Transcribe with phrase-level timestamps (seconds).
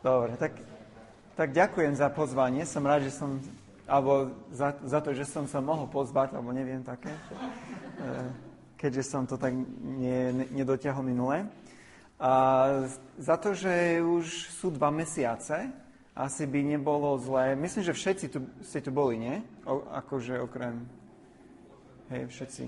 [0.00, 0.56] Dobre, tak,
[1.36, 2.64] tak ďakujem za pozvanie.
[2.64, 3.36] Som rád, že som,
[3.84, 7.20] alebo za, za to, že som sa mohol pozvať, alebo neviem také, e,
[8.80, 11.44] keďže som to tak ne, nedotiahol minule.
[12.16, 12.32] A
[13.20, 14.24] za to, že už
[14.56, 15.68] sú dva mesiace,
[16.16, 17.52] asi by nebolo zlé.
[17.52, 19.36] Myslím, že všetci tu, ste tu boli, nie?
[19.68, 20.88] O, akože okrem...
[22.08, 22.64] Hej, všetci.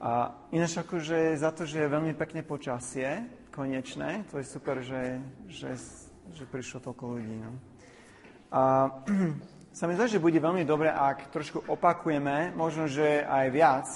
[0.00, 5.20] A ináč akože za to, že je veľmi pekné počasie, konečné, to je super, že,
[5.48, 5.72] že
[6.34, 7.36] že prišlo toľko ľudí.
[7.38, 7.52] No.
[8.50, 8.90] A
[9.76, 13.88] sa mi zdá, že bude veľmi dobre, ak trošku opakujeme, možno, že aj viac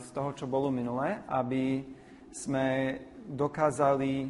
[0.00, 1.86] z toho, čo bolo minulé, aby
[2.34, 2.98] sme
[3.30, 4.26] dokázali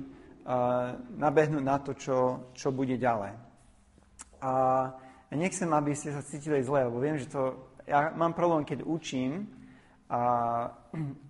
[1.16, 3.32] nabehnúť na to, čo, čo bude ďalej.
[4.40, 4.52] A
[5.32, 7.70] nechcem, aby ste sa cítili zle, lebo viem, že to...
[7.88, 9.51] Ja mám problém, keď učím
[10.06, 10.23] a,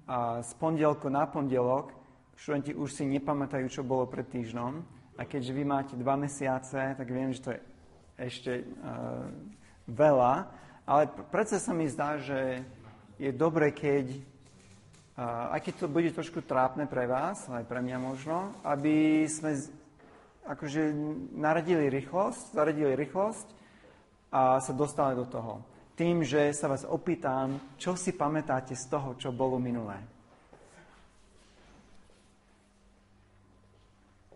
[0.04, 1.94] a z pondelku na pondelok
[2.36, 7.04] študenti už si nepamätajú, čo bolo pred týždňom a keďže vy máte dva mesiace, tak
[7.12, 7.60] viem, že to je
[8.16, 9.28] ešte uh,
[9.84, 10.48] veľa,
[10.88, 12.64] ale predsa sa mi zdá, že
[13.20, 14.16] je dobre, keď,
[15.20, 19.60] uh, aj keď to bude trošku trápne pre vás, aj pre mňa možno, aby sme
[20.48, 20.96] akože
[21.36, 23.46] naradili rýchlosť, zaradili rýchlosť
[24.32, 25.60] a sa dostali do toho.
[26.00, 30.00] Tým, že sa vás opýtam, čo si pamätáte z toho, čo bolo minulé.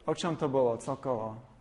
[0.04, 1.54] O čom to bolo celkovo?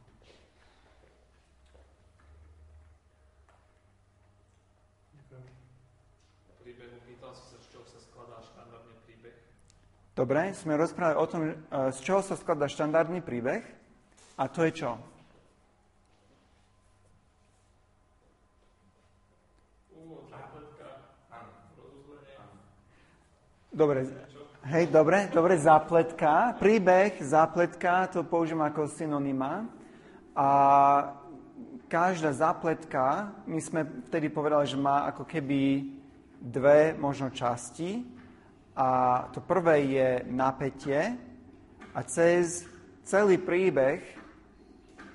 [10.14, 11.56] Dobre, sme rozprávali o tom, e,
[11.90, 13.66] z čoho sa skladá štandardný príbeh.
[14.38, 15.02] A to je čo?
[23.74, 24.06] Dobre,
[24.64, 26.56] Hej, dobre, dobre, zápletka.
[26.56, 29.68] Príbeh, zápletka, to použijem ako synonyma.
[30.32, 30.48] A
[31.92, 35.84] každá zápletka, my sme vtedy povedali, že má ako keby
[36.40, 38.08] dve možno časti.
[38.72, 38.88] A
[39.36, 41.12] to prvé je napätie
[41.92, 42.64] a cez
[43.04, 44.00] celý príbeh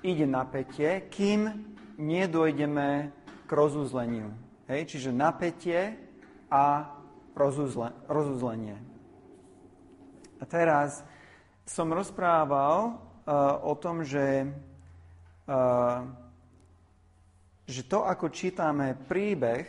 [0.04, 1.48] ide napätie, kým
[1.96, 2.88] nedojdeme
[3.48, 4.28] k rozuzleniu.
[4.68, 5.96] Hej, čiže napätie
[6.52, 6.92] a
[7.32, 8.87] rozuzle, rozuzlenie.
[10.38, 11.02] A teraz
[11.68, 14.48] som rozprával uh, o tom, že,
[15.50, 16.00] uh,
[17.68, 19.68] že to, ako čítame príbeh,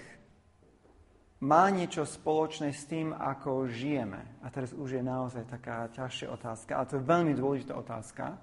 [1.39, 4.43] má niečo spoločné s tým, ako žijeme.
[4.43, 8.35] A teraz už je naozaj taká ťažšia otázka, ale to je veľmi dôležitá otázka,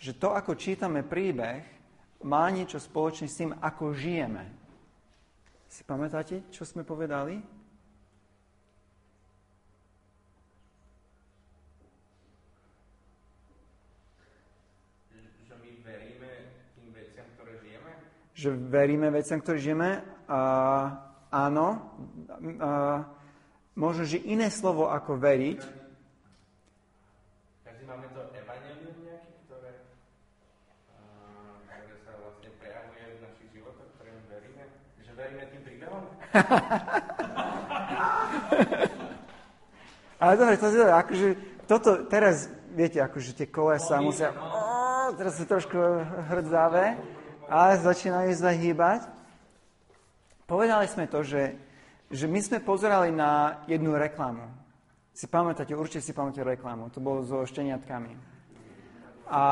[0.00, 1.62] že to, ako čítame príbeh,
[2.26, 4.44] má niečo spoločné s tým, ako žijeme.
[5.70, 7.59] Si pamätáte, čo sme povedali?
[18.40, 20.00] Že veríme veciam, ktoré žijeme.
[20.24, 20.40] A,
[21.28, 21.92] áno,
[22.56, 23.04] a,
[23.76, 25.60] možno, že iné slovo ako veriť.
[27.68, 29.84] Takže máme to evanelium nejaké, ktoré,
[31.68, 34.64] ktoré sa vlastne prejavuje v našich životoch, ktorým veríme.
[35.04, 36.08] Že veríme tým príbehom?
[40.20, 41.28] Ale dobre, to je akože,
[41.64, 45.76] toto teraz, viete, akože tie kolesa musia, oh, teraz sú trošku
[46.28, 47.00] hrdzavé
[47.50, 49.10] ale začínajú zahýbať.
[50.46, 51.58] Povedali sme to, že,
[52.06, 54.46] že my sme pozerali na jednu reklamu.
[55.10, 56.94] Si pamätáte, určite si pamätáte reklamu.
[56.94, 58.14] To bolo so šteniatkami.
[59.26, 59.42] A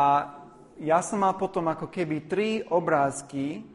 [0.78, 3.66] ja som mal potom ako keby tri obrázky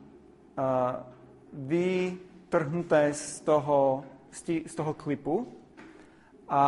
[0.56, 1.04] uh,
[1.52, 5.44] vytrhnuté z toho, z toho klipu.
[6.48, 6.64] A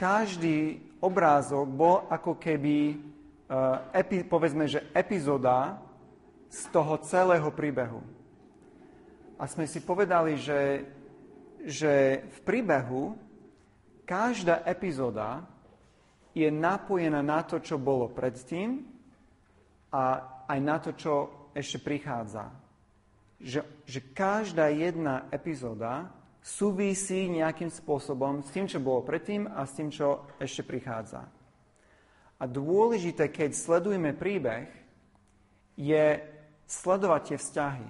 [0.00, 2.96] každý obrázok bol ako keby,
[3.52, 5.84] uh, epi, povedzme, že epizóda
[6.48, 8.02] z toho celého príbehu.
[9.38, 10.86] A sme si povedali, že,
[11.66, 13.18] že v príbehu
[14.06, 15.42] každá epizóda
[16.34, 18.82] je napojená na to, čo bolo predtým
[19.94, 20.02] a
[20.50, 21.14] aj na to, čo
[21.54, 22.50] ešte prichádza.
[23.38, 26.10] Že, že každá jedna epizóda
[26.44, 31.24] súvisí nejakým spôsobom s tým, čo bolo predtým a s tým, čo ešte prichádza.
[32.36, 34.68] A dôležité, keď sledujeme príbeh,
[35.78, 36.20] je
[36.66, 37.88] sledovať tie vzťahy.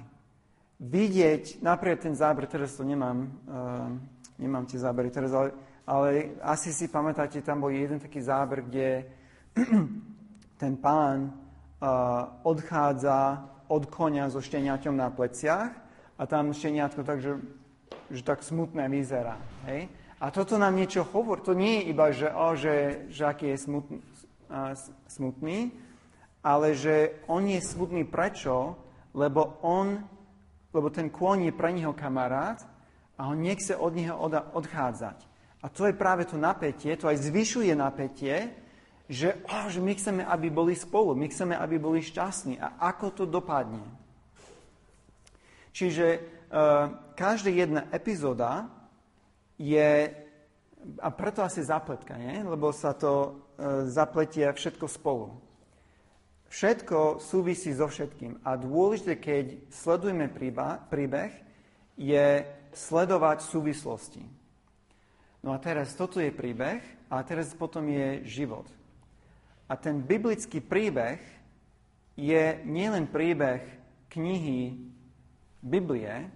[0.83, 3.89] Vidieť, napríklad ten záber, teraz to nemám, uh,
[4.37, 5.55] nemám tie zábery teraz, ale,
[5.87, 6.09] ale
[6.43, 9.07] asi si pamätáte, tam bol jeden taký záber, kde
[10.63, 15.73] ten pán uh, odchádza od konia so šteniaťom na pleciach
[16.19, 17.33] a tam šteniatko takže
[18.11, 19.41] že tak smutné vyzerá.
[19.65, 19.89] Hej?
[20.21, 21.41] A toto nám niečo hovorí.
[21.49, 23.97] To nie je iba, že, o, že, že aký je smutný,
[24.53, 24.77] uh,
[25.09, 25.73] smutný
[26.45, 28.77] ale že on je smutný prečo,
[29.17, 29.97] lebo on,
[30.77, 32.61] lebo ten kôň je pre neho kamarát
[33.17, 34.21] a on nechce od neho
[34.53, 35.19] odchádzať.
[35.65, 38.53] A to je práve to napätie, to aj zvyšuje napätie,
[39.09, 42.61] že, oh, že my chceme, aby boli spolu, my chceme, aby boli šťastní.
[42.61, 43.85] A ako to dopadne?
[45.73, 48.69] Čiže uh, každá jedna epizóda
[49.57, 50.13] je,
[51.01, 52.45] a preto asi zapletka, nie?
[52.45, 55.44] lebo sa to uh, zapletie všetko spolu.
[56.55, 58.39] Všetko súvisí so všetkým.
[58.47, 61.35] A dôležité, keď sledujeme príbeh,
[61.99, 64.23] je sledovať súvislosti.
[65.43, 66.79] No a teraz toto je príbeh
[67.11, 68.71] a teraz potom je život.
[69.67, 71.19] A ten biblický príbeh
[72.15, 73.67] je nielen príbeh
[74.15, 74.79] knihy
[75.59, 76.31] Biblie,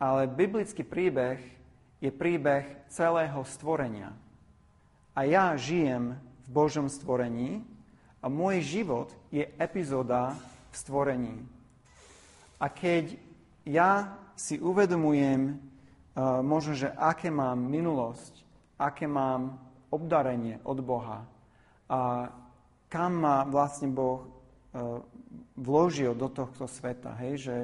[0.00, 1.36] ale biblický príbeh
[2.00, 4.16] je príbeh celého stvorenia.
[5.12, 7.60] A ja žijem v Božom stvorení
[8.24, 10.38] a môj život je epizóda
[10.70, 11.36] v stvorení.
[12.62, 13.18] A keď
[13.66, 15.58] ja si uvedomujem,
[16.46, 18.46] možno, že aké mám minulosť,
[18.78, 19.58] aké mám
[19.90, 21.26] obdarenie od Boha
[21.90, 22.30] a
[22.90, 24.26] kam ma vlastne Boh e,
[25.58, 27.58] vložil do tohto sveta, hej, že,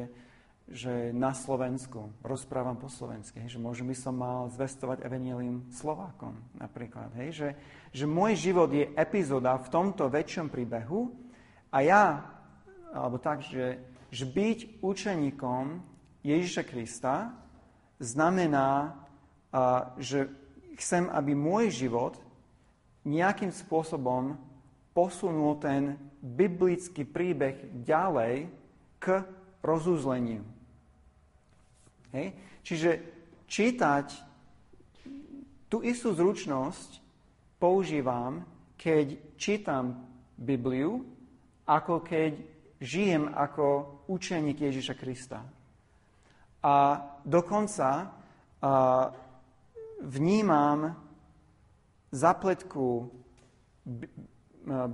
[0.67, 6.35] že na Slovensku, rozprávam po slovensky, hej, že možno by som mal zvestovať evanelium Slovákom
[6.59, 7.49] napríklad, hej, že,
[7.95, 11.11] že môj život je epizóda v tomto väčšom príbehu
[11.71, 12.05] a ja,
[12.91, 13.79] alebo tak, že,
[14.11, 15.65] že byť učeníkom
[16.27, 17.31] Ježiša Krista
[18.03, 18.99] znamená,
[19.97, 20.27] že
[20.77, 22.19] chcem, aby môj život
[23.07, 24.35] nejakým spôsobom
[24.91, 28.51] posunul ten biblický príbeh ďalej
[29.01, 29.25] k
[29.65, 30.45] rozúzleniu.
[32.13, 32.35] Hej?
[32.67, 32.91] Čiže
[33.47, 34.07] čítať
[35.71, 37.01] tú istú zručnosť
[37.63, 38.45] používam,
[38.75, 41.07] keď čítam Bibliu,
[41.71, 42.35] ako keď
[42.83, 45.47] žijem ako učeník Ježiša Krista.
[46.67, 46.75] A
[47.23, 48.03] dokonca a,
[50.03, 50.99] vnímam
[52.11, 53.07] zapletku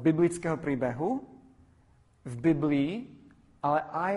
[0.04, 1.24] biblického príbehu
[2.26, 2.92] v Biblii,
[3.64, 4.16] ale aj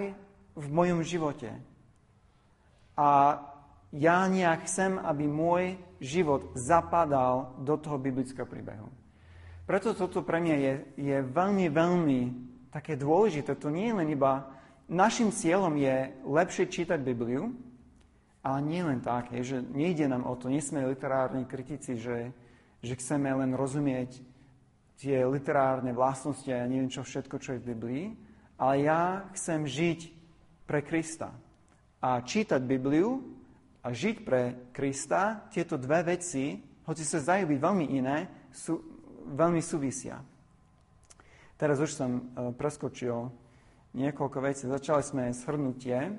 [0.60, 1.50] v mojom živote.
[3.00, 3.40] A
[3.96, 8.92] ja nejak chcem, aby môj život zapadal do toho biblického príbehu.
[9.66, 13.58] Preto toto pre mňa je, je veľmi, veľmi také dôležité.
[13.58, 17.54] To nie je len iba Našim cieľom je lepšie čítať Bibliu,
[18.42, 22.34] ale nie len tak, je, že nejde nám o to, nie sme literárni kritici, že,
[22.82, 24.18] že chceme len rozumieť
[24.98, 28.06] tie literárne vlastnosti a ja neviem čo všetko, čo je v Biblii,
[28.58, 30.00] ale ja chcem žiť
[30.66, 31.38] pre Krista.
[32.02, 33.22] A čítať Bibliu
[33.86, 36.58] a žiť pre Krista, tieto dve veci,
[36.90, 38.82] hoci sa zdajú byť veľmi iné, sú,
[39.38, 40.18] veľmi súvisia.
[41.60, 43.28] Teraz už som uh, preskočil
[43.92, 44.64] niekoľko vecí.
[44.64, 46.16] Začali sme shrnutie.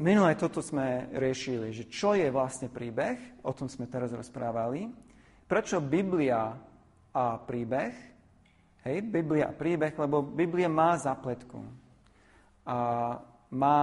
[0.00, 4.88] Minulé toto sme riešili, že čo je vlastne príbeh, o tom sme teraz rozprávali.
[5.44, 6.56] Prečo Biblia
[7.12, 7.92] a príbeh?
[8.88, 11.60] Hej, Biblia a príbeh, lebo Biblia má zapletku.
[12.64, 12.76] A
[13.52, 13.80] má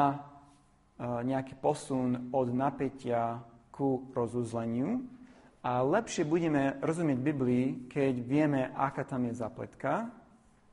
[1.01, 3.37] nejaký posun od napätia
[3.69, 5.05] ku rozuzleniu.
[5.65, 10.13] A lepšie budeme rozumieť Biblii, keď vieme, aká tam je zapletka,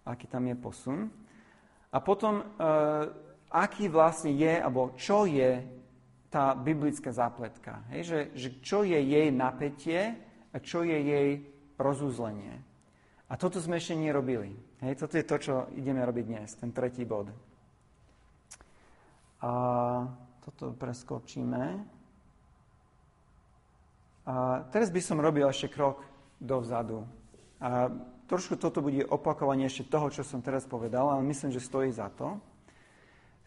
[0.04, 1.08] aký tam je posun.
[1.88, 3.08] A potom, uh,
[3.48, 5.64] aký vlastne je, alebo čo je
[6.28, 7.88] tá biblická zápletka.
[7.88, 10.12] Hej, že, že čo je jej napätie
[10.52, 11.28] a čo je jej
[11.80, 12.60] rozúzlenie.
[13.28, 14.52] A toto sme ešte nerobili.
[14.84, 17.32] Hej, toto je to, čo ideme robiť dnes, ten tretí bod.
[19.40, 19.50] A
[20.44, 21.80] toto preskočíme.
[24.22, 26.06] A teraz by som robil ešte krok
[26.38, 27.02] dovzadu.
[27.58, 27.90] A
[28.30, 32.10] trošku toto bude opakovanie ešte toho, čo som teraz povedal, ale myslím, že stojí za
[32.14, 32.38] to.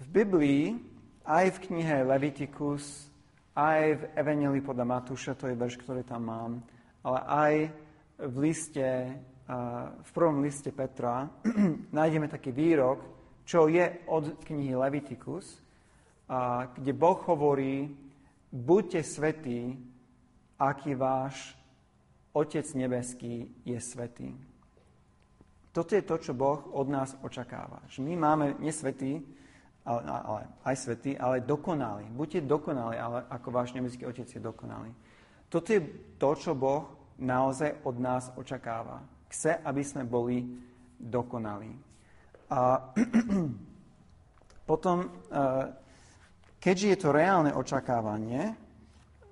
[0.03, 0.75] V Biblii,
[1.24, 3.08] aj v knihe Leviticus,
[3.55, 6.51] aj v Evangelii podľa Matúša, to je verš, ktorý tam mám,
[7.08, 7.53] ale aj
[8.20, 9.15] v liste,
[10.03, 11.32] v prvom liste Petra
[11.96, 13.00] nájdeme taký výrok,
[13.48, 15.63] čo je od knihy Leviticus,
[16.75, 17.88] kde Boh hovorí,
[18.51, 19.77] buďte svetí,
[20.60, 21.56] aký váš
[22.36, 24.36] Otec nebeský je svetý.
[25.72, 27.84] Toto je to, čo Boh od nás očakáva.
[27.88, 29.24] Že my máme nesvetý,
[29.88, 32.08] ale, ale, aj svetý, ale dokonalý.
[32.12, 34.92] Buďte dokonalí, ale ako váš nebeský Otec je dokonalý.
[35.48, 35.80] Toto je
[36.20, 39.04] to, čo Boh naozaj od nás očakáva.
[39.32, 40.44] Chce, aby sme boli
[41.00, 41.72] dokonalí.
[42.52, 42.92] A
[44.70, 45.08] potom, e,
[46.60, 48.64] keďže je to reálne očakávanie,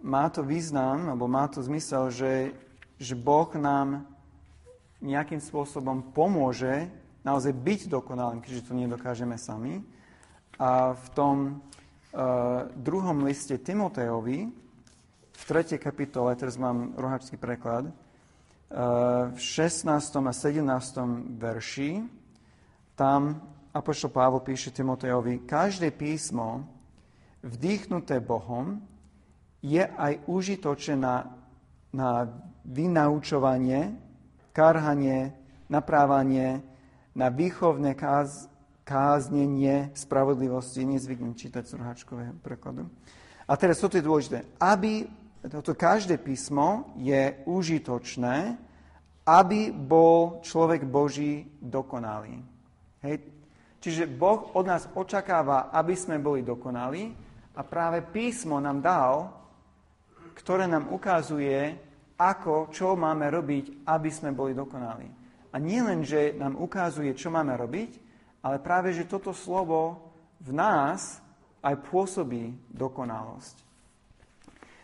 [0.04, 2.52] má to význam, alebo má to zmysel, že,
[3.00, 4.04] že Boh nám
[5.00, 6.92] nejakým spôsobom pomôže
[7.24, 9.80] naozaj byť dokonalým, keďže to nedokážeme sami.
[10.60, 14.52] A v tom uh, druhom liste Timotejovi,
[15.34, 15.80] v 3.
[15.80, 19.88] kapitole, teraz mám rohačský preklad, uh, v 16.
[20.20, 21.40] a 17.
[21.40, 22.04] verši,
[23.00, 23.40] tam
[23.74, 26.68] Apoštol Pavol píše Timotejovi, každé písmo
[27.42, 28.93] vdýchnuté Bohom
[29.64, 31.32] je aj užitočné na,
[31.96, 32.28] na
[32.68, 33.96] vynaučovanie,
[34.52, 35.32] karhanie,
[35.72, 36.60] naprávanie,
[37.16, 38.52] na výchovné káz,
[38.84, 40.84] káznenie spravodlivosti.
[40.84, 42.92] Nezvyknem čítať z roháčkového prekladu.
[43.48, 44.44] A teraz toto je dôležité.
[44.60, 45.08] Aby
[45.48, 48.56] toto každé písmo je užitočné,
[49.24, 52.44] aby bol človek Boží dokonalý.
[53.04, 53.24] Hej.
[53.84, 57.12] Čiže Boh od nás očakáva, aby sme boli dokonalí
[57.52, 59.43] a práve písmo nám dal,
[60.34, 61.78] ktoré nám ukazuje,
[62.18, 65.10] ako, čo máme robiť, aby sme boli dokonalí.
[65.54, 67.92] A nie len, že nám ukazuje, čo máme robiť,
[68.42, 70.12] ale práve, že toto slovo
[70.42, 71.22] v nás
[71.64, 73.56] aj pôsobí dokonalosť.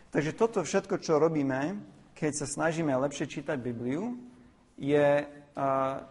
[0.10, 1.78] Takže toto všetko, čo robíme,
[2.18, 4.18] keď sa snažíme lepšie čítať Bibliu,
[4.80, 6.02] je uh,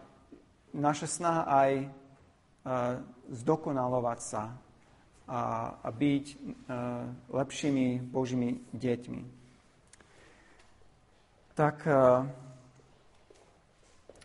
[0.71, 1.89] naša snaha aj uh,
[3.33, 4.43] zdokonalovať sa
[5.29, 9.21] a, a byť uh, lepšími Božími deťmi.
[11.53, 12.25] Tak uh,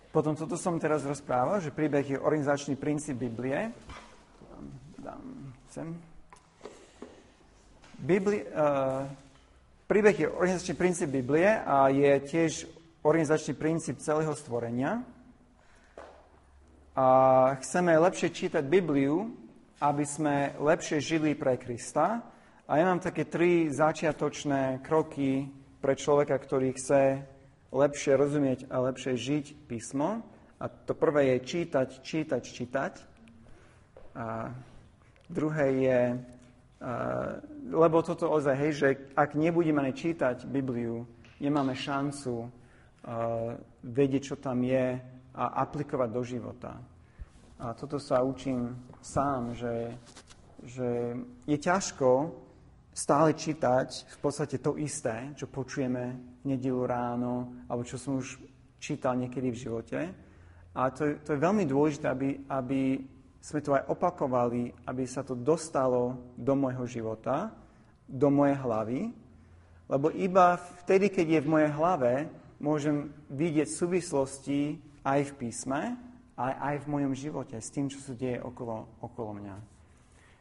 [0.08, 3.68] potom toto som teraz rozprával, že príbeh je organizačný princíp Biblie.
[4.96, 5.92] Dám sem.
[8.00, 9.04] Bibli, uh,
[9.84, 12.52] príbeh je organizačný princíp Biblie a je tiež
[13.04, 15.04] organizačný princíp celého stvorenia.
[16.96, 17.06] A
[17.60, 19.43] chceme lepšie čítať Bibliu,
[19.84, 22.24] aby sme lepšie žili pre Krista.
[22.64, 25.44] A ja mám také tri začiatočné kroky
[25.84, 27.20] pre človeka, ktorý chce
[27.68, 30.24] lepšie rozumieť a lepšie žiť písmo.
[30.56, 32.92] A to prvé je čítať, čítať, čítať.
[34.16, 34.48] A
[35.28, 36.00] druhé je,
[37.68, 41.04] lebo toto ozaj, hej, že ak nebudeme čítať Bibliu,
[41.44, 42.48] nemáme šancu
[43.84, 44.96] vedieť, čo tam je
[45.34, 46.72] a aplikovať do života.
[47.58, 49.94] A toto sa učím sám, že,
[50.66, 51.14] že
[51.46, 52.34] je ťažko
[52.90, 58.42] stále čítať v podstate to isté, čo počujeme v nedelu ráno, alebo čo som už
[58.82, 60.00] čítal niekedy v živote.
[60.74, 62.98] A to, je, to je veľmi dôležité, aby, aby
[63.38, 67.54] sme to aj opakovali, aby sa to dostalo do môjho života,
[68.10, 69.00] do mojej hlavy,
[69.84, 72.12] lebo iba vtedy, keď je v mojej hlave,
[72.58, 75.80] môžem vidieť súvislosti aj v písme,
[76.34, 79.56] aj, aj v mojom živote, s tým, čo sa deje okolo, okolo mňa.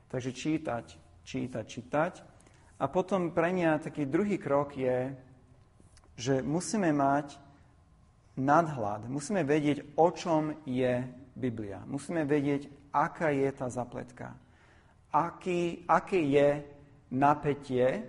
[0.10, 0.86] Takže čítať,
[1.26, 2.14] čítať, čítať
[2.80, 5.14] a potom pre mňa taký druhý krok je,
[6.18, 7.38] že musíme mať
[8.38, 11.82] nadhľad, musíme vedieť, o čom je Biblia.
[11.86, 14.38] Musíme vedieť, aká je tá zapletka.
[15.14, 16.62] Aký, aké je
[17.14, 18.06] napätie,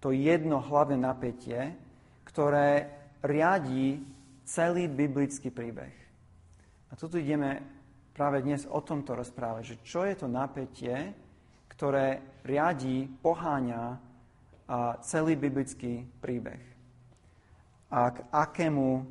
[0.00, 1.76] to jedno hlavné napätie,
[2.24, 2.88] ktoré
[3.24, 4.04] riadí
[4.44, 6.05] celý biblický príbeh.
[6.86, 7.62] A tu ideme
[8.14, 11.12] práve dnes o tomto rozprávať, že čo je to napätie,
[11.66, 13.98] ktoré riadí, poháňa
[15.02, 16.62] celý biblický príbeh.
[17.90, 19.04] A k akému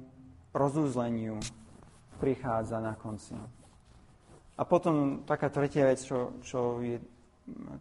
[0.55, 1.39] rozúzleniu
[2.17, 3.35] prichádza na konci.
[4.55, 6.97] A potom taká tretia vec, čo, čo je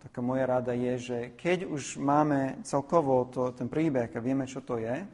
[0.02, 4.60] taká moja rada, je, že keď už máme celkovo to, ten príbeh a vieme, čo
[4.60, 5.06] to je,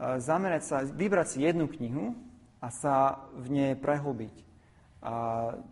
[0.00, 2.12] zamerať sa, vybrať si jednu knihu
[2.60, 4.36] a sa v nej prehlbiť.
[5.00, 5.14] A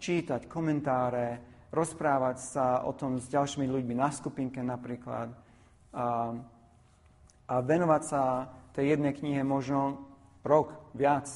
[0.01, 5.29] čítať komentáre, rozprávať sa o tom s ďalšími ľuďmi na skupinke napríklad,
[5.93, 6.33] a,
[7.49, 8.23] a venovať sa
[8.73, 10.09] tej jednej knihe možno
[10.45, 11.29] rok, viac,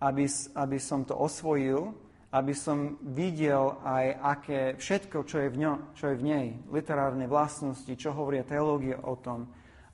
[0.00, 0.24] aby,
[0.56, 1.92] aby som to osvojil,
[2.28, 7.24] aby som videl aj aké všetko, čo je, v ňo, čo je v nej, literárne
[7.24, 9.48] vlastnosti, čo hovoria teológie o tom.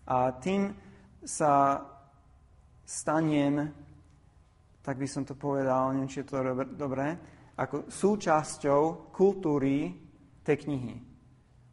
[0.04, 0.74] A tým
[1.22, 1.86] sa
[2.84, 3.70] stanem,
[4.84, 6.44] tak by som to povedal, neviem, či je to
[6.76, 7.16] dobré,
[7.56, 9.96] ako súčasťou kultúry
[10.44, 10.94] tej knihy.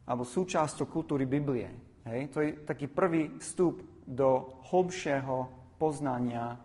[0.08, 1.68] Alebo súčasťou kultúry Biblie.
[2.08, 2.32] Hej?
[2.32, 6.56] To je taký prvý vstup do hlbšieho poznania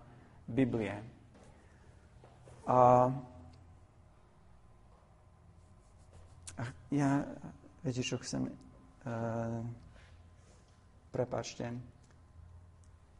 [0.48, 0.96] Biblie.
[2.63, 3.12] A,
[6.96, 7.27] ja,
[7.84, 8.48] viete, čo chcem...
[9.08, 9.63] Uh,
[11.12, 11.97] prepačte.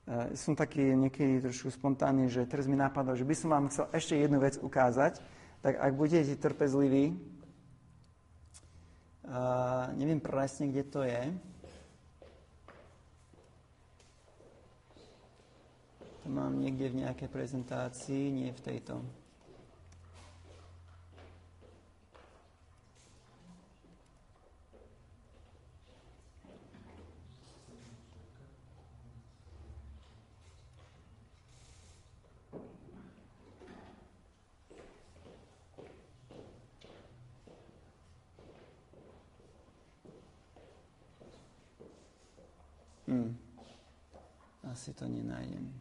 [0.08, 3.92] Uh, som taký niekedy trošku spontánny, že teraz mi napadlo, že by som vám chcel
[3.92, 5.20] ešte jednu vec ukázať,
[5.60, 7.12] tak ak budete trpezliví,
[9.28, 11.36] uh, neviem presne, kde to je,
[16.28, 19.00] To mám niekde v nejakej prezentácii, nie v tejto.
[43.08, 43.32] Hm.
[44.68, 45.72] Asi to nenájdem.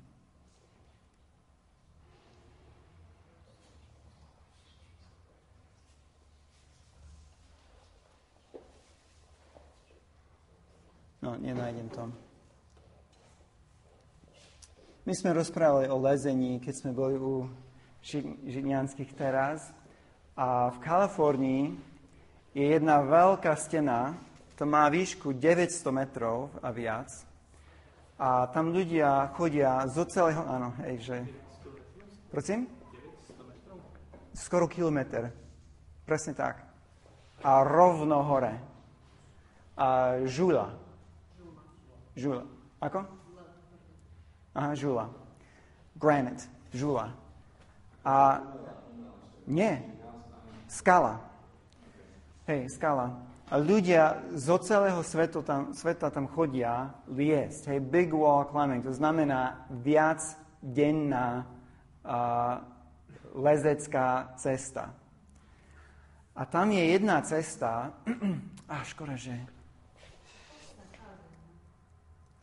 [11.19, 12.07] No, nenájdem to.
[15.03, 17.51] My sme rozprávali o lezení, keď sme boli u
[18.47, 19.75] Židňanských teraz.
[20.39, 21.65] A v Kalifornii
[22.55, 24.15] je jedna veľká stena,
[24.57, 27.13] to má výšku 900 metrov a viac.
[28.17, 31.17] A tam ľudia chodia zo celého, áno, hej, že...
[32.33, 32.65] Prosím?
[34.33, 35.29] Skoro kilometr.
[36.09, 36.65] Presne tak.
[37.45, 38.57] A rovno hore.
[39.77, 40.73] A žula.
[42.17, 42.49] Žula.
[42.81, 43.05] Ako?
[44.57, 45.13] Aha, žula.
[46.01, 46.49] Granite.
[46.73, 47.13] Žula.
[48.01, 48.41] A
[49.45, 49.77] nie.
[50.65, 51.21] Skala.
[52.49, 53.13] Hej, skala.
[53.47, 57.71] A ľudia zo celého sveta tam, sveta tam chodia liesť.
[57.71, 58.83] Hej, big wall climbing.
[58.83, 60.19] To znamená viac
[60.59, 61.47] denná
[62.03, 62.59] uh,
[63.39, 64.91] lezecká cesta.
[66.37, 67.95] A tam je jedna cesta,
[68.69, 69.39] a škoda, že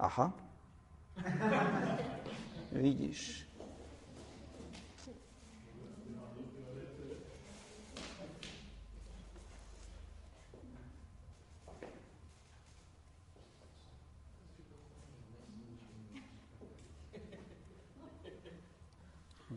[0.04, 0.34] Aha.
[2.72, 3.48] Vidíš.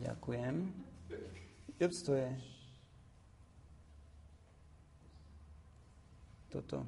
[0.01, 0.73] Ďakujem.
[1.79, 2.57] Jups, to je
[6.57, 6.81] toto.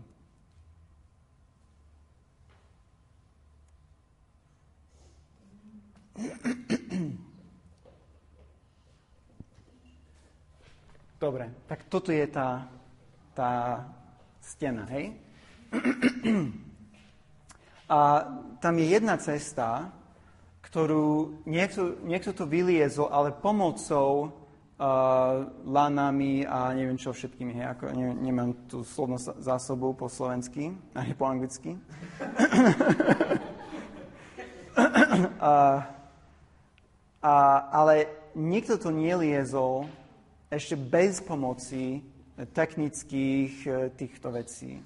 [11.19, 12.65] Dobre, tak toto je tá,
[13.37, 13.83] tá
[14.41, 15.13] stena, hej?
[17.93, 18.25] A
[18.57, 19.93] tam je jedna cesta,
[20.69, 24.29] ktorú niekto, niekto to vyliezol, ale pomocou
[24.77, 30.69] uh, lanami a neviem čo všetkými, hej, ako, ne, nemám tú slovnú zásobu po slovensky,
[30.93, 31.73] ani po anglicky.
[35.41, 35.81] uh,
[37.19, 37.33] a,
[37.73, 39.89] ale nikto to neliezol
[40.53, 42.01] ešte bez pomoci
[42.39, 44.79] technických e, týchto vecí.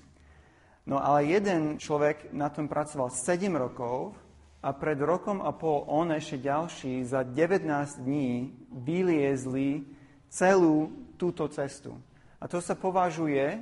[0.84, 4.17] No ale jeden človek na tom pracoval 7 rokov
[4.63, 7.67] a pred rokom a pol on ešte ďalší za 19
[7.99, 9.84] dní vyliezli
[10.32, 10.88] celú
[11.19, 11.99] túto cestu.
[12.39, 13.60] A to sa považuje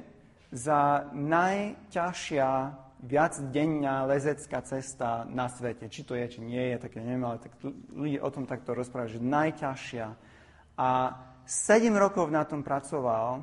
[0.53, 2.49] za najťažšia
[3.01, 5.89] viacdenná lezecká cesta na svete.
[5.89, 7.53] Či to je, či nie je, tak ja neviem, ale tak
[7.97, 10.07] ľudia o tom takto rozprávajú, že najťažšia.
[10.77, 10.89] A
[11.49, 13.41] 7 rokov na tom pracoval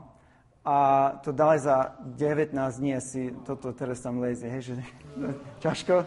[0.63, 0.79] a
[1.25, 4.47] to dali za 19 dní si toto teraz tam lezie.
[4.47, 4.75] Hej, že
[5.65, 6.07] ťažko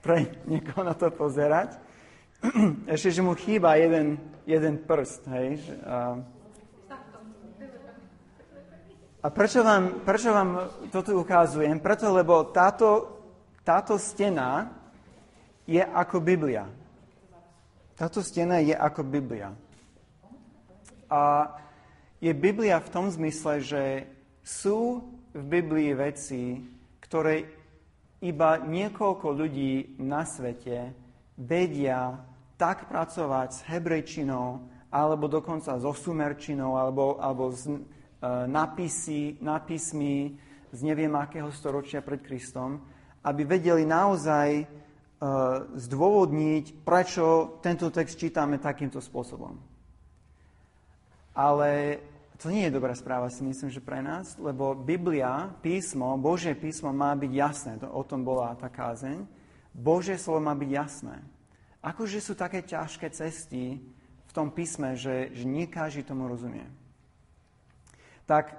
[0.00, 1.76] pre niekoho na to pozerať.
[2.96, 4.16] Ešte, že mu chýba jeden,
[4.48, 5.22] jeden prst.
[5.28, 5.60] Hej,
[9.20, 10.50] a prečo vám, prečo vám
[10.88, 11.76] toto ukazujem?
[11.76, 13.20] Preto, lebo táto,
[13.60, 14.72] táto stena
[15.68, 16.64] je ako Biblia.
[18.00, 19.52] Táto stena je ako Biblia.
[21.12, 21.52] A
[22.16, 24.08] je Biblia v tom zmysle, že
[24.40, 25.04] sú
[25.36, 26.56] v Biblii veci,
[27.04, 27.59] ktoré
[28.20, 30.92] iba niekoľko ľudí na svete
[31.40, 32.20] vedia
[32.60, 34.60] tak pracovať s hebrejčinou,
[34.92, 37.64] alebo dokonca so sumerčinou, alebo, alebo s,
[38.20, 40.36] E, napisy, napismy
[40.68, 42.84] z neviem akého storočia pred Kristom,
[43.24, 44.64] aby vedeli naozaj e,
[45.72, 49.56] zdôvodniť, prečo tento text čítame takýmto spôsobom.
[51.32, 51.96] Ale
[52.40, 56.88] to nie je dobrá správa, si myslím, že pre nás, lebo Biblia, písmo, Božie písmo
[56.90, 57.72] má byť jasné.
[57.84, 59.28] To, o tom bola tá kázeň.
[59.76, 61.20] Božie slovo má byť jasné.
[61.84, 63.78] Akože sú také ťažké cesty
[64.24, 66.80] v tom písme, že, že nie každý tomu rozumie
[68.30, 68.54] tak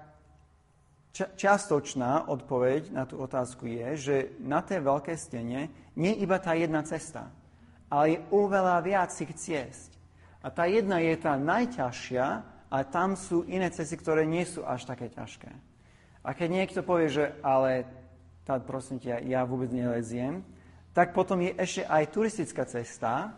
[1.15, 6.83] čiastočná odpoveď na tú otázku je, že na tej veľkej stene nie iba tá jedna
[6.83, 7.31] cesta,
[7.87, 9.95] ale je oveľa viac ich ciest.
[10.43, 14.87] A tá jedna je tá najťažšia, a tam sú iné cesty, ktoré nie sú až
[14.87, 15.51] také ťažké.
[16.23, 17.83] A keď niekto povie, že ale
[18.47, 20.39] tá, prosím ťa, ja vôbec neleziem,
[20.95, 23.35] tak potom je ešte aj turistická cesta,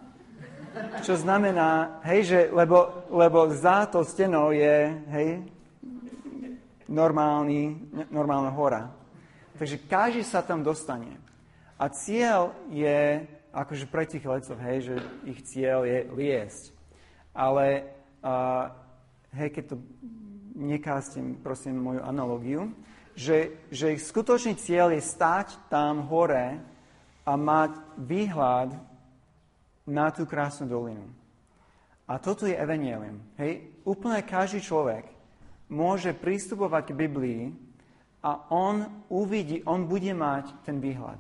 [1.02, 5.30] čo znamená, hej, že, lebo, lebo za to stenou je, hej,
[6.90, 7.78] normálny,
[8.10, 8.90] normálna hora.
[9.58, 11.18] Takže každý sa tam dostane.
[11.78, 14.96] A cieľ je, akože pre tých lecov, hej, že
[15.30, 16.74] ich cieľ je liesť.
[17.38, 17.86] Ale,
[18.26, 18.83] uh,
[19.34, 19.78] hej, keď to
[20.54, 22.70] nekástim, prosím, moju analogiu,
[23.14, 26.58] že, že ich skutočný cieľ je stáť tam hore
[27.24, 28.74] a mať výhľad
[29.86, 31.06] na tú krásnu dolinu.
[32.10, 33.22] A toto je evangelium.
[33.40, 35.08] Hej, úplne každý človek
[35.72, 37.42] môže pristupovať k Biblii
[38.24, 41.20] a on uvidí, on bude mať ten výhľad.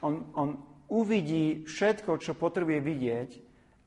[0.00, 3.30] On, on uvidí všetko, čo potrebuje vidieť,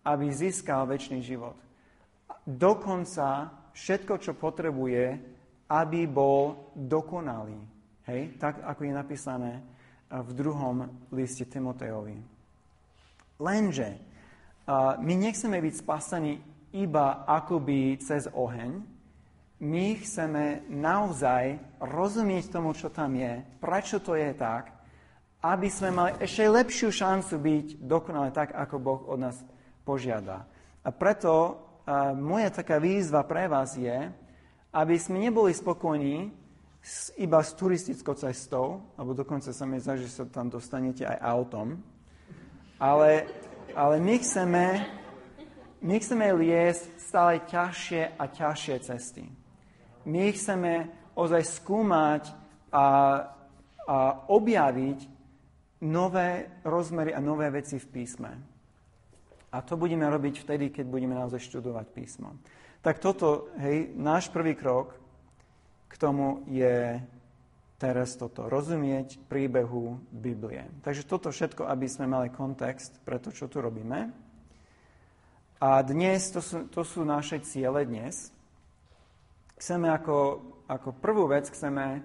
[0.04, 1.56] aby získal väčší život.
[2.46, 5.06] Dokonca všetko, čo potrebuje,
[5.70, 7.58] aby bol dokonalý.
[8.10, 9.52] Hej, tak ako je napísané
[10.10, 12.18] v druhom liste Timotejovi.
[13.38, 14.02] Lenže
[14.98, 16.34] my nechceme byť spasení
[16.74, 18.82] iba akoby cez oheň,
[19.60, 24.72] my chceme naozaj rozumieť tomu, čo tam je, prečo to je tak,
[25.46, 29.38] aby sme mali ešte lepšiu šancu byť dokonale tak, ako Boh od nás
[29.84, 30.50] požiada.
[30.82, 34.14] A preto a moja taká výzva pre vás je,
[34.70, 36.30] aby sme neboli spokojní
[37.18, 41.82] iba s turistickou cestou, alebo dokonca sa mi zdá, že sa tam dostanete aj autom,
[42.78, 43.26] ale
[43.76, 44.66] ale my chceme,
[45.82, 49.26] my chceme liesť stále ťažšie a ťažšie cesty.
[50.10, 52.34] My chceme ozaj skúmať
[52.74, 52.86] a,
[53.86, 53.98] a
[54.30, 55.00] objaviť
[55.86, 58.32] nové rozmery a nové veci v písme.
[59.50, 62.38] A to budeme robiť vtedy, keď budeme naozaj študovať písmo.
[62.86, 64.94] Tak toto, hej, náš prvý krok
[65.90, 67.02] k tomu je
[67.80, 70.68] teraz toto rozumieť príbehu Biblie.
[70.84, 74.12] Takže toto všetko, aby sme mali kontext pre to, čo tu robíme.
[75.60, 78.32] A dnes, to sú, to sú naše ciele dnes.
[79.60, 80.18] Chceme ako,
[80.72, 82.00] ako prvú vec, chceme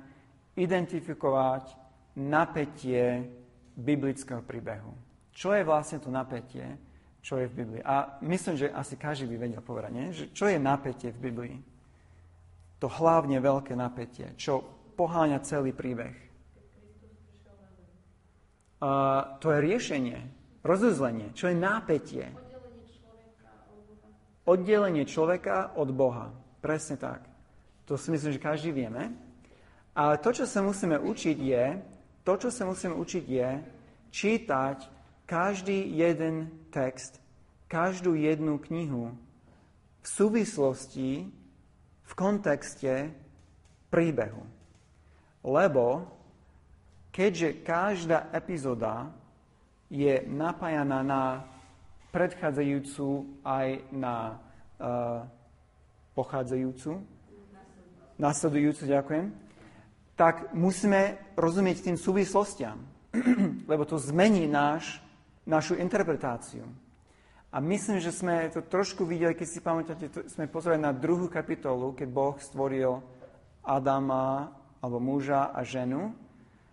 [0.59, 1.71] identifikovať
[2.19, 3.31] napätie
[3.75, 4.95] biblického príbehu.
[5.35, 6.79] Čo je vlastne to napätie,
[7.25, 7.81] čo je v Biblii?
[7.81, 10.13] A myslím, že asi každý by vedel povedať, nie?
[10.13, 11.57] Že čo je napätie v Biblii?
[12.85, 14.61] To hlavne veľké napätie, čo
[14.93, 16.13] poháňa celý príbeh.
[18.85, 18.91] A
[19.41, 20.21] to je riešenie,
[20.61, 22.29] rozuzlenie, čo je nápetie.
[24.45, 26.29] Oddelenie človeka od Boha.
[26.61, 27.25] Presne tak.
[27.89, 29.17] To si myslím, že každý vieme.
[29.97, 31.65] Ale to, čo sa musíme učiť je,
[32.21, 33.49] to, čo sa musíme učiť je
[34.13, 34.94] čítať
[35.25, 37.21] každý jeden text,
[37.69, 39.17] každú jednu knihu
[40.05, 41.11] v súvislosti,
[42.05, 43.13] v kontexte
[43.89, 44.45] príbehu.
[45.45, 46.09] Lebo
[47.09, 49.09] keďže každá epizóda
[49.89, 51.23] je napájaná na
[52.13, 54.17] predchádzajúcu aj na
[54.79, 55.27] uh,
[56.15, 57.03] pochádzajúcu,
[58.19, 59.27] nasledujúcu, ďakujem,
[60.15, 62.79] tak musíme rozumieť tým súvislostiam,
[63.71, 65.03] lebo to zmení náš,
[65.47, 66.65] našu interpretáciu.
[67.55, 71.95] A myslím, že sme to trošku videli, keď si pamätáte, sme pozreli na druhú kapitolu,
[71.95, 72.99] keď Boh stvoril
[73.63, 74.51] Adama
[74.83, 76.13] alebo muža a ženu,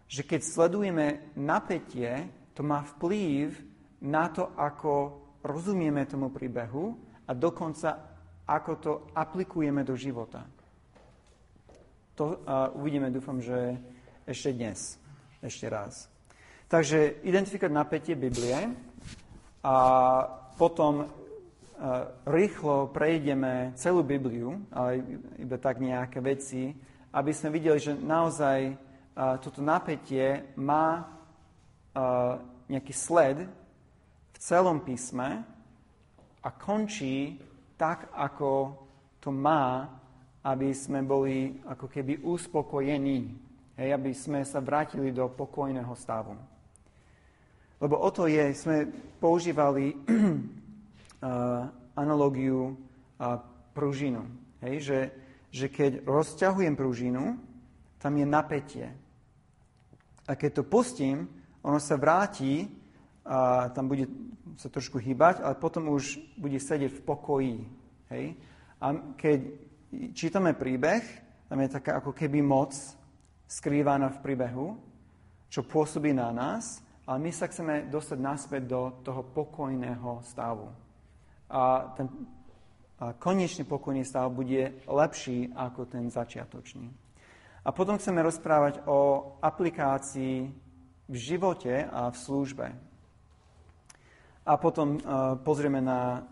[0.10, 3.55] že keď sledujeme napätie, to má vplyv
[4.03, 8.12] na to, ako rozumieme tomu príbehu a dokonca
[8.43, 10.43] ako to aplikujeme do života.
[12.19, 13.79] To uh, uvidíme, dúfam, že
[14.27, 14.99] ešte dnes,
[15.39, 16.11] ešte raz.
[16.71, 18.55] Takže identifikovať napätie Biblie
[19.60, 19.75] a
[20.55, 21.07] potom uh,
[22.23, 25.03] rýchlo prejdeme celú Bibliu, ale
[25.36, 26.71] iba tak nejaké veci,
[27.12, 32.39] aby sme videli, že naozaj uh, toto napätie má uh,
[32.71, 33.51] nejaký sled
[34.31, 35.43] v celom písme
[36.39, 37.36] a končí
[37.75, 38.79] tak, ako
[39.19, 39.91] to má,
[40.39, 43.51] aby sme boli ako keby uspokojení.
[43.75, 46.50] Hej, aby sme sa vrátili do pokojného stavu.
[47.82, 48.86] Lebo o to je, sme
[49.17, 51.65] používali uh,
[51.98, 52.78] analogiu
[53.74, 54.26] pružinu.
[54.62, 55.00] Hej, že
[55.52, 57.36] že keď rozťahujem pružinu,
[58.00, 58.88] tam je napätie.
[60.26, 61.28] A keď to pustím,
[61.60, 62.72] ono sa vráti
[63.28, 64.08] a tam bude
[64.56, 67.58] sa trošku hýbať, ale potom už bude sedieť v pokoji.
[68.10, 68.39] Hej?
[68.80, 69.39] A keď
[70.15, 71.04] čítame príbeh,
[71.52, 72.72] tam je taká ako keby moc
[73.46, 74.67] skrývaná v príbehu,
[75.52, 76.80] čo pôsobí na nás,
[77.12, 80.71] ale my sa chceme dostať naspäť do toho pokojného stavu.
[81.52, 82.08] A ten
[83.02, 86.86] a konečný pokojný stav bude lepší ako ten začiatočný.
[87.65, 90.54] A potom chceme rozprávať o aplikácii
[91.10, 92.67] v živote a v službe.
[94.45, 96.30] A potom uh, pozrieme na,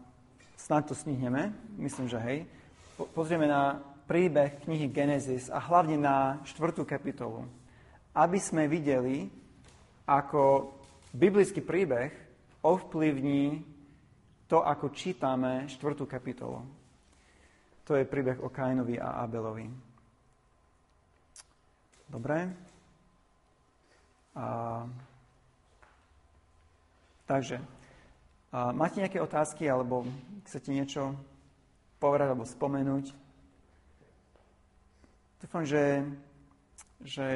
[0.61, 2.45] snad to snihneme, myslím, že hej,
[2.93, 7.49] po, pozrieme na príbeh knihy Genesis a hlavne na štvrtú kapitolu,
[8.13, 9.29] aby sme videli,
[10.09, 10.73] ako
[11.13, 12.09] biblický príbeh
[12.65, 13.61] ovplyvní
[14.49, 16.65] to, ako čítame štvrtú kapitolu.
[17.85, 19.69] To je príbeh o Kainovi a Abelovi.
[22.09, 22.37] Dobre?
[24.33, 24.45] A
[27.29, 27.61] Takže,
[28.49, 30.01] a máte nejaké otázky, alebo
[30.49, 31.13] chcete niečo
[32.01, 33.13] povedať alebo spomenúť?
[35.37, 36.09] Dúfam, že,
[37.05, 37.27] že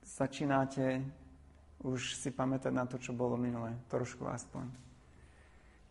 [0.00, 1.04] začínate
[1.84, 3.76] už si pamätať na to, čo bolo minulé.
[3.92, 4.64] Trošku aspoň.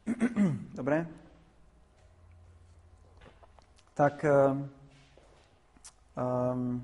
[0.79, 1.05] Dobre?
[3.95, 4.15] Tak
[6.15, 6.83] um,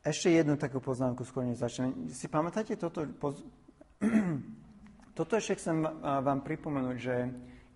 [0.00, 2.08] ešte jednu takú poznámku skôr než začneme.
[2.14, 3.04] Si pamätáte toto?
[3.18, 3.44] Poz...
[5.18, 7.16] toto ešte chcem vám pripomenúť, že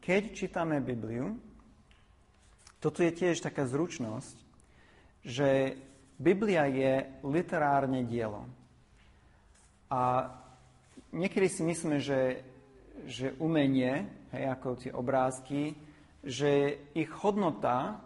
[0.00, 1.36] keď čítame Bibliu,
[2.82, 4.36] toto je tiež taká zručnosť,
[5.22, 5.78] že
[6.18, 8.48] Biblia je literárne dielo.
[9.92, 10.24] A
[11.12, 12.40] niekedy si myslíme, že,
[13.04, 15.76] že umenie, hej, ako tie obrázky,
[16.24, 18.00] že ich hodnota,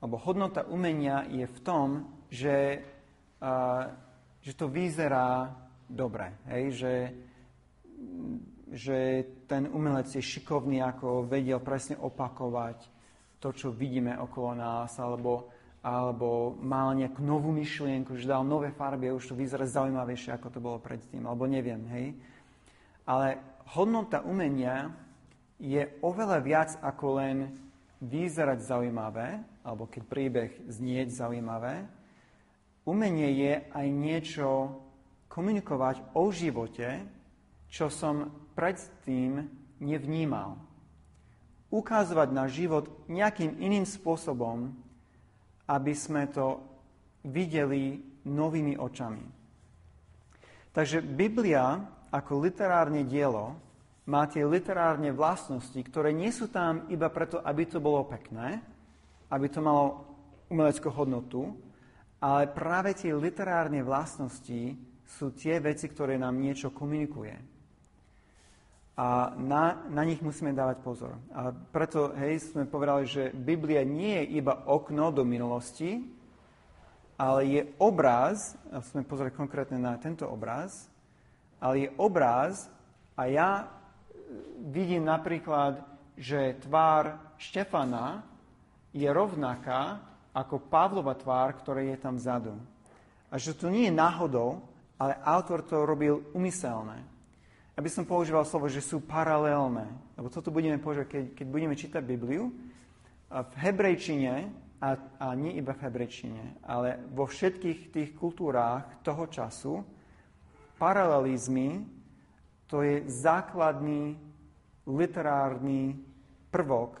[0.00, 1.88] alebo hodnota umenia je v tom,
[2.32, 2.80] že,
[3.44, 3.92] a,
[4.40, 5.52] že to vyzerá
[5.84, 6.32] dobre.
[6.48, 6.94] Hej, že,
[8.72, 8.98] že
[9.44, 12.88] ten umelec je šikovný, ako vedel presne opakovať
[13.36, 15.52] to, čo vidíme okolo nás, alebo
[15.86, 20.50] alebo mal nejakú novú myšlienku, že dal nové farby a už to vyzerá zaujímavejšie, ako
[20.50, 22.18] to bolo predtým, alebo neviem, hej.
[23.06, 23.38] Ale
[23.70, 24.90] hodnota umenia
[25.62, 27.54] je oveľa viac ako len
[28.02, 31.86] vyzerať zaujímavé, alebo keď príbeh znieť zaujímavé.
[32.82, 34.74] Umenie je aj niečo
[35.30, 37.06] komunikovať o živote,
[37.70, 39.46] čo som predtým
[39.78, 40.58] nevnímal.
[41.70, 44.74] Ukazovať na život nejakým iným spôsobom,
[45.66, 46.62] aby sme to
[47.26, 49.24] videli novými očami.
[50.70, 51.80] Takže Biblia
[52.12, 53.58] ako literárne dielo
[54.06, 58.62] má tie literárne vlastnosti, ktoré nie sú tam iba preto, aby to bolo pekné,
[59.32, 60.06] aby to malo
[60.46, 61.58] umeleckú hodnotu,
[62.22, 67.55] ale práve tie literárne vlastnosti sú tie veci, ktoré nám niečo komunikuje
[68.96, 71.12] a na, na nich musíme dávať pozor.
[71.36, 76.00] A preto, hej, sme povedali, že Biblia nie je iba okno do minulosti,
[77.20, 80.88] ale je obraz, a sme pozreli konkrétne na tento obraz,
[81.60, 82.72] ale je obraz
[83.20, 83.66] a ja e,
[84.72, 85.84] vidím napríklad,
[86.16, 88.24] že tvár Štefana
[88.96, 90.00] je rovnaká
[90.32, 92.56] ako Pavlova tvár, ktorá je tam vzadu.
[93.28, 94.64] A že to nie je náhodou,
[94.96, 97.15] ale autor to robil umyselné
[97.76, 99.84] aby som používal slovo, že sú paralelné.
[100.16, 102.48] Lebo toto budeme používať, keď, keď budeme čítať Bibliu.
[103.28, 104.48] V hebrejčine,
[104.80, 104.88] a,
[105.20, 109.74] a nie iba v hebrejčine, ale vo všetkých tých kultúrách toho času,
[110.80, 111.84] paralelizmy
[112.66, 114.16] to je základný
[114.88, 116.00] literárny
[116.48, 116.96] prvok,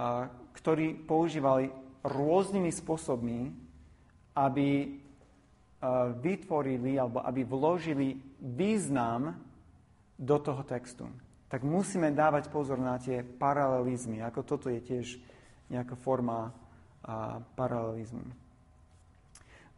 [0.00, 1.68] a, ktorý používali
[2.08, 3.40] rôznymi spôsobmi,
[4.38, 4.98] aby
[6.18, 9.38] vytvorili alebo aby vložili význam
[10.18, 11.06] do toho textu,
[11.46, 15.06] tak musíme dávať pozor na tie paralelizmy, ako toto je tiež
[15.70, 16.50] nejaká forma
[17.06, 18.26] a, paralelizmu.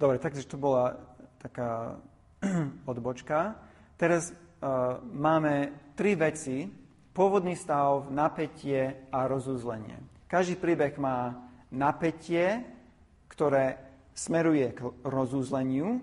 [0.01, 0.97] Dobre, takže to bola
[1.37, 2.01] taká
[2.91, 3.53] odbočka.
[4.01, 6.65] Teraz uh, máme tri veci.
[7.13, 9.99] Pôvodný stav, napätie a rozuzlenie.
[10.25, 11.37] Každý príbeh má
[11.69, 12.65] napätie,
[13.29, 13.77] ktoré
[14.17, 16.01] smeruje k rozuzleniu,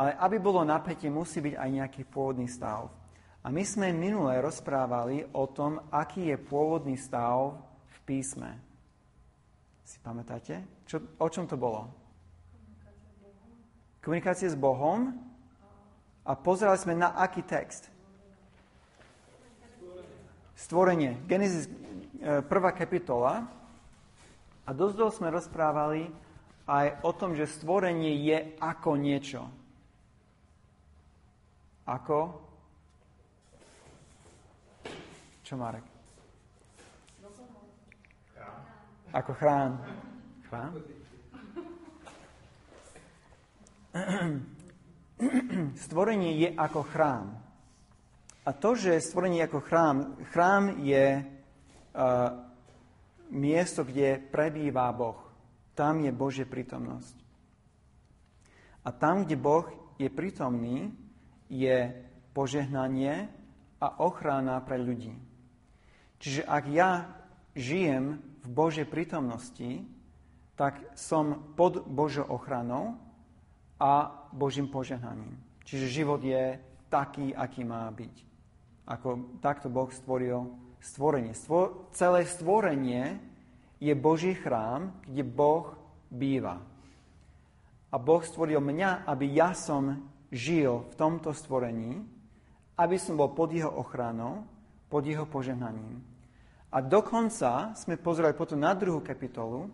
[0.00, 2.88] ale aby bolo napätie, musí byť aj nejaký pôvodný stav.
[3.40, 7.56] A my sme minule rozprávali o tom, aký je pôvodný stav
[7.88, 8.60] v písme.
[9.80, 10.60] Si pamätáte?
[10.84, 11.88] Čo, o čom to bolo?
[14.04, 15.16] Komunikácie s Bohom.
[16.20, 17.88] A pozerali sme na aký text?
[20.52, 21.16] Stvorenie.
[21.24, 23.48] Genesis, e, prvá kapitola.
[24.68, 26.12] A dosť dlho sme rozprávali
[26.68, 29.48] aj o tom, že stvorenie je ako niečo.
[31.88, 32.49] Ako
[35.50, 35.82] čo, Marek?
[39.10, 39.82] Ako chrán.
[40.46, 40.78] Chrán?
[45.82, 47.34] Stvorenie je ako chrám.
[48.46, 49.96] A to, že stvorenie je ako chrám,
[50.30, 52.30] chrám je uh,
[53.34, 55.18] miesto, kde prebýva Boh.
[55.74, 57.18] Tam je Božia prítomnosť.
[58.86, 59.66] A tam, kde Boh
[59.98, 60.94] je prítomný,
[61.50, 61.90] je
[62.38, 63.26] požehnanie
[63.82, 65.29] a ochrana pre ľudí.
[66.20, 67.08] Čiže ak ja
[67.56, 69.88] žijem v Božej prítomnosti,
[70.54, 73.00] tak som pod Božou ochranou
[73.80, 75.40] a Božím požehnaním.
[75.64, 76.60] Čiže život je
[76.92, 78.14] taký, aký má byť.
[78.84, 80.52] Ako takto Boh stvoril
[80.84, 81.32] stvorenie.
[81.32, 83.16] Stvo, celé stvorenie
[83.80, 85.72] je Boží chrám, kde Boh
[86.12, 86.60] býva.
[87.90, 92.04] A Boh stvoril mňa, aby ja som žil v tomto stvorení
[92.80, 94.48] aby som bol pod jeho ochranou,
[94.88, 96.00] pod jeho požehnaním.
[96.70, 99.66] A dokonca sme pozreli potom na druhú kapitolu,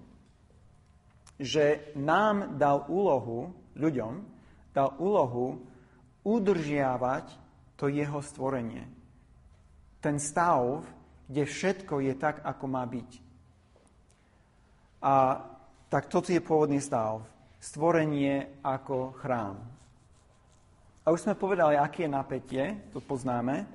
[1.36, 4.24] že nám dal úlohu, ľuďom,
[4.72, 5.60] dal úlohu
[6.24, 7.26] udržiavať
[7.76, 8.88] to jeho stvorenie.
[10.00, 10.80] Ten stav,
[11.28, 13.10] kde všetko je tak, ako má byť.
[15.04, 15.44] A
[15.92, 17.20] tak toto je pôvodný stav.
[17.60, 19.60] Stvorenie ako chrám.
[21.04, 23.68] A už sme povedali, aké je napätie, to poznáme.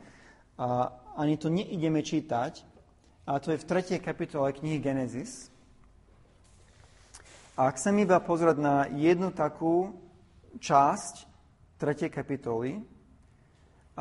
[0.57, 2.70] A ani to neideme čítať,
[3.27, 4.01] a to je v 3.
[4.01, 5.51] kapitole knihy Genesis.
[7.53, 9.93] A chcem iba pozrieť na jednu takú
[10.57, 11.29] časť
[11.77, 12.09] 3.
[12.09, 12.81] kapitoly,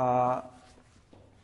[0.01, 0.41] a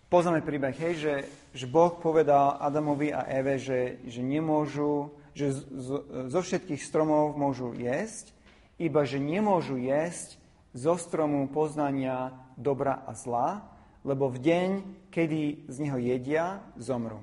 [0.08, 1.14] poznáme príbeh, hej, že,
[1.52, 5.88] že Boh povedal Adamovi a Eve, že, že nemôžu, že z, z,
[6.30, 8.30] zo všetkých stromov môžu jesť,
[8.78, 10.38] iba že nemôžu jesť
[10.72, 13.66] zo stromu poznania dobra a zla,
[14.06, 14.68] lebo v deň,
[15.10, 17.18] kedy z neho jedia, zomru.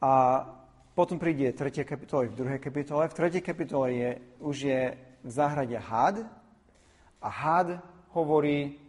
[0.00, 0.44] A
[0.96, 1.84] potom príde 3.
[1.84, 2.56] kapitola v 2.
[2.60, 3.08] kapitole.
[3.08, 3.40] V 3.
[3.40, 4.82] kapitole je, už je
[5.24, 6.24] v záhrade had
[7.20, 7.80] a had
[8.12, 8.80] hovorí,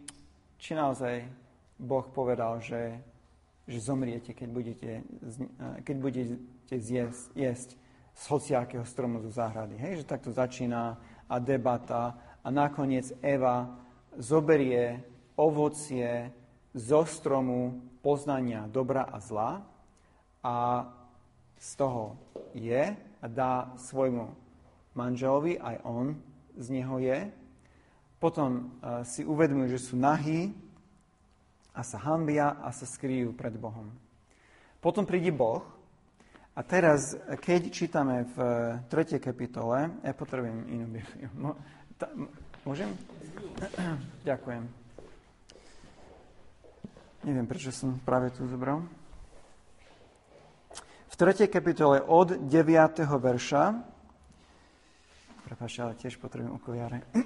[0.56, 1.28] či naozaj
[1.78, 2.96] Boh povedal, že,
[3.68, 4.90] že zomriete, keď budete,
[5.84, 7.68] keď budete zjesť, jesť
[8.18, 9.78] z hociakého stromu zo záhrady.
[9.78, 13.78] Hej, že takto začína a debata a nakoniec Eva
[14.16, 15.04] zoberie
[15.38, 16.32] ovocie
[16.74, 19.62] zo stromu poznania dobra a zla
[20.42, 20.54] a
[21.58, 22.14] z toho
[22.54, 24.30] je a dá svojmu
[24.94, 26.14] manželovi, aj on
[26.58, 27.28] z neho je
[28.18, 30.50] potom uh, si uvedomujú, že sú nahí
[31.70, 33.86] a sa hambia a sa skrývajú pred Bohom.
[34.82, 35.62] Potom príde Boh
[36.58, 38.38] a teraz, keď čítame v
[38.90, 39.22] 3.
[39.22, 41.30] kapitole, ja potrebujem inú Bibliu.
[42.66, 42.90] Môžem?
[44.26, 44.66] Ďakujem.
[47.22, 48.82] Neviem, prečo som práve tu zobral.
[51.18, 51.50] V 3.
[51.50, 53.02] kapitole od 9.
[53.18, 53.74] verša
[55.50, 57.02] Prepačte, ale tiež potrebujem okuliare.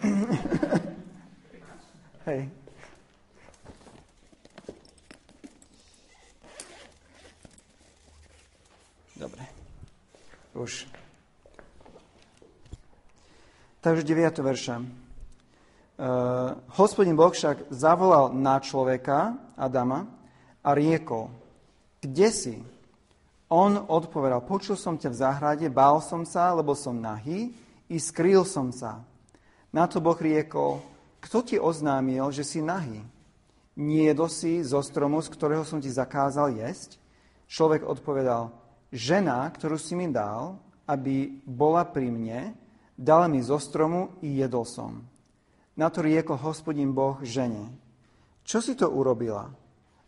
[2.33, 2.48] Hej.
[9.20, 9.44] Dobre.
[10.57, 10.88] Už.
[13.85, 14.40] Takže 9.
[14.40, 14.81] verša.
[14.81, 14.88] Uh,
[16.81, 20.09] hospodin Boh však zavolal na človeka, Adama,
[20.64, 21.28] a riekol,
[22.00, 22.72] kde si?
[23.53, 27.53] On odpovedal, počul som ťa v záhrade, bál som sa, lebo som nahý
[27.85, 29.05] i skrýl som sa.
[29.69, 30.81] Na to Boh riekol,
[31.21, 33.05] kto ti oznámil, že si nahý?
[33.77, 36.97] Niedo si zo stromu, z ktorého som ti zakázal jesť?
[37.45, 38.57] Človek odpovedal,
[38.88, 40.57] žena, ktorú si mi dal,
[40.88, 42.57] aby bola pri mne,
[42.97, 45.05] dala mi zo stromu i jedol som.
[45.77, 47.69] Na to riekol hospodin Boh žene,
[48.49, 49.53] čo si to urobila?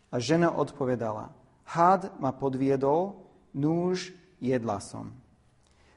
[0.09, 1.29] A žena odpovedala,
[1.69, 3.24] had ma podviedol,
[3.55, 4.11] núž
[4.43, 5.15] jedla som.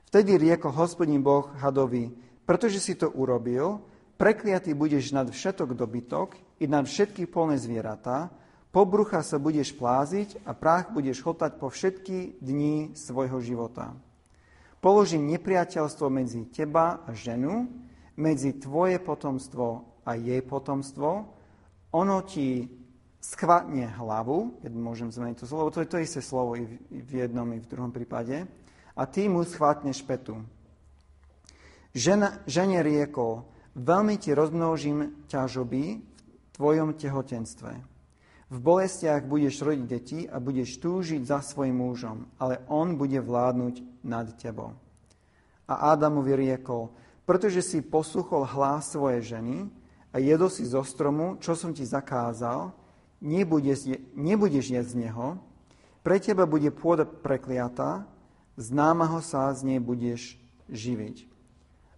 [0.07, 2.15] Vtedy riekol hospodín Boh hadovi,
[2.49, 3.85] pretože si to urobil,
[4.17, 8.33] prekliatý budeš nad všetok dobytok i nad všetky polné zvieratá,
[8.69, 13.97] po brucha sa budeš pláziť a prach budeš chotať po všetky dní svojho života.
[14.79, 17.67] Položím nepriateľstvo medzi teba a ženu,
[18.15, 21.11] medzi tvoje potomstvo a jej potomstvo,
[21.91, 22.78] ono ti
[23.19, 27.59] schvatne hlavu, môžem zmeniť to slovo, to je to isté slovo i v jednom, i
[27.59, 28.47] v druhom prípade,
[28.99, 30.43] a ty mu schvátneš petu.
[31.95, 37.73] Žena, žene riekol, veľmi ti rozmnožím ťažoby v tvojom tehotenstve.
[38.49, 44.05] V bolestiach budeš rodiť deti a budeš túžiť za svojim mužom, ale on bude vládnuť
[44.09, 44.73] nad tebou.
[45.69, 46.89] A Ádamovi riekol,
[47.29, 49.69] pretože si posluchol hlas svojej ženy
[50.09, 52.73] a jedol si zo stromu, čo som ti zakázal,
[53.23, 55.39] nebudeš, nebudeš jesť z neho,
[56.03, 58.07] pre teba bude pôda prekliatá
[58.59, 60.35] z námaho sa z nej budeš
[60.67, 61.31] živiť.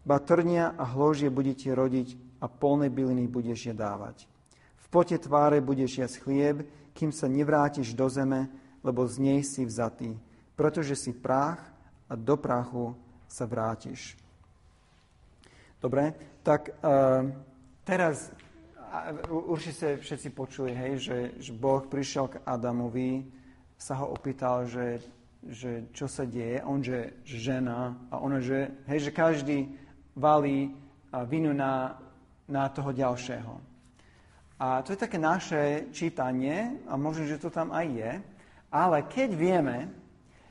[0.04, 4.28] Ba trnia a hložie budete rodiť a polné byliny budeš je dávať.
[4.76, 6.56] V pote tváre budeš jesť chlieb,
[6.92, 8.52] kým sa nevrátiš do zeme,
[8.84, 10.16] lebo z nej si vzatý,
[10.56, 11.60] pretože si prách
[12.08, 14.16] a do prachu sa vrátiš.
[15.80, 16.12] Dobre,
[16.44, 17.24] tak uh,
[17.88, 18.28] teraz
[19.30, 23.22] určite všetci počuli, hej, že, že Boh prišiel k Adamovi,
[23.80, 25.00] sa ho opýtal, že
[25.48, 27.96] že čo sa deje, on, že žena.
[28.12, 29.72] A ona, že, hej, že každý
[30.12, 30.68] valí
[31.32, 31.96] vinu na,
[32.44, 33.54] na toho ďalšieho.
[34.60, 38.12] A to je také naše čítanie, a možno, že to tam aj je,
[38.68, 39.78] ale keď vieme,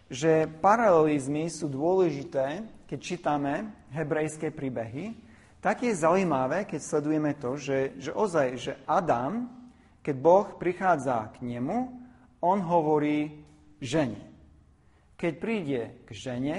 [0.10, 5.14] že paralelizmy sú dôležité, keď čítame hebrejské príbehy,
[5.60, 9.52] tak je zaujímavé, keď sledujeme to, že, že ozaj, že Adam,
[10.00, 11.92] keď Boh prichádza k nemu,
[12.40, 13.44] on hovorí
[13.84, 14.24] žene.
[15.20, 16.58] Keď príde k žene,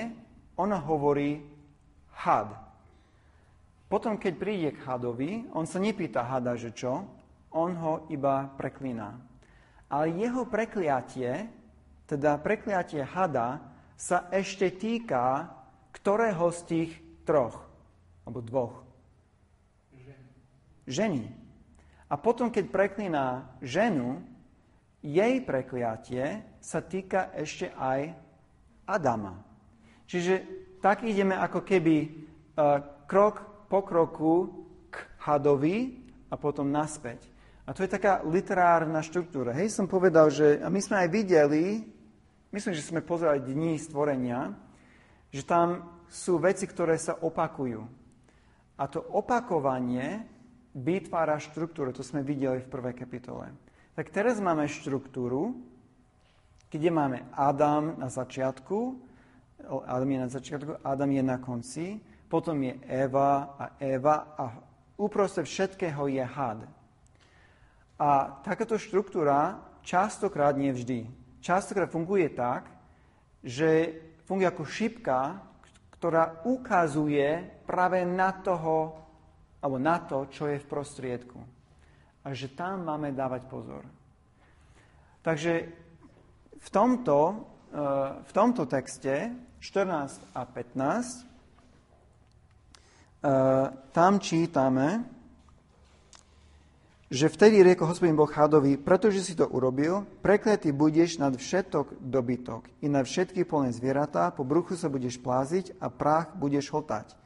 [0.60, 1.40] ona hovorí
[2.12, 2.52] had.
[3.88, 7.08] Potom, keď príde k hadovi, on sa nepýta hada, že čo,
[7.50, 9.16] on ho iba preklína.
[9.90, 11.48] Ale jeho prekliatie,
[12.04, 13.64] teda prekliatie hada,
[13.96, 15.56] sa ešte týka
[15.90, 16.90] ktorého z tých
[17.26, 17.66] troch,
[18.24, 18.89] alebo dvoch?
[20.90, 21.22] Ženy.
[22.10, 24.18] A potom, keď preklína ženu,
[25.00, 28.12] jej prekliatie sa týka ešte aj
[28.84, 29.38] Adama.
[30.10, 30.42] Čiže
[30.82, 34.34] tak ideme ako keby uh, krok po kroku
[34.90, 37.30] k hadovi a potom naspäť.
[37.62, 39.54] A to je taká literárna štruktúra.
[39.54, 41.86] Hej, som povedal, že a my sme aj videli,
[42.50, 44.50] myslím, že sme pozerali dní stvorenia,
[45.30, 47.78] že tam sú veci, ktoré sa opakujú.
[48.74, 50.26] A to opakovanie
[50.74, 53.50] vytvára štruktúru, to sme videli v prvej kapitole.
[53.98, 55.58] Tak teraz máme štruktúru,
[56.70, 58.94] kde máme Adam na začiatku,
[59.84, 61.86] Adam je na začiatku, Adam je na konci,
[62.30, 64.44] potom je Eva a Eva a
[64.94, 66.62] uprostred všetkého je had.
[68.00, 71.10] A takáto štruktúra častokrát nevždy.
[71.42, 72.70] Častokrát funguje tak,
[73.44, 75.42] že funguje ako šipka,
[75.98, 78.96] ktorá ukazuje práve na toho,
[79.60, 81.40] alebo na to, čo je v prostriedku.
[82.24, 83.84] A že tam máme dávať pozor.
[85.20, 85.68] Takže
[86.60, 87.18] v tomto,
[87.72, 91.24] eh, v tomto texte 14 a 15
[93.20, 95.04] eh, tam čítame,
[97.10, 102.70] že vtedy rieko hospodin Boh Chadovi, pretože si to urobil, prekletý budeš nad všetok dobytok
[102.80, 107.19] i nad všetky polné zvieratá, po bruchu sa budeš pláziť a prach budeš hltať.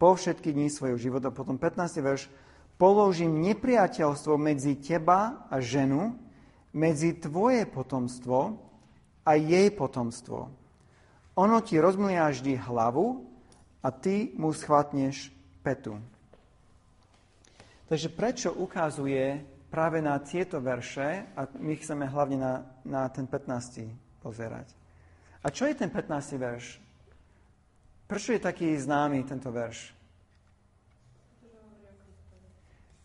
[0.00, 2.00] Po všetky dní svojho života, potom 15.
[2.00, 2.32] verš,
[2.80, 6.16] položím nepriateľstvo medzi teba a ženu,
[6.72, 8.56] medzi tvoje potomstvo
[9.28, 10.48] a jej potomstvo.
[11.36, 13.28] Ono ti rozmlia vždy hlavu
[13.84, 15.28] a ty mu schvatneš
[15.60, 16.00] petu.
[17.92, 22.54] Takže prečo ukazuje práve na tieto verše, a my chceme hlavne na,
[22.88, 24.24] na ten 15.
[24.24, 24.72] pozerať.
[25.44, 26.40] A čo je ten 15.
[26.40, 26.89] verš?
[28.10, 29.94] Prečo je taký známy tento verš?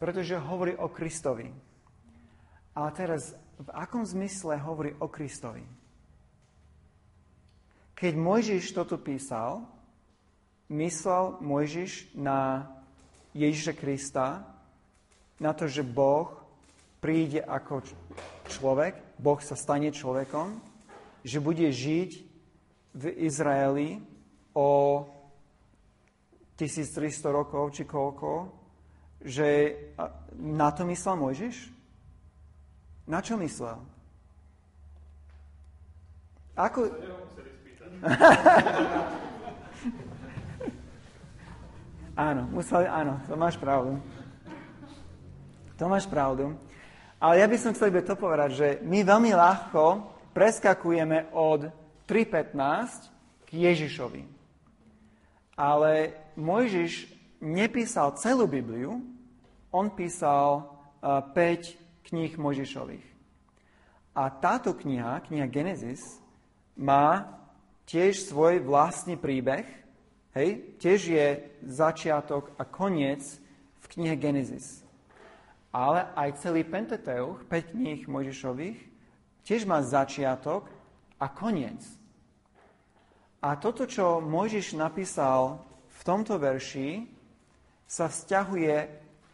[0.02, 1.46] Pretože hovorí o Kristovi.
[2.74, 5.62] A teraz, v akom zmysle hovorí o Kristovi?
[7.94, 9.62] Keď Mojžiš toto písal,
[10.74, 12.66] myslel Mojžiš na
[13.38, 14.42] Ježiša Krista,
[15.38, 16.34] na to, že Boh
[16.98, 17.86] príde ako
[18.50, 20.58] človek, Boh sa stane človekom,
[21.22, 22.12] že bude žiť
[22.98, 24.15] v Izraeli
[24.56, 25.04] o
[26.56, 28.48] 1300 rokov či koľko,
[29.20, 29.76] že
[30.40, 31.76] na to myslel Mojžiš?
[33.06, 33.76] Na čo myslel?
[36.56, 36.88] Ako...
[42.16, 44.00] áno, musel, áno, to máš pravdu.
[45.76, 46.56] To máš pravdu.
[47.20, 51.68] Ale ja by som chcel to povedať, že my veľmi ľahko preskakujeme od
[52.08, 54.35] 3.15 k Ježišovi.
[55.56, 57.08] Ale Mojžiš
[57.40, 59.00] nepísal celú Bibliu,
[59.72, 60.68] on písal
[61.00, 63.08] uh, 5 kníh Mojžišových.
[64.16, 66.00] A táto kniha, kniha Genesis,
[66.76, 67.28] má
[67.88, 69.68] tiež svoj vlastný príbeh,
[70.36, 71.28] hej, tiež je
[71.68, 73.24] začiatok a koniec
[73.84, 74.86] v knihe Genesis
[75.76, 78.80] ale aj celý Pentateuch, 5 kníh Mojžišových,
[79.44, 80.72] tiež má začiatok
[81.20, 81.84] a koniec.
[83.44, 85.60] A toto, čo Mojžiš napísal
[85.90, 87.08] v tomto verši,
[87.86, 88.76] sa vzťahuje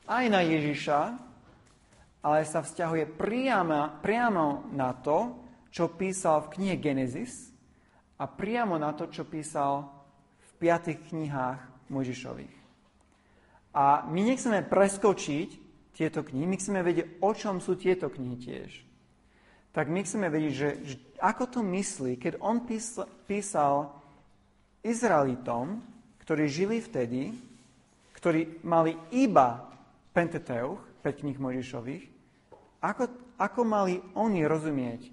[0.07, 0.99] aj na Ježiša,
[2.21, 5.41] ale sa vzťahuje priamo, priamo na to,
[5.71, 7.49] čo písal v knihe Genesis
[8.19, 9.89] a priamo na to, čo písal
[10.37, 12.55] v piatých knihách Mojžišových.
[13.71, 15.49] A my nechceme preskočiť
[15.95, 18.71] tieto knihy, my chceme vedieť, o čom sú tieto knihy tiež.
[19.71, 23.95] Tak my chceme vedieť, že, že ako to myslí, keď on písal, písal
[24.83, 25.79] Izraelitom,
[26.19, 27.31] ktorí žili vtedy,
[28.17, 29.71] ktorí mali iba
[30.11, 32.03] Pentateuch, 5 kníh Mojžišových,
[32.83, 33.03] ako,
[33.39, 35.07] ako mali oni rozumieť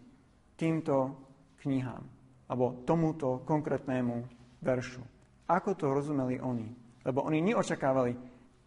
[0.58, 1.14] týmto
[1.62, 2.02] knihám,
[2.50, 4.26] alebo tomuto konkrétnemu
[4.60, 5.00] veršu.
[5.48, 6.68] Ako to rozumeli oni?
[7.06, 8.12] Lebo oni neočakávali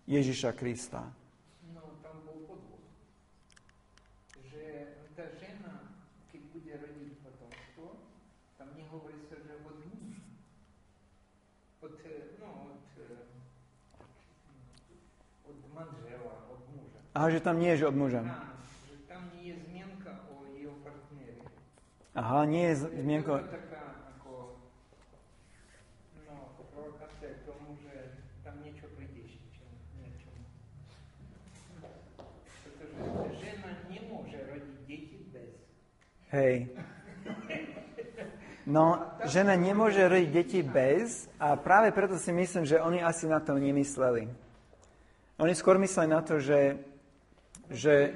[0.09, 1.05] Ježiša Krista.
[17.21, 17.21] Od manžela, od muža.
[17.21, 18.21] A že tam nie je, že od muža.
[19.07, 19.61] Tam nie je
[22.11, 23.39] Aha, nie je zmienko...
[23.39, 24.31] Je to taká ako,
[26.27, 26.35] no,
[26.75, 29.39] provokácia k tomu, že tam niečo prídeš
[29.95, 30.43] niečomu.
[32.67, 32.99] Pretože
[33.39, 35.51] žena nemôže rodiť deti bez.
[36.35, 36.55] Hej.
[38.67, 43.39] No, žena nemôže rodiť deti bez a práve preto si myslím, že oni asi na
[43.39, 44.27] to nemysleli.
[45.39, 46.75] Oni skôr mysleli na to, že,
[47.71, 48.11] že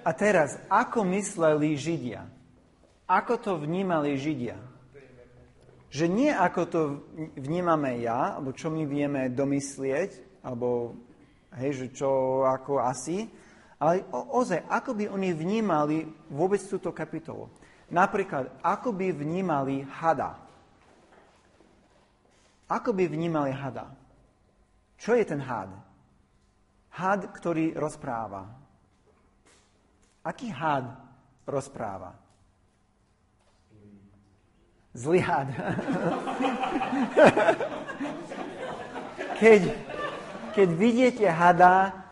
[0.00, 2.24] A teraz, ako mysleli Židia?
[3.04, 4.56] Ako to vnímali Židia?
[5.92, 6.80] Že nie ako to
[7.36, 10.96] vnímame ja, alebo čo my vieme domyslieť, alebo
[11.58, 13.28] hej, že čo, ako asi,
[13.76, 17.52] ale o, ozaj, ako by oni vnímali vôbec túto kapitolu.
[17.90, 20.49] Napríklad, ako by vnímali hada.
[22.70, 23.90] Ako by vnímali hada?
[24.94, 25.74] Čo je ten had?
[26.94, 28.46] Had, ktorý rozpráva.
[30.22, 30.86] Aký had
[31.50, 32.14] rozpráva?
[34.94, 35.48] Zlý had.
[39.42, 39.60] keď,
[40.54, 42.06] keď vidíte hada,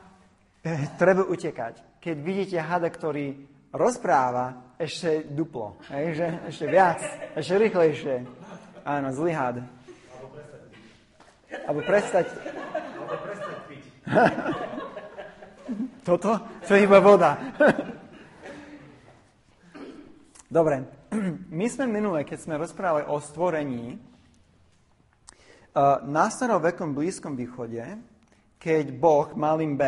[0.67, 2.03] eh, treba utekať.
[2.03, 5.77] Keď vidíte hada, ktorý rozpráva, ešte duplo.
[5.91, 6.99] Hej, že ešte viac,
[7.35, 8.17] ešte rýchlejšie.
[8.87, 9.78] Áno, zlý had.
[11.49, 12.27] Alebo prestať.
[12.29, 13.85] Alebo prestať piť.
[16.09, 16.33] Toto?
[16.41, 17.37] To je iba voda.
[20.49, 20.81] Dobre,
[21.53, 24.01] my sme minule, keď sme rozprávali o stvorení,
[26.09, 27.85] na starovekom Blízkom východe,
[28.59, 29.85] keď Boh malým B,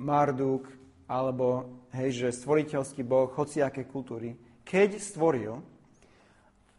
[0.00, 0.66] Marduk,
[1.06, 4.34] alebo hej, že stvoriteľský Boh hociaké kultúry,
[4.64, 5.60] keď stvoril,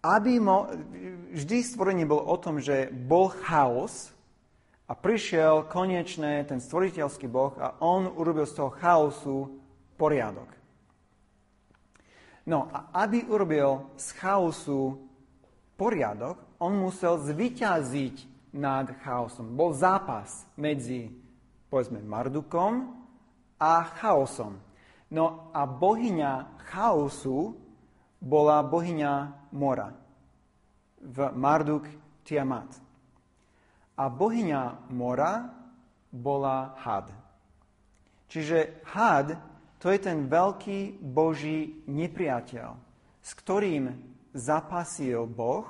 [0.03, 0.67] aby mo,
[1.31, 4.11] vždy stvorenie bolo o tom, že bol chaos
[4.83, 9.37] a prišiel konečne ten stvoriteľský Boh a on urobil z toho chaosu
[9.95, 10.51] poriadok.
[12.43, 14.99] No a aby urobil z chaosu
[15.79, 18.15] poriadok, on musel zvyťaziť
[18.59, 19.55] nad chaosom.
[19.55, 21.09] Bol zápas medzi,
[21.71, 22.91] povedzme, Mardukom
[23.55, 24.59] a chaosom.
[25.07, 27.62] No a bohyňa chaosu
[28.23, 29.13] bola bohyňa
[29.51, 29.91] mora.
[31.03, 31.83] V Marduk
[32.23, 32.71] Tiamat.
[33.99, 35.51] A bohyňa mora
[36.07, 37.11] bola had.
[38.31, 39.35] Čiže had
[39.83, 42.71] to je ten veľký Boží nepriateľ,
[43.19, 43.91] s ktorým
[44.31, 45.67] zapasil Boh,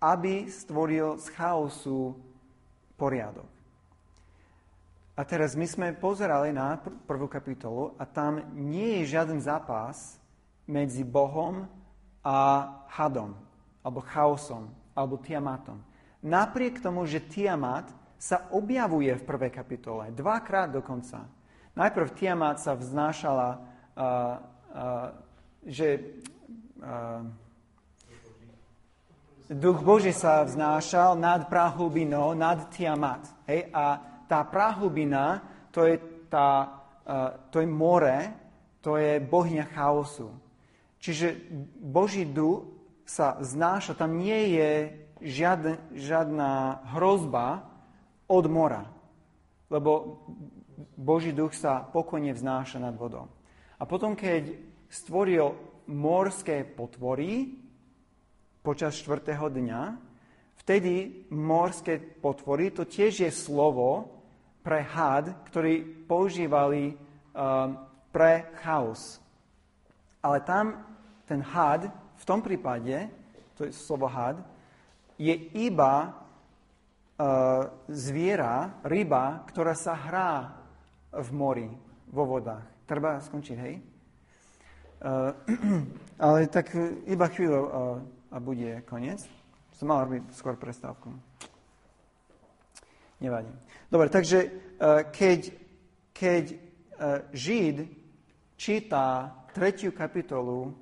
[0.00, 2.16] aby stvoril z chaosu
[2.96, 3.46] poriadok.
[5.14, 10.18] A teraz my sme pozerali na prvú kapitolu a tam nie je žiaden zápas
[10.64, 11.68] medzi Bohom
[12.24, 12.36] a
[12.88, 13.36] hadom,
[13.84, 15.80] alebo chaosom, alebo tiamatom.
[16.24, 21.28] Napriek tomu, že tiamat sa objavuje v prvej kapitole, dvakrát dokonca.
[21.74, 23.60] Najprv Tiamat sa vznášala, uh,
[23.98, 25.10] uh,
[25.66, 26.00] že
[26.78, 27.26] uh,
[29.50, 33.26] Duch Boží sa vznášal nad prahubinou, nad Tiamat.
[33.50, 33.68] Hej?
[33.74, 33.98] A
[34.30, 35.42] tá prahubina,
[35.74, 35.98] to je,
[36.30, 38.30] tá, uh, to je more,
[38.78, 40.30] to je bohňa chaosu.
[41.04, 41.36] Čiže
[41.84, 42.64] Boží duch
[43.04, 44.70] sa vznáša, tam nie je
[45.20, 46.50] žiadna, žiadna
[46.96, 47.68] hrozba
[48.24, 48.88] od mora.
[49.68, 50.24] Lebo
[50.96, 53.28] Boží duch sa pokojne vznáša nad vodou.
[53.76, 54.56] A potom, keď
[54.88, 55.52] stvoril
[55.92, 57.52] morské potvory
[58.64, 59.82] počas čtvrtého dňa,
[60.64, 64.08] vtedy morské potvory, to tiež je slovo
[64.64, 67.76] pre had, ktorý používali um,
[68.08, 69.20] pre chaos.
[70.24, 70.93] Ale tam
[71.24, 73.08] ten had, v tom prípade,
[73.56, 74.38] to je slovo had,
[75.18, 80.32] je iba uh, zviera, ryba, ktorá sa hrá
[81.14, 81.68] v mori,
[82.10, 82.66] vo vodách.
[82.84, 83.74] Treba skončiť, hej?
[85.04, 85.30] Uh,
[86.24, 86.74] ale tak
[87.06, 87.70] iba chvíľu uh,
[88.34, 89.22] a bude koniec.
[89.74, 91.10] Som mal robiť skôr prestávku.
[93.22, 93.50] Nevadí.
[93.88, 95.40] Dobre, takže uh, keď,
[96.10, 96.58] keď uh,
[97.30, 97.86] Žid
[98.58, 100.74] číta tretiu kapitolu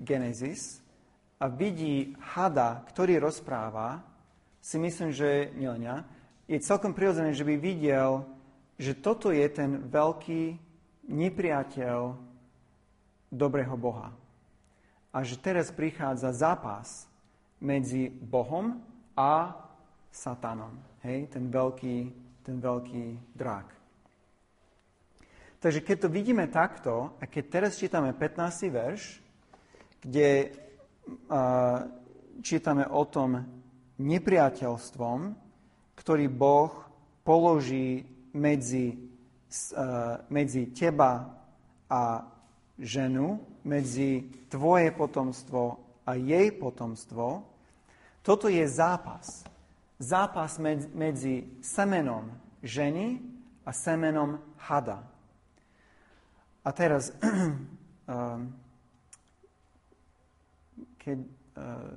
[0.00, 0.80] Genesis
[1.36, 4.00] a vidí hada, ktorý rozpráva,
[4.60, 5.96] si myslím, že nielen ja,
[6.48, 8.24] je celkom prirodzené, že by videl
[8.80, 10.56] že toto je ten veľký
[11.04, 12.16] nepriateľ
[13.28, 14.08] dobrého Boha.
[15.12, 17.04] A že teraz prichádza zápas
[17.60, 18.80] medzi Bohom
[19.12, 19.52] a
[20.08, 20.80] Satanom.
[21.04, 21.96] Hej, ten veľký,
[22.40, 23.68] ten veľký drak.
[25.60, 28.64] Takže keď to vidíme takto, a keď teraz čítame 15.
[28.72, 29.20] verš,
[30.00, 30.56] kde
[32.40, 33.44] čítame o tom
[34.00, 35.18] nepriateľstvom,
[35.96, 36.72] ktorý Boh
[37.24, 39.10] položí medzi
[40.30, 41.26] medzi teba
[41.90, 42.22] a
[42.78, 45.62] ženu, medzi tvoje potomstvo
[46.06, 47.42] a jej potomstvo,
[48.22, 49.44] toto je zápas.
[50.00, 50.56] Zápas
[50.94, 52.30] medzi semenom
[52.62, 53.20] ženy
[53.66, 55.04] a semenom hada.
[56.64, 57.12] A teraz,
[61.00, 61.96] keď uh,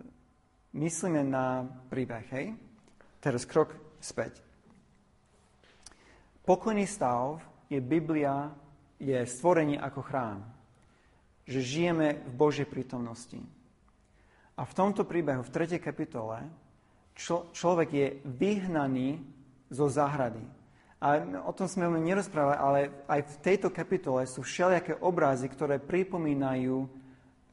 [0.79, 2.45] myslíme na príbeh, hej,
[3.19, 4.39] teraz krok späť.
[6.43, 7.39] Pokojný stav
[7.71, 8.51] je Biblia,
[8.99, 10.39] je stvorenie ako chrám.
[11.43, 13.39] Že žijeme v Božej prítomnosti.
[14.55, 15.79] A v tomto príbehu, v 3.
[15.79, 16.47] kapitole,
[17.15, 19.19] člo, človek je vyhnaný
[19.67, 20.43] zo záhrady.
[21.03, 22.79] A o tom sme veľmi nerozprávali, ale
[23.11, 26.87] aj v tejto kapitole sú všelijaké obrazy, ktoré pripomínajú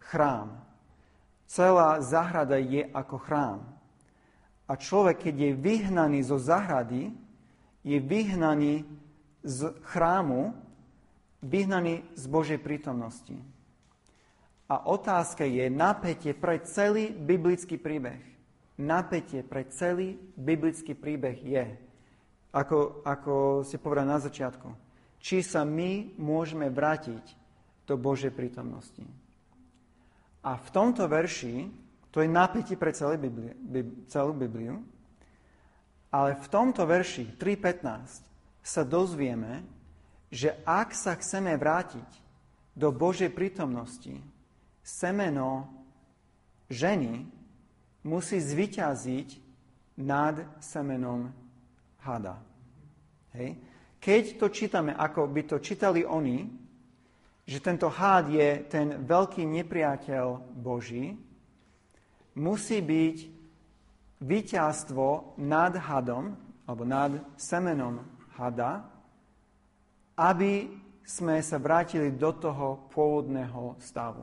[0.07, 0.70] chrám.
[1.51, 3.59] Celá záhrada je ako chrám.
[4.70, 7.11] A človek, keď je vyhnaný zo záhrady,
[7.82, 8.86] je vyhnaný
[9.42, 10.55] z chrámu,
[11.42, 13.34] vyhnaný z Božej prítomnosti.
[14.70, 18.22] A otázka je napätie pre celý biblický príbeh.
[18.78, 21.66] Napätie pre celý biblický príbeh je,
[22.55, 24.70] ako, ako si povedal na začiatku,
[25.18, 27.34] či sa my môžeme vrátiť
[27.90, 29.03] do Božej prítomnosti.
[30.41, 31.68] A v tomto verši,
[32.09, 33.53] to je napätie pre celú Bibliu,
[34.09, 34.80] celú Bibliu,
[36.11, 39.62] ale v tomto verši 3.15 sa dozvieme,
[40.30, 42.09] že ak sa chceme vrátiť
[42.74, 44.14] do Božej prítomnosti,
[44.82, 45.70] semeno
[46.70, 47.26] ženy
[48.07, 49.28] musí zvyťaziť
[50.01, 51.28] nad semenom
[52.01, 52.41] hada.
[53.36, 53.59] Hej.
[54.01, 56.49] Keď to čítame, ako by to čítali oni,
[57.51, 61.18] že tento hád je ten veľký nepriateľ Boží,
[62.38, 63.16] musí byť
[64.22, 68.07] víťazstvo nad hadom, alebo nad semenom
[68.38, 68.86] hada,
[70.14, 70.70] aby
[71.03, 74.22] sme sa vrátili do toho pôvodného stavu.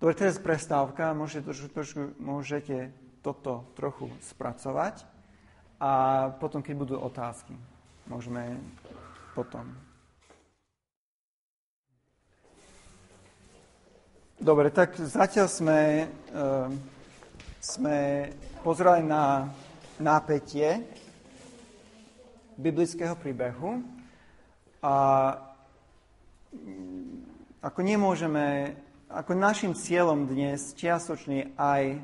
[0.00, 5.04] Dobre, teraz prestávka, môžete, trošku, môžete toto trochu spracovať
[5.76, 5.92] a
[6.40, 7.52] potom, keď budú otázky,
[8.08, 8.56] môžeme
[9.36, 9.87] potom.
[14.48, 16.72] Dobre, tak zatiaľ sme, uh,
[17.60, 18.32] sme
[18.64, 19.44] pozerali na
[20.00, 20.88] nápetie
[22.56, 23.84] biblického príbehu
[24.80, 24.96] a
[26.48, 28.72] mm, ako nemôžeme
[29.12, 32.00] ako našim cieľom dnes čiastočne aj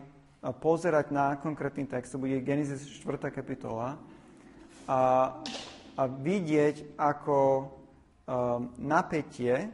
[0.61, 3.25] pozerať na konkrétny text, to bude Genesis 4.
[3.33, 3.97] kapitola,
[4.85, 5.33] a,
[5.97, 7.39] a vidieť ako
[8.29, 9.73] um, napätie,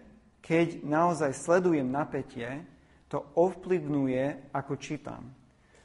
[0.51, 2.67] keď naozaj sledujem napätie,
[3.07, 5.31] to ovplyvňuje, ako čítam.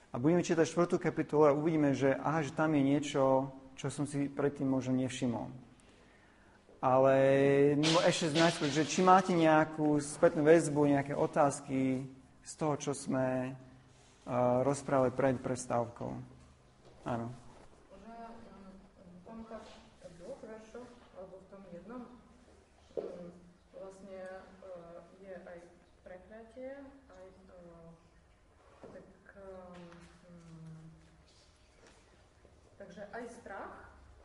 [0.09, 0.97] A budeme čítať 4.
[0.97, 5.53] kapitolu a uvidíme, že, aha, že tam je niečo, čo som si predtým možno nevšimol.
[6.81, 7.15] Ale
[7.77, 12.09] no, ešte najskôr, že či máte nejakú spätnú väzbu, nejaké otázky
[12.41, 16.09] z toho, čo sme uh, rozprávali pred prestávkou.
[17.05, 17.44] Áno.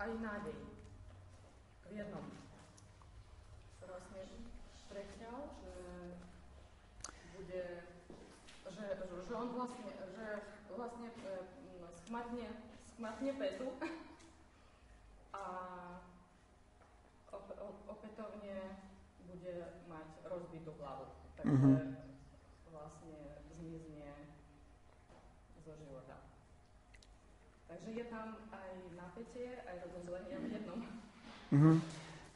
[0.00, 0.56] Aj nádej
[1.84, 2.40] v jednom.
[9.30, 10.26] že on vlastne, že
[10.74, 11.06] vlastne
[12.02, 12.50] schmatne,
[12.82, 13.70] schmatne petu
[15.38, 15.44] a
[17.86, 18.58] opätovne
[19.22, 19.54] bude
[19.86, 21.14] mať rozbitú hlavu.
[21.38, 21.94] Takže mm-hmm.
[22.74, 23.18] vlastne
[23.54, 24.10] zmizne
[25.62, 26.26] zo života.
[27.70, 28.70] Takže je tam aj
[29.20, 30.78] napätie, aj rozozlenie v jednom.
[31.52, 31.76] Mm-hmm.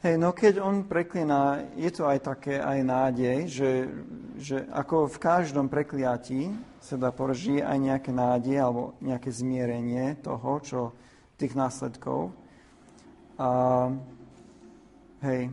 [0.05, 3.71] Hej, no keď on preklína, je to aj také aj nádej, že,
[4.37, 10.61] že ako v každom prekliatí sa dá je aj nejaké nádej alebo nejaké zmierenie toho,
[10.61, 10.79] čo
[11.41, 12.29] tých následkov.
[13.41, 13.89] A,
[15.25, 15.49] hej.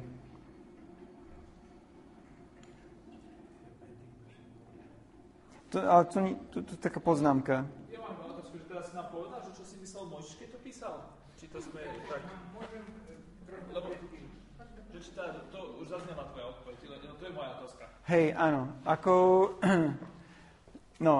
[5.72, 7.64] To, ale to, to, to, to taká poznámka.
[7.88, 10.58] Ja mám otázku, že teraz si nám povedal, že čo si myslel Mojžiš, keď to
[10.60, 10.94] písal?
[11.40, 12.22] Či to sme tak...
[13.72, 13.88] Lebo
[15.12, 17.84] tá, to už zaznela tvoja odpoveď, no to je moja otázka.
[18.08, 18.62] Hej, áno.
[18.88, 19.14] Ako,
[21.06, 21.14] no,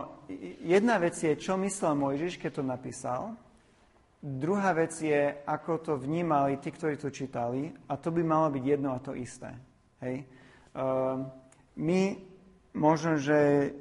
[0.64, 3.22] jedna vec je, čo myslel Mojžiš, keď to napísal.
[4.22, 7.74] Druhá vec je, ako to vnímali tí, ktorí to čítali.
[7.90, 9.52] A to by malo byť jedno a to isté.
[10.00, 10.24] Hej.
[10.72, 11.26] Uh,
[11.76, 12.16] my
[12.72, 13.72] možno, že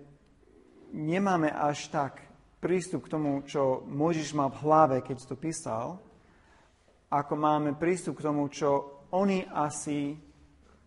[0.91, 2.25] nemáme až tak
[2.59, 6.01] prístup k tomu, čo Mojžiš mal v hlave, keď to písal,
[7.11, 10.15] ako máme prístup k tomu, čo oni asi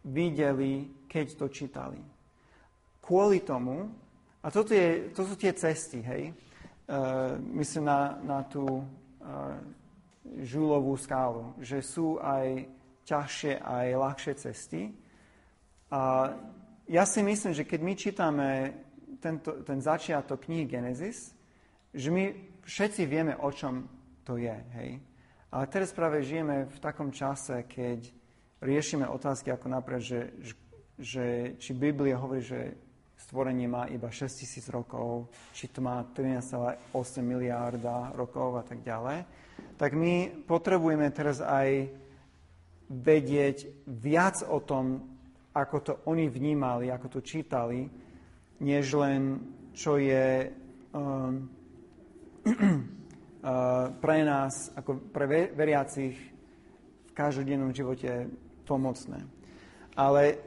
[0.08, 2.00] videli, keď to čítali.
[3.04, 3.92] Kvôli tomu,
[4.40, 9.56] a toto je, to sú tie cesty, hej, uh, myslím na, na tú uh,
[10.40, 12.64] žúlovú skálu, že sú aj
[13.04, 14.80] ťažšie, aj ľahšie cesty.
[15.92, 16.32] A
[16.88, 18.48] ja si myslím, že keď my čítame
[19.20, 21.36] tento, ten začiatok knihy Genesis,
[21.92, 22.32] že my
[22.64, 23.84] všetci vieme, o čom
[24.24, 24.96] to je, hej.
[25.54, 28.10] Ale teraz práve žijeme v takom čase, keď
[28.58, 30.20] riešime otázky ako napríklad, že,
[30.98, 32.74] že či Biblia hovorí, že
[33.14, 36.90] stvorenie má iba 6 tisíc rokov, či to má 13,8
[37.22, 39.22] miliárda rokov a tak ďalej,
[39.78, 41.86] tak my potrebujeme teraz aj
[42.90, 45.06] vedieť viac o tom,
[45.54, 47.86] ako to oni vnímali, ako to čítali,
[48.58, 49.38] než len
[49.70, 50.50] čo je
[50.90, 51.46] um,
[54.00, 56.16] pre nás, ako pre veriacich
[57.04, 58.32] v každodennom živote
[58.64, 59.20] pomocné.
[60.00, 60.40] Ale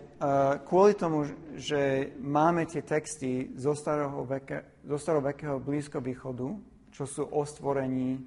[0.66, 3.78] kvôli tomu, že máme tie texty zo,
[4.26, 6.58] veke, zo starovekého Blízko východu,
[6.90, 8.18] čo sú o stvorení,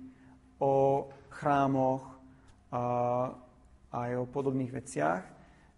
[0.63, 2.07] o chrámoch
[2.71, 2.83] a
[3.91, 5.23] aj o podobných veciach,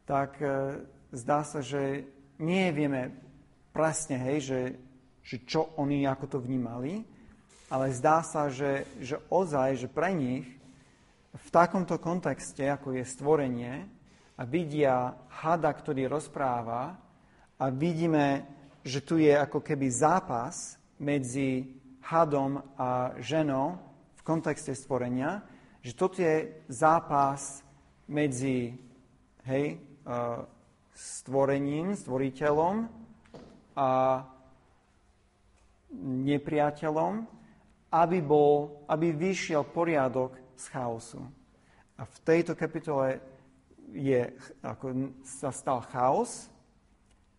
[0.04, 0.84] tak e,
[1.16, 2.04] zdá sa, že
[2.36, 3.08] nie vieme
[3.72, 4.60] presne, hej, že,
[5.24, 7.00] že čo oni ako to vnímali,
[7.72, 10.44] ale zdá sa, že, že ozaj, že pre nich
[11.32, 13.88] v takomto kontexte, ako je stvorenie,
[14.36, 16.96] a vidia hada, ktorý rozpráva
[17.56, 18.44] a vidíme,
[18.82, 23.78] že tu je ako keby zápas medzi hadom a ženou
[24.18, 25.44] v kontexte stvorenia,
[25.84, 27.62] že toto je zápas
[28.10, 28.74] medzi
[29.46, 29.78] hej,
[30.96, 32.90] stvorením, stvoriteľom
[33.78, 33.88] a
[36.02, 37.41] nepriateľom
[37.92, 41.20] aby, bol, aby vyšiel poriadok z chaosu.
[42.00, 43.20] A v tejto kapitole
[43.92, 44.32] je,
[44.64, 46.48] ako sa stal chaos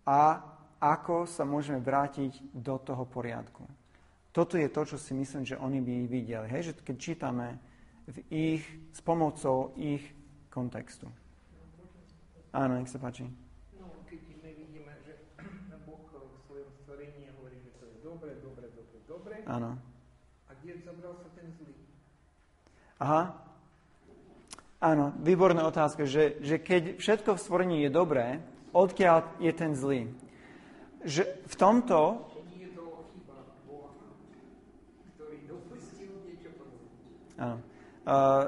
[0.06, 0.46] a
[0.78, 3.66] ako sa môžeme vrátiť do toho poriadku.
[4.30, 6.46] Toto je to, čo si myslím, že oni by videli.
[6.50, 7.58] Hej, že keď čítame
[8.06, 10.06] v ich, s pomocou ich
[10.54, 11.10] kontextu.
[12.54, 13.26] Áno, nech sa páči.
[13.74, 15.18] No, keď my vidíme, že
[15.90, 19.36] Boh v svojom stvorení hovorí, že to je dobre, dobre, dobre, dobre.
[19.50, 19.94] Áno
[20.64, 21.76] kde zobral sa ten zlý?
[23.04, 23.36] Aha.
[24.80, 28.40] Áno, výborná otázka, že, že keď všetko v stvorení je dobré,
[28.72, 30.08] odkiaľ je ten zlý?
[31.04, 32.00] Že v tomto...
[37.34, 37.60] Áno.
[38.04, 38.46] Uh,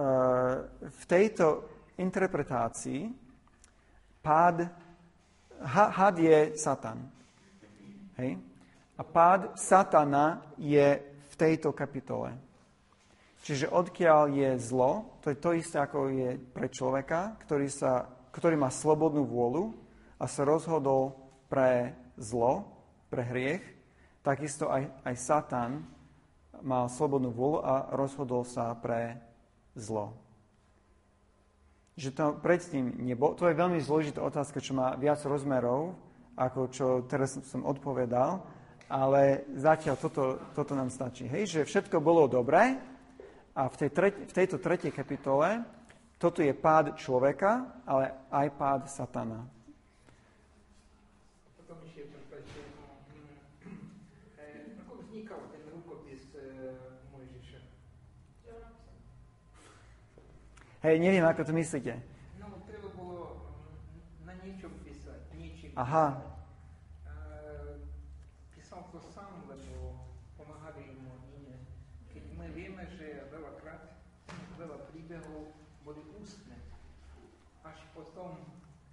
[0.00, 0.54] uh,
[0.88, 1.68] v tejto
[2.00, 3.12] interpretácii
[4.24, 4.64] pád,
[5.60, 7.04] had je Satan.
[8.16, 8.40] Hej?
[8.96, 12.51] A pád satana je v tejto kapitole.
[13.42, 18.54] Čiže odkiaľ je zlo, to je to isté, ako je pre človeka, ktorý, sa, ktorý
[18.54, 19.74] má slobodnú vôľu
[20.22, 21.18] a sa rozhodol
[21.50, 22.62] pre zlo,
[23.10, 23.62] pre hriech,
[24.22, 25.82] takisto aj, aj Satan
[26.62, 29.18] mal slobodnú vôľu a rozhodol sa pre
[29.74, 30.14] zlo.
[31.98, 35.98] Že to predtým nebolo, to je veľmi zložitá otázka, čo má viac rozmerov,
[36.38, 38.38] ako čo teraz som odpovedal,
[38.86, 41.26] ale zatiaľ toto, toto nám stačí.
[41.26, 42.91] Hej, že všetko bolo dobré
[43.52, 45.64] a v, tej treti, v tejto tretej kapitole
[46.16, 49.42] toto je pád človeka, ale aj pád satana.
[51.58, 52.72] Prepáčte, e?
[60.82, 61.94] Hej, neviem, ako to myslíte.
[62.42, 63.38] No, treba bolo
[64.26, 66.32] na niečom písať, niečím Aha, písať.
[68.58, 69.94] Písal to sám, lebo
[70.34, 71.54] pomáhali mu iné.
[72.10, 73.94] Keď my vieme, že veľakrát,
[74.58, 75.54] veľa príbehov
[75.86, 76.58] boli ústne,
[77.62, 78.42] až potom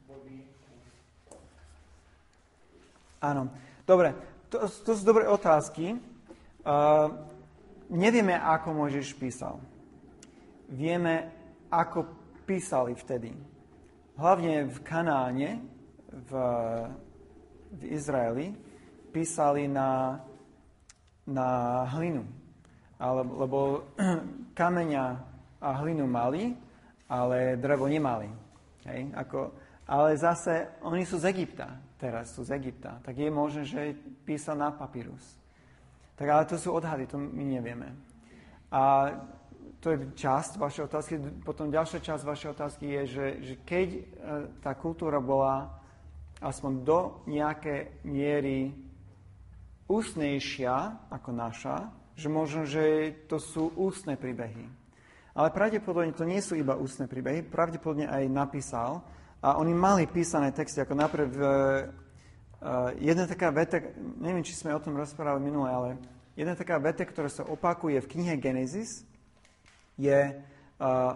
[0.05, 0.45] boli
[3.19, 3.51] áno.
[3.83, 4.15] Dobre,
[4.49, 5.95] to, to sú dobré otázky.
[6.65, 7.13] Uh,
[7.91, 9.61] nevieme, ako Mojžiš písal.
[10.69, 11.29] Vieme,
[11.69, 12.05] ako
[12.49, 13.33] písali vtedy.
[14.19, 15.49] Hlavne v Kanáne,
[16.09, 16.31] v,
[17.71, 18.51] v Izraeli,
[19.13, 20.19] písali na,
[21.29, 21.49] na
[21.93, 22.25] hlinu.
[22.99, 23.87] Ale, lebo
[24.59, 25.05] kameňa
[25.59, 26.55] a hlinu mali,
[27.09, 28.27] ale drevo nemali.
[28.85, 29.11] Hej?
[29.15, 29.53] Ako,
[29.89, 33.93] ale zase oni sú z Egypta, teraz sú z Egypta, tak je možné, že
[34.23, 35.35] písal na papírus.
[36.15, 37.91] Tak ale to sú odhady, to my nevieme.
[38.71, 39.13] A
[39.79, 41.13] to je časť vašej otázky.
[41.43, 44.01] Potom ďalšia časť vašej otázky je, že, že keď e,
[44.59, 45.79] tá kultúra bola
[46.43, 48.75] aspoň do nejakej miery
[49.87, 51.87] ústnejšia ako naša,
[52.19, 54.67] že možno, že to sú ústne príbehy.
[55.39, 58.99] Ale pravdepodobne to nie sú iba ústne príbehy, pravdepodobne aj napísal.
[59.39, 63.79] A oni mali písané texty, ako napríklad uh, jedna taká veta,
[64.19, 65.89] neviem, či sme o tom rozprávali minule, ale
[66.35, 69.07] jedna taká veta, ktorá sa opakuje v knihe Genesis,
[69.95, 71.15] je uh,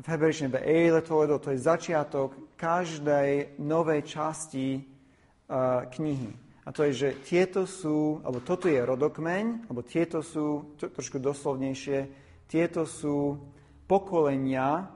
[0.00, 6.32] v hebrejčine Be'ele Toledo, to je začiatok každej novej časti uh, knihy.
[6.66, 11.20] A to je, že tieto sú, alebo toto je rodokmeň, alebo tieto sú, to, trošku
[11.20, 12.08] doslovnejšie,
[12.48, 13.38] tieto sú
[13.86, 14.88] pokolenia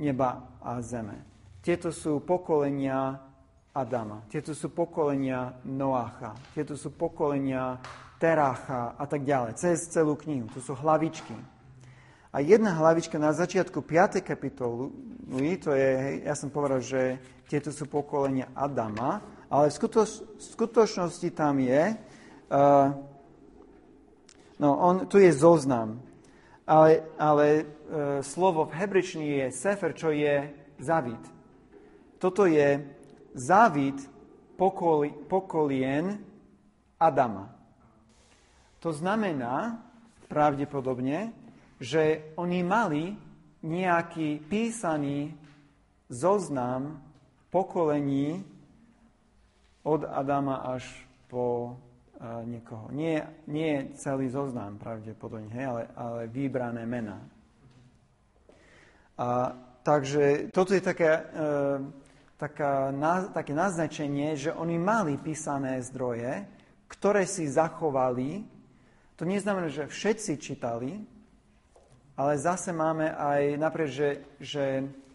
[0.00, 1.31] neba a zeme.
[1.62, 3.22] Tieto sú pokolenia
[3.70, 4.26] Adama.
[4.26, 6.34] Tieto sú pokolenia Noacha.
[6.50, 7.78] Tieto sú pokolenia
[8.18, 9.54] Terácha a tak ďalej.
[9.54, 10.50] Cez celú knihu.
[10.52, 11.38] To sú hlavičky.
[12.32, 14.26] A jedna hlavička na začiatku 5.
[14.26, 19.20] kapitoly, to je, ja som povedal, že tieto sú pokolenia Adama,
[19.52, 20.10] ale v, skutoč,
[20.40, 22.88] v skutočnosti tam je, uh,
[24.56, 26.00] no on, tu je zoznam,
[26.64, 27.64] ale, ale uh,
[28.24, 30.48] slovo v hebrični je sefer, čo je
[30.80, 31.20] zavid.
[32.22, 32.78] Toto je
[33.34, 33.98] závid
[34.54, 36.22] pokoli, pokolien
[37.02, 37.50] Adama.
[38.78, 39.82] To znamená
[40.30, 41.34] pravdepodobne,
[41.82, 43.18] že oni mali
[43.66, 45.34] nejaký písaný
[46.06, 47.02] zoznam
[47.50, 48.46] pokolení
[49.82, 50.86] od Adama až
[51.26, 52.86] po uh, niekoho.
[52.94, 57.18] Nie, nie celý zoznam pravdepodobne, hej, ale, ale vybrané mená.
[59.18, 59.52] A,
[59.82, 61.82] takže toto je také, uh,
[62.42, 66.42] taká, na, také naznačenie, že oni mali písané zdroje,
[66.90, 68.42] ktoré si zachovali.
[69.14, 70.98] To neznamená, že všetci čítali,
[72.18, 74.10] ale zase máme aj napríklad, že,
[74.42, 74.64] že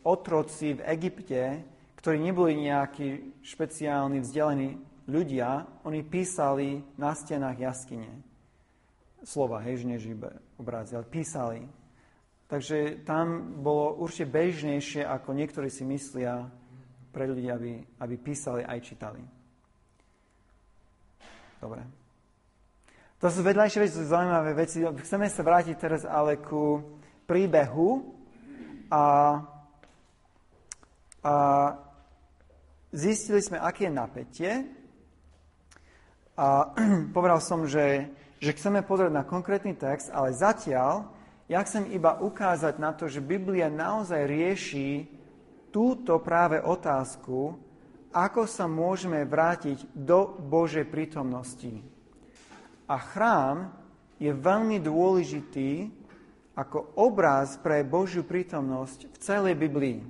[0.07, 1.67] otroci v Egypte
[1.97, 4.79] ktorí neboli nejakí špeciálni, vzdelení
[5.11, 8.23] ľudia, oni písali na stenách jaskyne.
[9.27, 11.67] Slova, hej, než iba obrazy, ale písali.
[12.47, 16.47] Takže tam bolo určite bežnejšie, ako niektorí si myslia
[17.17, 19.17] pre ľudí, aby, aby písali aj čítali.
[21.57, 21.81] Dobre.
[23.17, 24.85] To sú vedľajšie veci, zaujímavé veci.
[24.85, 26.77] Chceme sa vrátiť teraz ale ku
[27.25, 28.05] príbehu
[28.93, 29.41] a,
[31.25, 31.33] a
[32.93, 34.51] zistili sme, aké je napätie
[36.37, 36.69] a
[37.17, 41.09] povedal som, že, že chceme pozrieť na konkrétny text, ale zatiaľ
[41.49, 45.16] ja chcem iba ukázať na to, že Biblia naozaj rieši
[45.69, 47.55] túto práve otázku,
[48.13, 51.83] ako sa môžeme vrátiť do Božej prítomnosti.
[52.87, 53.71] A chrám
[54.17, 55.91] je veľmi dôležitý
[56.57, 60.01] ako obraz pre Božiu prítomnosť v celej Biblii.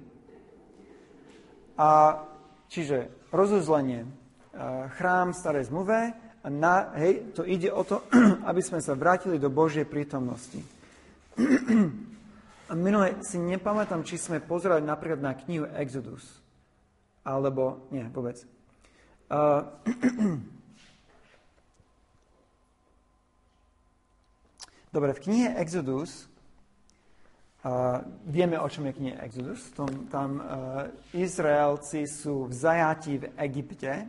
[1.76, 2.24] A
[2.68, 4.10] Čiže rozuzlenie, e,
[5.00, 6.12] chrám starej zmluve,
[6.48, 8.04] na, hej, to ide o to,
[8.50, 10.60] aby sme sa vrátili do Božej prítomnosti.
[12.68, 16.44] A minule si nepamätám, či sme pozerali napríklad na knihu Exodus.
[17.24, 18.44] Alebo, nie, povedz.
[19.28, 19.60] Uh,
[24.88, 26.32] Dobre, v knihe Exodus
[27.68, 29.74] Uh, vieme, o čom je kniha Exodus.
[29.76, 34.08] Tom, tam uh, Izraelci sú v zajatí v Egypte.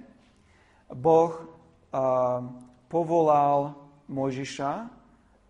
[0.93, 2.45] Boh uh,
[2.87, 3.75] povolal
[4.07, 4.87] Možiša,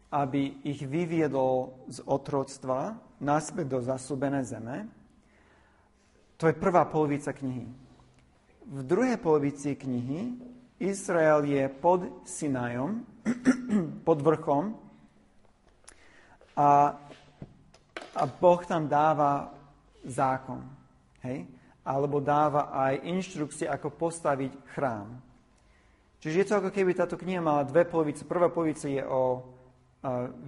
[0.08, 4.88] aby ich vyviedol z otroctva naspäť do zasúbené zeme.
[6.40, 7.66] To je prvá polovica knihy.
[8.68, 10.38] V druhej polovici knihy
[10.78, 13.02] Izrael je pod Sinajom,
[14.06, 14.76] pod vrchom
[16.56, 16.94] a
[18.18, 19.54] a Boh tam dáva
[20.02, 20.66] zákon.
[21.22, 21.46] Hej?
[21.86, 25.22] Alebo dáva aj inštrukcie, ako postaviť chrám.
[26.18, 28.26] Čiže je to ako keby táto kniha mala dve polovice.
[28.26, 29.46] Prvá polovica je o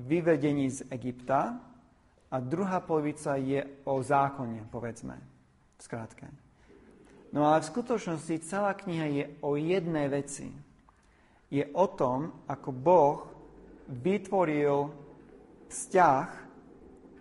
[0.06, 1.58] vyvedení z Egypta
[2.30, 5.18] a druhá polovica je o zákone, povedzme.
[5.80, 6.30] Skrátke.
[7.32, 10.50] No ale v skutočnosti celá kniha je o jednej veci.
[11.50, 13.18] Je o tom, ako Boh
[13.90, 14.90] vytvoril
[15.70, 16.26] vzťah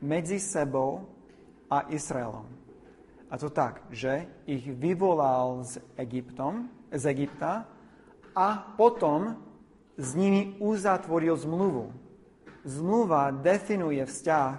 [0.06, 1.06] medzi sebou
[1.70, 2.46] a Izraelom.
[3.30, 7.70] A to tak, že ich vyvolal z, Egyptom, z Egypta
[8.34, 9.38] a potom
[9.98, 12.09] s nimi uzatvoril zmluvu.
[12.66, 14.54] Zmluva definuje vzťah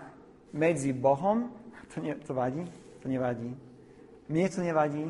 [0.56, 1.52] medzi Bohom,
[1.94, 2.64] to, ne, to vadí?
[3.02, 3.52] To nevadí.
[4.28, 5.04] Mne to nevadí?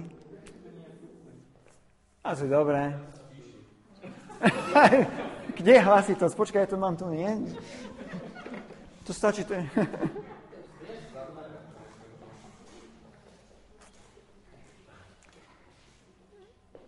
[2.24, 2.96] A to je dobré.
[5.56, 6.34] Kde je hlasitosť?
[6.36, 7.28] Počkaj, to mám tu, nie?
[9.04, 9.54] To stačí, to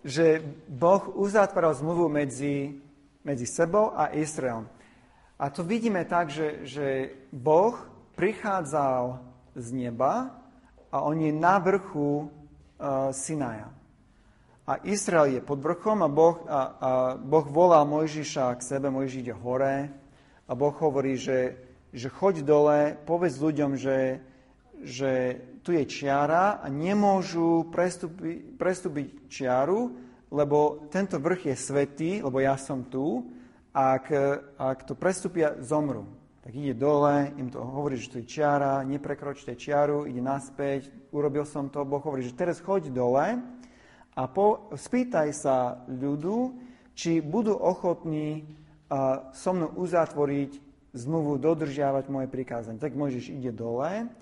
[0.02, 2.74] že Boh uzatváral zmluvu medzi,
[3.22, 4.66] medzi sebou a Izraelom.
[5.42, 6.86] A to vidíme tak, že, že
[7.34, 7.74] Boh
[8.14, 9.18] prichádzal
[9.58, 10.38] z neba
[10.94, 13.74] a on je na vrchu uh, Sinaja.
[14.62, 19.18] A Izrael je pod vrchom a Boh, a, a boh volá Mojžiša k sebe, Mojžiš
[19.18, 19.90] ide hore
[20.46, 21.58] a Boh hovorí, že,
[21.90, 24.22] že choď dole, povedz ľuďom, že,
[24.78, 29.90] že tu je čiara a nemôžu prestúpiť, prestúpiť čiaru,
[30.30, 33.26] lebo tento vrch je svetý, lebo ja som tu,
[33.72, 34.12] ak,
[34.60, 36.04] ak to prestúpia, zomru.
[36.42, 41.46] Tak ide dole, im to hovorí, že tu je čiara, neprekročte čiaru, ide naspäť, urobil
[41.46, 43.38] som to, Boh hovorí, že teraz choď dole
[44.12, 46.58] a po, spýtaj sa ľudu,
[46.92, 48.44] či budú ochotní
[48.90, 50.60] uh, so mnou uzatvoriť
[50.92, 52.82] zmluvu, dodržiavať moje prikázanie.
[52.82, 54.12] Tak Mojžiš ide dole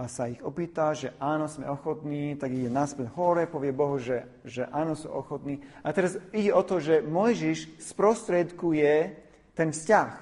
[0.00, 4.24] a sa ich opýta, že áno, sme ochotní, tak ide naspäť hore, povie Bohu, že,
[4.48, 5.60] že áno, sú ochotní.
[5.84, 9.12] A teraz ide o to, že Mojžiš sprostredkuje
[9.52, 10.12] ten vzťah.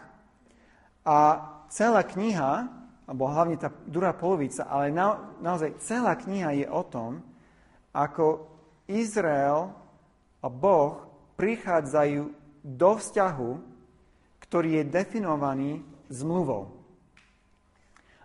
[1.07, 1.17] A
[1.71, 2.67] celá kniha,
[3.07, 7.23] alebo hlavne tá druhá polovica, ale na, naozaj celá kniha je o tom,
[7.95, 8.51] ako
[8.91, 9.71] Izrael
[10.43, 11.07] a Boh
[11.39, 12.35] prichádzajú
[12.67, 13.51] do vzťahu,
[14.43, 15.71] ktorý je definovaný
[16.11, 16.78] zmluvou.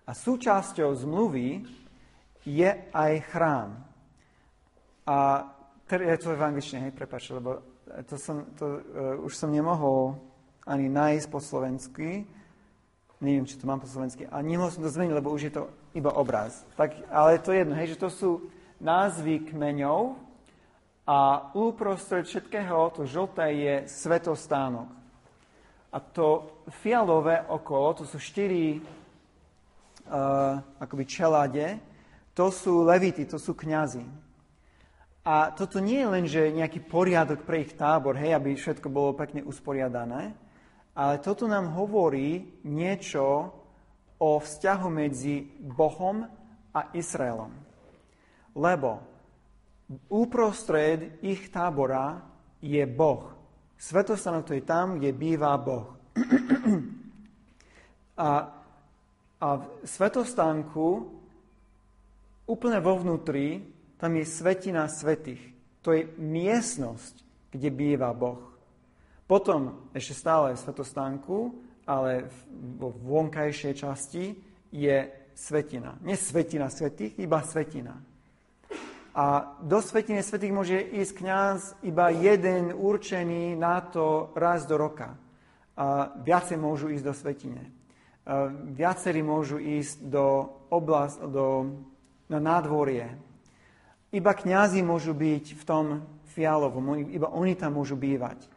[0.04, 1.64] A súčasťou zmluvy
[2.44, 3.80] je aj chrám.
[5.08, 5.48] A
[5.88, 7.64] je to v angličtine, hej, prepáč, lebo
[8.08, 10.16] to som, to, uh, už som nemohol
[10.64, 12.24] ani nájsť po slovensky,
[13.20, 15.64] neviem, či to mám po slovensky, a nemohol som to zmeniť, lebo už je to
[15.96, 16.64] iba obraz.
[16.80, 18.30] Tak, ale to je jedno, hej, že to sú
[18.80, 20.16] názvy kmeňov,
[21.04, 24.88] a uprostred všetkého to žlté je svetostánok.
[25.92, 26.48] A to
[26.80, 28.80] fialové okolo, to sú štyri
[30.80, 31.66] akoby čelade,
[32.34, 34.04] to sú levity, to sú kňazi.
[35.24, 39.16] A toto nie je len, že nejaký poriadok pre ich tábor, hej, aby všetko bolo
[39.16, 40.36] pekne usporiadané,
[40.94, 43.56] ale toto nám hovorí niečo
[44.20, 46.28] o vzťahu medzi Bohom
[46.76, 47.56] a Izraelom.
[48.54, 49.02] Lebo
[50.12, 52.22] uprostred ich tábora
[52.62, 53.32] je Boh.
[53.80, 55.98] Svetostanok to je tam, kde býva Boh.
[58.16, 58.28] a,
[59.44, 61.12] a v svetostánku
[62.48, 63.60] úplne vo vnútri
[64.00, 65.44] tam je svetina svetých.
[65.84, 67.20] To je miestnosť,
[67.52, 68.40] kde býva Boh.
[69.28, 71.38] Potom ešte stále v svetostánku,
[71.84, 72.32] ale
[72.80, 74.32] vo vonkajšej časti
[74.72, 76.00] je svetina.
[76.08, 78.00] Nie svetina svetých, iba svetina.
[79.14, 85.14] A do Svetiny Svetých môže ísť kňaz iba jeden určený na to raz do roka.
[85.78, 87.83] A viacej môžu ísť do Svetine.
[88.72, 91.76] Viacerí môžu ísť do oblast, do,
[92.32, 93.20] na nádvorie.
[94.16, 95.86] Iba kňazi môžu byť v tom
[96.32, 98.48] fialovom, iba oni tam môžu bývať.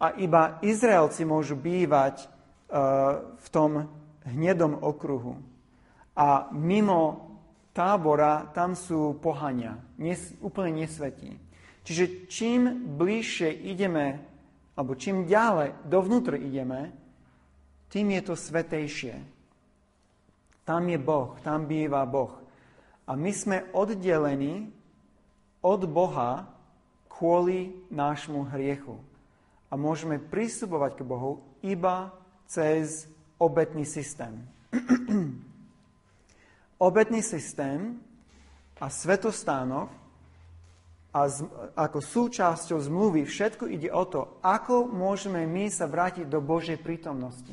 [0.00, 3.88] A iba Izraelci môžu bývať uh, v tom
[4.24, 5.36] hnedom okruhu.
[6.16, 7.30] A mimo
[7.72, 11.40] tábora, tam sú pohania, nes, úplne nesvetí.
[11.88, 12.60] Čiže čím
[13.00, 14.20] bližšie ideme,
[14.76, 16.92] alebo čím ďalej dovnútri ideme,
[17.90, 19.18] tým je to svetejšie.
[20.62, 22.38] Tam je Boh, tam býva Boh.
[23.10, 24.70] A my sme oddelení
[25.60, 26.46] od Boha
[27.10, 28.96] kvôli nášmu hriechu.
[29.68, 32.14] A môžeme pristupovať k Bohu iba
[32.46, 34.46] cez obetný systém.
[36.80, 38.00] obetný systém
[38.80, 39.92] a svetostánok
[41.10, 41.42] a z,
[41.74, 47.52] ako súčasťou zmluvy všetko ide o to, ako môžeme my sa vrátiť do Božej prítomnosti.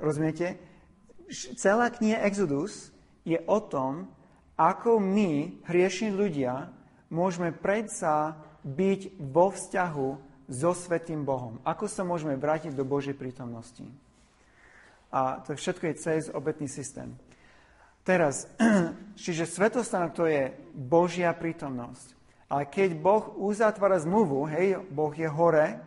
[0.00, 0.56] Rozumiete?
[1.30, 2.90] Celá kniha Exodus
[3.22, 4.08] je o tom,
[4.56, 6.72] ako my, hriešní ľudia,
[7.12, 10.08] môžeme predsa byť vo vzťahu
[10.50, 11.60] so Svetým Bohom.
[11.62, 13.84] Ako sa môžeme vrátiť do Božej prítomnosti.
[15.12, 17.14] A to všetko je cez obetný systém.
[18.00, 18.48] Teraz,
[19.22, 22.16] čiže svetostánok to je Božia prítomnosť.
[22.50, 25.78] Ale keď Boh uzatvára zmluvu, hej, Boh je hore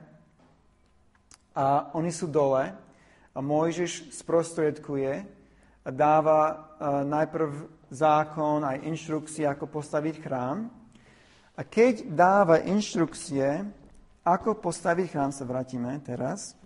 [1.51, 2.71] a oni sú dole
[3.33, 5.13] a Mojžiš sprostredkuje
[5.83, 7.49] a dáva uh, najprv
[7.89, 10.69] zákon aj inštrukcie, ako postaviť chrám.
[11.53, 13.65] A keď dáva inštrukcie,
[14.25, 16.57] ako postaviť chrám, sa vrátime teraz,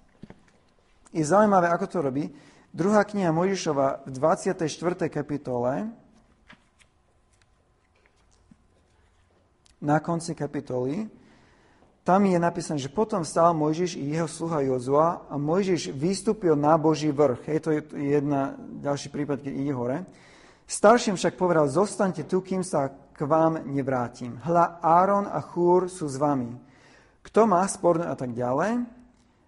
[1.11, 2.25] je zaujímavé, ako to robí.
[2.71, 5.09] Druhá kniha Mojžišova v 24.
[5.09, 5.89] kapitole,
[9.81, 11.05] na konci kapitoly,
[12.07, 16.79] tam je napísané, že potom stal Mojžiš i jeho sluha Jozua a Mojžiš vystúpil na
[16.79, 17.43] Boží vrch.
[17.51, 20.07] Hej, to je jedna, ďalší prípad, keď ide hore.
[20.63, 24.39] Starším však povedal, zostaňte tu, kým sa k vám nevrátim.
[24.39, 26.55] Hľa, Áron a Chúr sú s vami.
[27.27, 28.87] Kto má sporné a tak ďalej.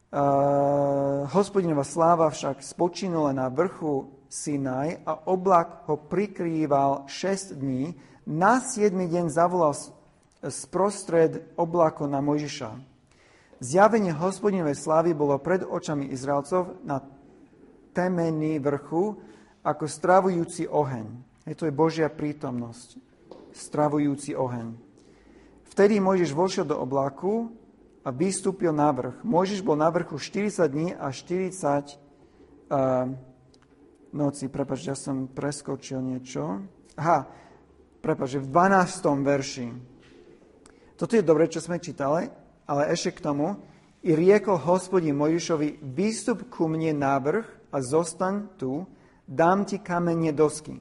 [0.10, 7.96] Uh, hospodinova sláva však spočinula na vrchu Sinaj a oblak ho prikrýval 6 dní.
[8.28, 9.72] Na 7 deň zavolal
[10.48, 12.72] sprostred oblaku na Mojžiša.
[13.60, 17.04] Zjavenie hospodinovej slávy bolo pred očami Izraelcov na
[17.92, 19.20] temení vrchu
[19.68, 21.06] ako stravujúci oheň.
[21.44, 22.96] Je to je Božia prítomnosť.
[23.52, 24.80] Stravujúci oheň.
[25.68, 27.52] Vtedy Mojžiš vošiel do oblaku
[28.08, 29.20] a vystúpil na vrch.
[29.28, 33.12] Mojžiš bol na vrchu 40 dní a 40 uh,
[34.16, 34.48] noci.
[34.48, 36.64] Prepač, ja som preskočil niečo.
[36.96, 37.28] Aha,
[38.00, 39.04] prepač, v 12.
[39.20, 39.68] verši.
[41.00, 42.28] Toto je dobre, čo sme čítali,
[42.68, 43.56] ale ešte k tomu.
[44.04, 48.84] I riekol hospodin Mojžišovi, výstup ku mne na vrch a zostan tu,
[49.24, 50.76] dám ti kamene dosky.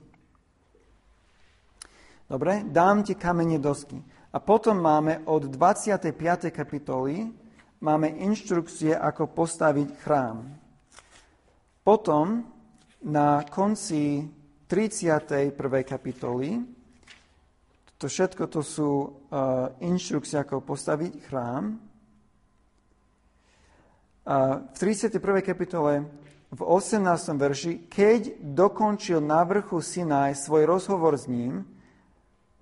[2.26, 4.02] Dobre, dám ti kamene dosky.
[4.34, 6.10] A potom máme od 25.
[6.50, 7.30] kapitoly
[7.78, 10.50] máme inštrukcie, ako postaviť chrám.
[11.86, 12.44] Potom
[13.06, 14.26] na konci
[14.66, 15.54] 31.
[15.86, 16.77] kapitoly,
[17.98, 21.82] to všetko to sú uh, inštrukcie, ako postaviť chrám.
[24.22, 25.18] Uh, v 31.
[25.42, 26.06] kapitole
[26.48, 27.02] v 18.
[27.34, 31.66] verši, keď dokončil na vrchu Sinaj svoj rozhovor s ním,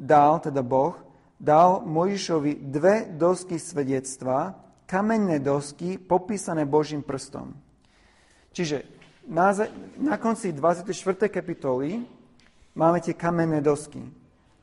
[0.00, 0.96] dal, teda Boh,
[1.36, 4.56] dal Mojžišovi dve dosky svedectva,
[4.88, 7.52] kamenné dosky popísané Božím prstom.
[8.56, 8.88] Čiže
[9.28, 9.52] na,
[10.00, 11.28] na konci 24.
[11.28, 12.00] kapitoly
[12.72, 14.00] máme tie kamenné dosky.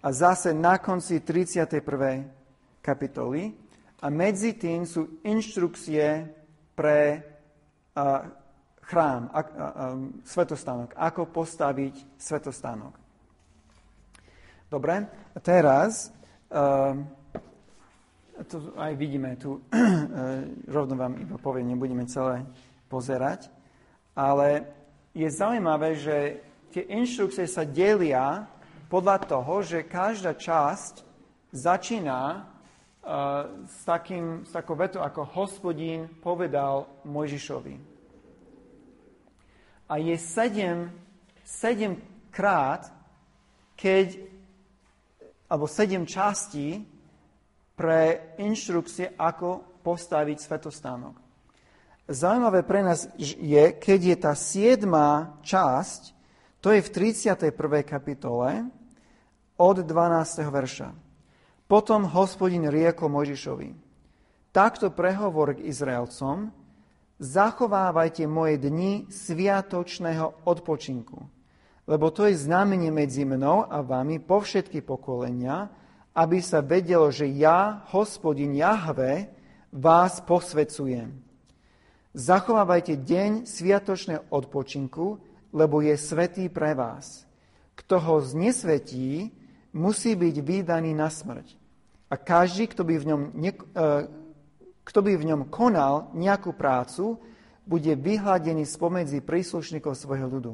[0.03, 1.79] A zase na konci 31.
[2.83, 3.55] kapitoly.
[4.03, 6.27] A medzi tým sú inštrukcie
[6.75, 7.23] pre
[7.95, 8.27] a,
[8.83, 9.45] chrám, a, a, a,
[10.27, 10.91] svetostánok.
[10.99, 12.99] Ako postaviť svetostánok.
[14.67, 16.11] Dobre, a teraz
[16.53, 17.01] Uh,
[18.45, 20.45] to aj vidíme tu, uh,
[20.77, 22.45] rovno vám iba poviem, nebudeme celé
[22.93, 23.49] pozerať,
[24.13, 24.69] ale
[25.17, 26.17] je zaujímavé, že
[26.69, 28.45] tie inštrukcie sa delia
[28.93, 31.01] podľa toho, že každá časť
[31.49, 37.73] začína uh, s, takým, s takou vetou, ako hospodín povedal Mojžišovi.
[39.89, 40.93] A je sedem,
[41.41, 41.97] sedem
[42.29, 42.93] krát,
[43.73, 44.29] keď
[45.49, 46.85] alebo sedem častí
[47.73, 51.17] pre inštrukcie, ako postaviť svetostánok.
[52.09, 56.13] Zaujímavé pre nás je, keď je tá siedma časť,
[56.61, 57.53] to je v 31.
[57.85, 58.65] kapitole
[59.57, 60.43] od 12.
[60.49, 60.89] verša.
[61.67, 63.69] Potom hospodin riekol Mojžišovi,
[64.53, 66.51] takto prehovor k Izraelcom,
[67.17, 71.33] zachovávajte moje dni sviatočného odpočinku
[71.87, 75.67] lebo to je znamenie medzi mnou a vami po všetky pokolenia,
[76.15, 79.27] aby sa vedelo, že ja, hospodin Jahve,
[79.73, 81.11] vás posvecujem.
[82.13, 85.17] Zachovávajte deň sviatočného odpočinku,
[85.49, 87.25] lebo je svetý pre vás.
[87.73, 89.33] Kto ho znesvetí,
[89.73, 91.57] musí byť vydaný na smrť.
[92.07, 93.91] A každý, kto by v ňom, e,
[94.85, 97.17] kto by v ňom konal nejakú prácu,
[97.65, 100.53] bude vyhladený spomedzi príslušníkov svojho ľudu.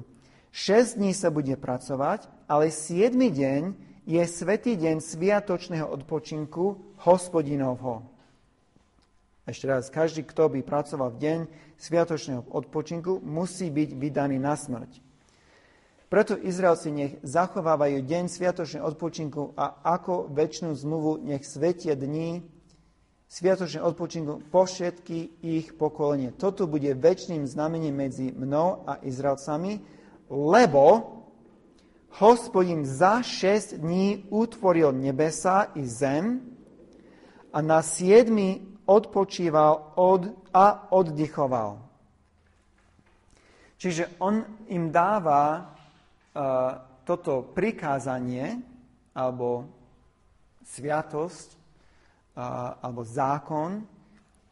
[0.55, 3.61] 6 dní sa bude pracovať, ale 7 deň
[4.09, 8.01] je svetý deň sviatočného odpočinku hospodinovho.
[9.45, 11.39] Ešte raz, každý, kto by pracoval v deň
[11.77, 15.08] sviatočného odpočinku, musí byť vydaný na smrť.
[16.09, 22.41] Preto Izraelci nech zachovávajú deň sviatočného odpočinku a ako väčšinu zmluvu nech svetia dní
[23.29, 26.33] sviatočného odpočinku po všetky ich pokolenie.
[26.33, 29.85] Toto bude väčšným znamením medzi mnou a Izraelcami,
[30.33, 31.13] lebo
[32.17, 36.41] hospodin za šest dní utvoril nebesa i zem
[37.53, 41.85] a na siedmi odpočíval od, a oddychoval.
[43.77, 44.41] Čiže on
[44.73, 45.77] im dáva
[47.03, 48.61] toto prikázanie
[49.11, 49.67] alebo
[50.63, 51.57] sviatosť
[52.79, 53.83] alebo zákon,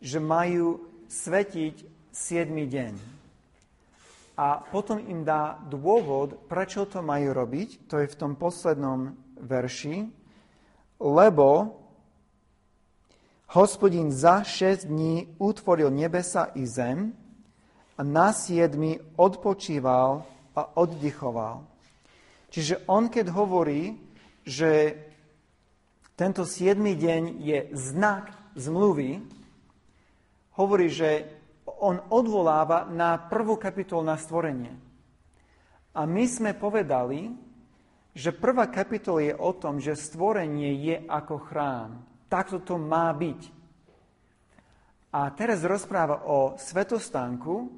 [0.04, 1.76] že majú svetiť
[2.12, 2.94] siedmy deň.
[4.38, 7.90] A potom im dá dôvod, prečo to majú robiť.
[7.90, 10.06] To je v tom poslednom verši.
[11.02, 11.74] Lebo
[13.54, 17.18] hospodin za 6 dní utvoril nebesa i zem
[17.98, 18.78] a na 7
[19.18, 20.22] odpočíval
[20.54, 21.77] a oddychoval.
[22.48, 24.00] Čiže on, keď hovorí,
[24.48, 24.96] že
[26.16, 29.22] tento 7 deň je znak zmluvy,
[30.58, 31.30] hovorí, že
[31.78, 34.74] on odvoláva na prvú kapitolu na stvorenie.
[35.94, 37.30] A my sme povedali,
[38.18, 42.02] že prvá kapitola je o tom, že stvorenie je ako chrám.
[42.26, 43.42] Takto to má byť.
[45.14, 47.70] A teraz rozpráva o svetostánku,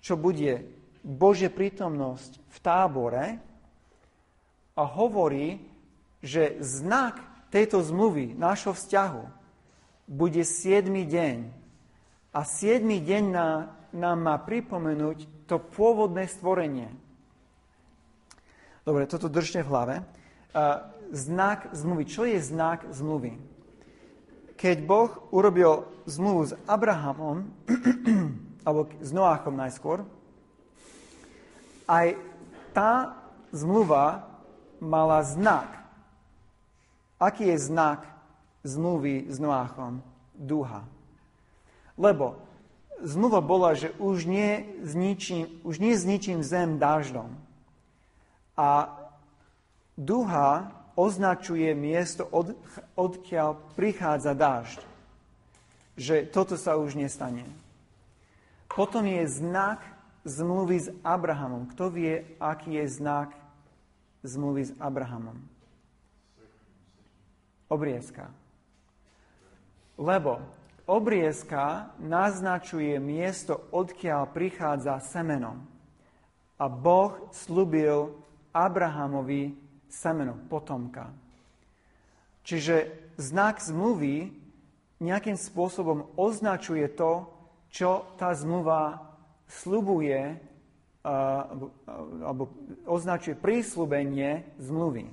[0.00, 0.64] čo bude
[1.04, 3.24] Bože prítomnosť v tábore
[4.74, 5.62] a hovorí,
[6.18, 7.22] že znak
[7.54, 9.22] tejto zmluvy, nášho vzťahu,
[10.10, 10.90] bude 7.
[10.90, 11.36] deň.
[12.34, 12.82] A 7.
[12.82, 13.24] deň
[13.94, 16.90] nám má pripomenúť to pôvodné stvorenie.
[18.82, 19.94] Dobre, toto držte v hlave.
[21.14, 22.04] Znak zmluvy.
[22.04, 23.38] Čo je znak zmluvy?
[24.58, 27.48] Keď Boh urobil zmluvu s Abrahamom,
[28.66, 30.02] alebo s Noáchom najskôr,
[31.86, 32.16] aj
[32.72, 33.14] tá
[33.52, 34.33] zmluva
[34.84, 35.66] mala znak.
[37.16, 38.04] Aký je znak
[38.62, 40.04] zmluvy s Noáchom?
[40.36, 40.84] Duha.
[41.96, 42.36] Lebo
[43.00, 47.32] zmluva bola, že už nie, zničím, už nie zničím zem dáždom.
[48.54, 48.92] A
[49.96, 52.54] duha označuje miesto, od,
[52.94, 54.80] odkiaľ prichádza dážď.
[55.94, 57.46] Že toto sa už nestane.
[58.66, 59.78] Potom je znak
[60.26, 61.70] zmluvy s Abrahamom.
[61.70, 63.30] Kto vie, aký je znak
[64.24, 65.36] zmluvy s Abrahamom?
[67.68, 68.32] Obriezka.
[70.00, 70.42] Lebo
[70.88, 75.60] obriezka naznačuje miesto, odkiaľ prichádza semeno.
[76.58, 78.16] A Boh slúbil
[78.50, 79.54] Abrahamovi
[79.86, 81.10] semeno, potomka.
[82.44, 84.30] Čiže znak zmluvy
[85.02, 87.26] nejakým spôsobom označuje to,
[87.74, 89.02] čo tá zmluva
[89.50, 90.38] slubuje
[91.04, 92.48] alebo
[92.88, 95.12] označuje prísľubenie zmluvy.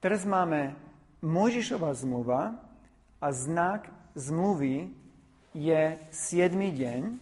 [0.00, 0.72] Teraz máme
[1.20, 2.56] Mojžišová zmluva
[3.20, 4.88] a znak zmluvy
[5.52, 6.56] je 7.
[6.56, 7.20] deň,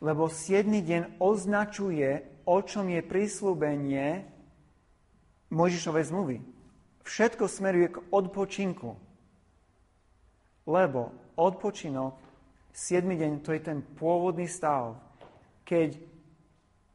[0.00, 0.64] lebo 7.
[0.64, 4.24] deň označuje, o čom je prísľubenie
[5.52, 6.36] Mojžišovej zmluvy.
[7.04, 8.96] Všetko smeruje k odpočinku.
[10.64, 12.16] Lebo odpočinok
[12.72, 13.04] 7.
[13.04, 14.96] deň to je ten pôvodný stav,
[15.68, 16.09] keď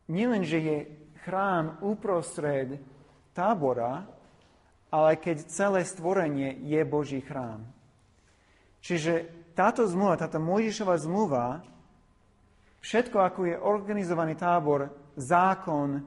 [0.09, 0.77] nielen, že je
[1.25, 2.77] chrám uprostred
[3.33, 4.05] tábora,
[4.93, 7.65] ale keď celé stvorenie je Boží chrám.
[8.85, 9.27] Čiže
[9.57, 11.65] táto zmluva, táto Mojžišová zmluva,
[12.85, 16.05] všetko, ako je organizovaný tábor, zákon,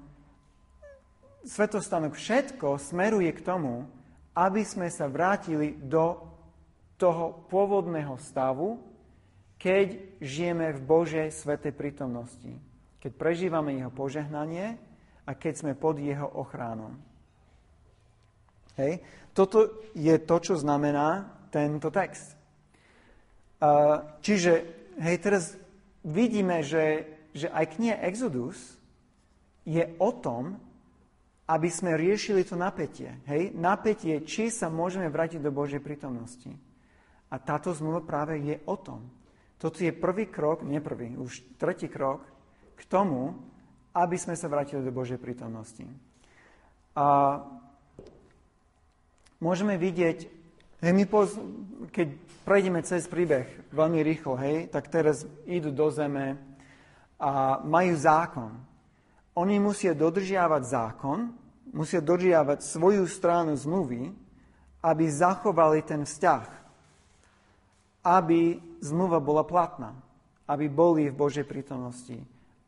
[1.43, 3.89] svetostanok, všetko smeruje k tomu,
[4.39, 6.23] aby sme sa vrátili do
[6.95, 8.79] toho pôvodného stavu,
[9.59, 12.68] keď žijeme v Božej svetej prítomnosti.
[12.99, 14.79] Keď prežívame jeho požehnanie
[15.29, 16.99] a keď sme pod jeho ochránom.
[18.79, 19.03] Hej.
[19.35, 22.39] Toto je to, čo znamená tento text.
[24.23, 24.53] čiže,
[24.99, 25.59] hej, teraz
[26.07, 28.79] vidíme, že, že aj kniha Exodus
[29.67, 30.59] je o tom,
[31.49, 33.19] aby sme riešili to napätie.
[33.25, 33.57] Hej?
[33.57, 36.53] Napätie, či sa môžeme vrátiť do Božej prítomnosti.
[37.29, 39.09] A táto zmluva práve je o tom.
[39.59, 40.79] Toto je prvý krok, nie
[41.19, 42.23] už tretí krok
[42.79, 43.35] k tomu,
[43.91, 45.83] aby sme sa vrátili do Božej prítomnosti.
[46.95, 47.43] A
[49.43, 50.31] môžeme vidieť,
[50.87, 51.35] hej, my poz,
[51.91, 52.15] keď
[52.47, 56.39] prejdeme cez príbeh veľmi rýchlo, hej, tak teraz idú do zeme
[57.19, 58.55] a majú zákon.
[59.35, 61.35] Oni musia dodržiavať zákon,
[61.75, 64.15] musia dodržiavať svoju stranu zmluvy,
[64.79, 66.59] aby zachovali ten vzťah
[68.09, 69.93] aby zmluva bola platná,
[70.49, 72.17] aby boli v Božej prítomnosti,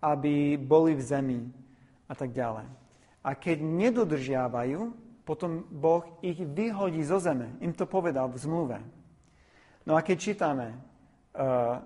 [0.01, 1.41] aby boli v zemi
[2.09, 2.67] a tak ďalej.
[3.21, 4.81] A keď nedodržiavajú,
[5.29, 7.55] potom Boh ich vyhodí zo zeme.
[7.61, 8.79] Im to povedal v zmluve.
[9.85, 11.79] No a keď čítame uh,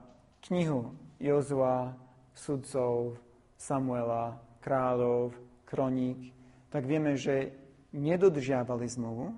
[0.49, 1.93] knihu Jozua,
[2.35, 3.19] sudcov,
[3.59, 5.35] Samuela, kráľov,
[5.69, 6.35] kroník,
[6.71, 7.55] tak vieme, že
[7.95, 9.37] nedodržiavali zmluvu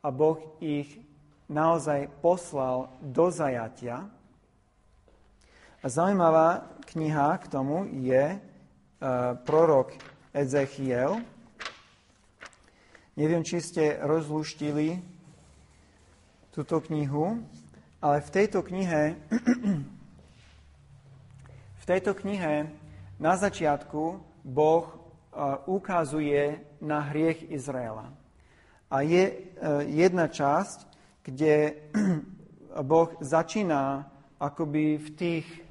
[0.00, 1.02] a Boh ich
[1.46, 4.08] naozaj poslal do zajatia.
[5.86, 8.40] A zaujímavá kniha k tomu je uh,
[9.46, 9.94] prorok
[10.34, 11.22] Ezechiel.
[13.14, 14.98] Neviem, či ste rozluštili
[16.50, 17.38] túto knihu,
[18.02, 19.14] ale v tejto knihe
[21.82, 22.66] v tejto knihe
[23.22, 28.10] na začiatku Boh uh, ukazuje na hriech Izraela.
[28.90, 30.82] A je uh, jedna časť,
[31.22, 31.78] kde
[32.90, 34.10] Boh začína
[34.42, 35.65] akoby v tých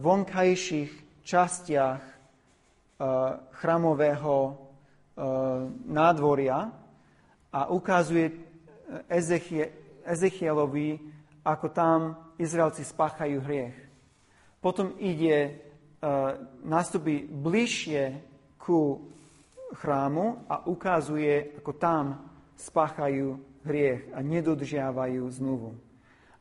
[0.00, 0.92] vonkajších
[1.24, 4.56] častiach uh, chramového uh,
[5.88, 6.70] nádvoria
[7.52, 8.30] a ukazuje
[9.08, 9.72] Ezechie,
[10.04, 11.00] Ezechielovi,
[11.42, 11.98] ako tam
[12.38, 13.74] Izraelci spáchajú hriech.
[14.62, 15.66] Potom ide,
[16.62, 18.20] nastupí bližšie
[18.60, 19.10] ku
[19.74, 22.04] chrámu a ukazuje, ako tam
[22.54, 25.74] spáchajú hriech a nedodržiavajú zmluvu.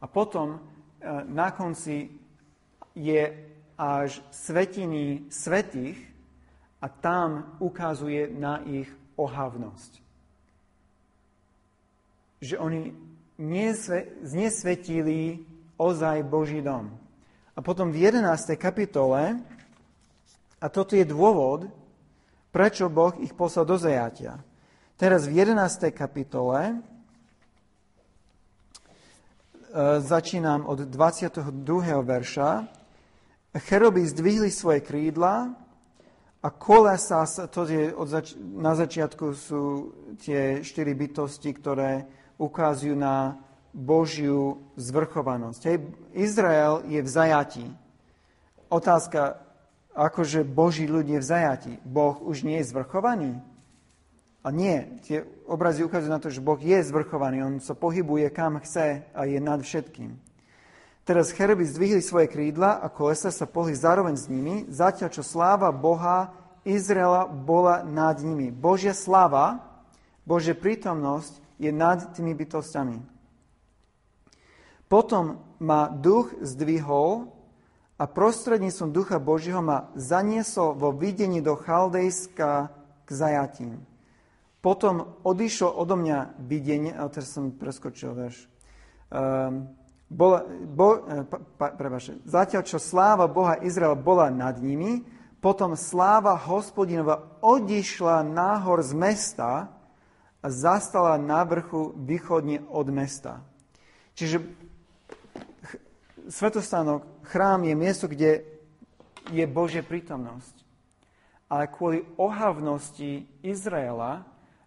[0.01, 0.61] A potom
[1.29, 2.09] na konci
[2.95, 3.31] je
[3.75, 5.99] až svetiny svetých
[6.79, 8.87] a tam ukazuje na ich
[9.19, 9.99] ohavnosť.
[12.39, 12.81] Že oni
[14.23, 15.43] znesvetili
[15.75, 16.95] ozaj Boží dom.
[17.55, 18.55] A potom v 11.
[18.59, 19.39] kapitole,
[20.59, 21.67] a toto je dôvod,
[22.51, 24.39] prečo Boh ich poslal do zajatia.
[24.95, 25.91] Teraz v 11.
[25.91, 26.75] kapitole e,
[29.99, 31.51] začínam od 22.
[31.99, 32.49] verša.
[33.59, 35.55] Cheroby zdvihli svoje krídla
[36.43, 39.63] a kolesa, to je od zač- na začiatku sú
[40.19, 42.05] tie štyri bytosti, ktoré
[42.37, 43.39] ukazujú na
[43.71, 45.61] Božiu zvrchovanosť.
[45.67, 45.77] Hej,
[46.15, 47.65] Izrael je v zajatí.
[48.71, 49.39] Otázka,
[49.95, 51.73] akože Boží ľud je v zajatí.
[51.83, 53.39] Boh už nie je zvrchovaný?
[54.45, 58.61] A nie, tie obrazy ukazujú na to, že Boh je zvrchovaný, on sa pohybuje kam
[58.61, 60.13] chce a je nad všetkým.
[61.05, 65.69] Teraz cheruby zdvihli svoje krídla a kolesa sa pohli zároveň s nimi, zatiaľ čo sláva
[65.69, 66.33] Boha
[66.65, 68.49] Izraela bola nad nimi.
[68.49, 69.61] Božia sláva,
[70.25, 72.97] Božia prítomnosť je nad tými bytostiami.
[74.89, 77.29] Potom ma duch zdvihol
[78.01, 82.73] a prostredníctvom ducha Božího ma zaniesol vo videní do Chaldejska
[83.05, 83.85] k zajatím.
[84.57, 88.49] Potom odišlo odo mňa videnie, a teraz som preskočil, vieš.
[89.13, 89.69] Um,
[90.09, 91.23] bola, bo, e,
[91.57, 95.01] pa, pa, zatiaľ, čo sláva Boha Izrael bola nad nimi,
[95.41, 99.69] potom sláva hospodinova odišla náhor z mesta
[100.41, 103.45] a zastala na vrchu východne od mesta.
[104.17, 104.41] Čiže
[106.29, 108.45] svetostánok, chrám je miesto, kde
[109.29, 110.65] je Božia prítomnosť.
[111.45, 114.25] Ale kvôli ohavnosti Izraela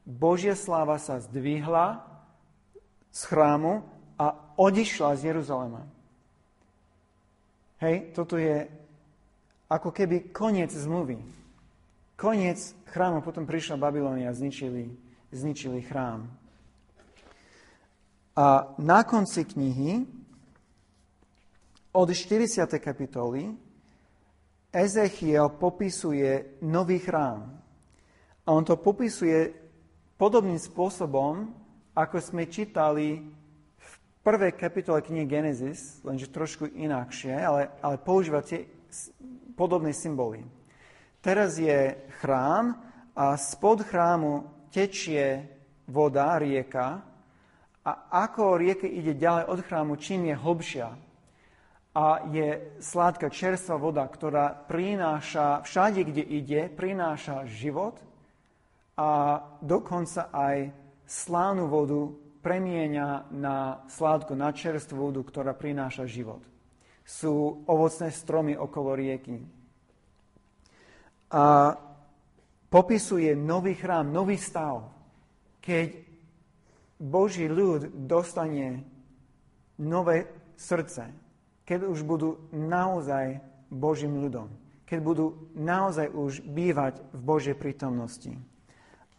[0.08, 2.00] Božia sláva sa zdvihla
[3.12, 3.84] z chrámu
[4.18, 5.86] a odišla z Jeruzalema.
[7.78, 8.66] Hej, toto je
[9.70, 11.22] ako keby koniec zmluvy.
[12.18, 14.90] Koniec chrámu, potom prišla Babylonia zničili,
[15.30, 16.26] zničili chrám.
[18.34, 20.02] A na konci knihy,
[21.94, 22.66] od 40.
[22.82, 23.54] kapitoly,
[24.74, 27.46] Ezechiel popisuje nový chrám.
[28.46, 29.54] A on to popisuje
[30.18, 31.54] podobným spôsobom,
[31.94, 33.37] ako sme čítali
[34.22, 38.68] prvej kapitole knihy Genesis, lenže trošku inakšie, ale, ale používate
[39.56, 40.44] podobné symboly.
[41.18, 42.78] Teraz je chrám
[43.18, 45.50] a spod chrámu tečie
[45.90, 47.02] voda, rieka
[47.82, 47.90] a
[48.26, 50.88] ako rieka ide ďalej od chrámu, čím je hlbšia
[51.98, 57.98] a je sladká čerstvá voda, ktorá prináša, všade, kde ide, prináša život
[58.94, 60.70] a dokonca aj
[61.08, 66.42] slávnu vodu premieňa na sládku, na čerstvú vodu, ktorá prináša život.
[67.02, 69.42] Sú ovocné stromy okolo rieky.
[71.32, 71.76] A
[72.68, 74.88] popisuje nový chrám, nový stav,
[75.60, 76.04] keď
[76.98, 78.82] Boží ľud dostane
[79.78, 81.12] nové srdce,
[81.62, 84.48] keď už budú naozaj Božím ľudom,
[84.88, 88.32] keď budú naozaj už bývať v Božej prítomnosti.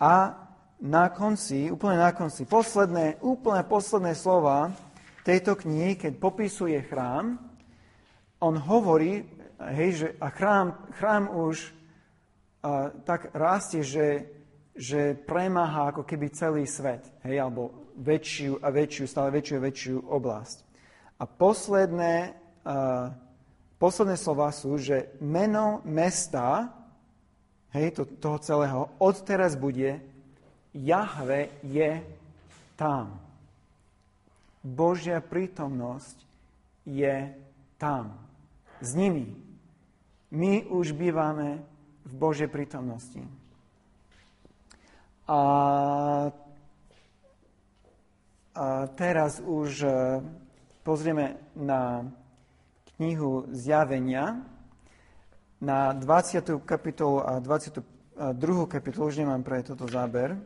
[0.02, 0.34] A
[0.80, 4.72] na konci, úplne na konci, posledné, úplne posledné slova
[5.28, 7.36] tejto knihy, keď popisuje chrám,
[8.40, 9.28] on hovorí,
[9.76, 11.76] hej, že a chrám, chrám už
[12.64, 14.32] a, tak rastie, že,
[14.72, 19.96] že premáha ako keby celý svet, hej, alebo väčšiu a väčšiu, stále väčšiu a väčšiu
[20.08, 20.58] oblasť.
[21.20, 22.16] A posledné,
[22.64, 23.12] a,
[23.76, 26.72] posledné slova sú, že meno mesta,
[27.76, 30.09] hej, to, toho celého, odteraz bude
[30.74, 32.04] Jahve je
[32.78, 33.20] tam.
[34.64, 36.18] Božia prítomnosť
[36.86, 37.34] je
[37.80, 38.14] tam.
[38.80, 39.34] S nimi.
[40.30, 41.64] My už bývame
[42.06, 43.24] v Božej prítomnosti.
[45.30, 45.42] A,
[48.54, 48.66] a
[48.98, 49.90] teraz už e,
[50.82, 52.06] pozrieme na
[52.98, 54.42] knihu Zjavenia,
[55.62, 56.66] na 20.
[56.66, 57.84] kapitolu a 22.
[58.68, 60.40] kapitolu, už nemám pre toto záber.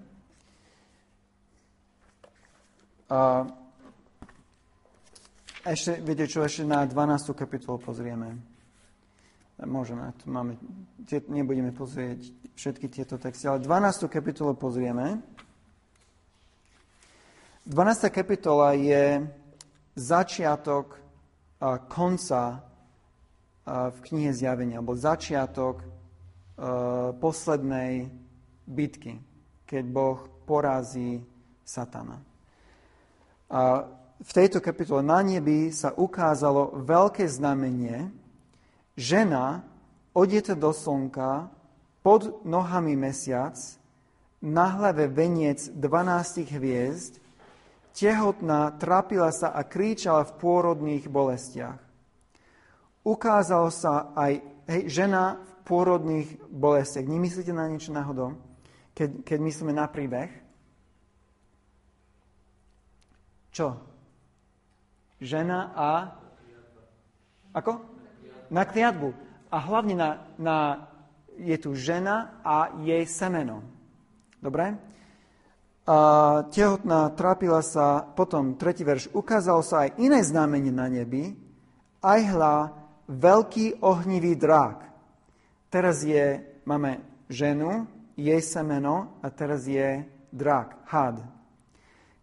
[3.09, 3.47] A
[5.63, 7.33] ešte, viete čo, ešte na 12.
[7.35, 8.35] kapitolu pozrieme.
[9.63, 10.59] Môžeme, tu máme,
[11.07, 12.19] tie, nebudeme pozrieť
[12.57, 14.11] všetky tieto texty, ale 12.
[14.11, 15.23] kapitolu pozrieme.
[17.63, 18.11] 12.
[18.11, 19.23] kapitola je
[19.95, 20.99] začiatok
[21.63, 22.73] a, konca
[23.65, 28.11] v knihe Zjavenia, alebo začiatok uh, poslednej
[28.67, 29.23] bitky,
[29.63, 31.23] keď Boh porazí
[31.63, 32.19] Satana.
[33.53, 33.85] A
[34.17, 38.09] v tejto kapitole na nebi sa ukázalo veľké znamenie.
[38.97, 39.61] Žena
[40.17, 41.53] odjeta do slnka,
[42.01, 43.55] pod nohami mesiac,
[44.43, 47.23] na hlave veniec 12 hviezd,
[47.95, 51.79] tehotná, trápila sa a kríčala v pôrodných bolestiach.
[53.07, 57.07] Ukázalo sa aj hej, žena v pôrodných bolestiach.
[57.07, 58.35] Nemyslíte na niečo náhodou,
[58.91, 60.42] keď, keď myslíme na príbeh?
[63.53, 63.77] Čo?
[65.21, 65.89] Žena a...
[67.53, 67.79] Ako?
[68.49, 69.13] Na kliatbu.
[69.53, 70.09] A hlavne na,
[70.41, 70.57] na
[71.37, 73.61] je tu žena a jej semeno.
[74.41, 74.73] Dobre?
[75.83, 75.97] A
[76.49, 81.35] tehotná trápila sa, potom tretí verš, ukázalo sa aj iné znamenie na nebi,
[81.99, 82.55] aj hľa
[83.11, 84.79] veľký ohnivý drák.
[85.67, 87.85] Teraz je, máme ženu,
[88.15, 91.19] jej semeno a teraz je drak, had,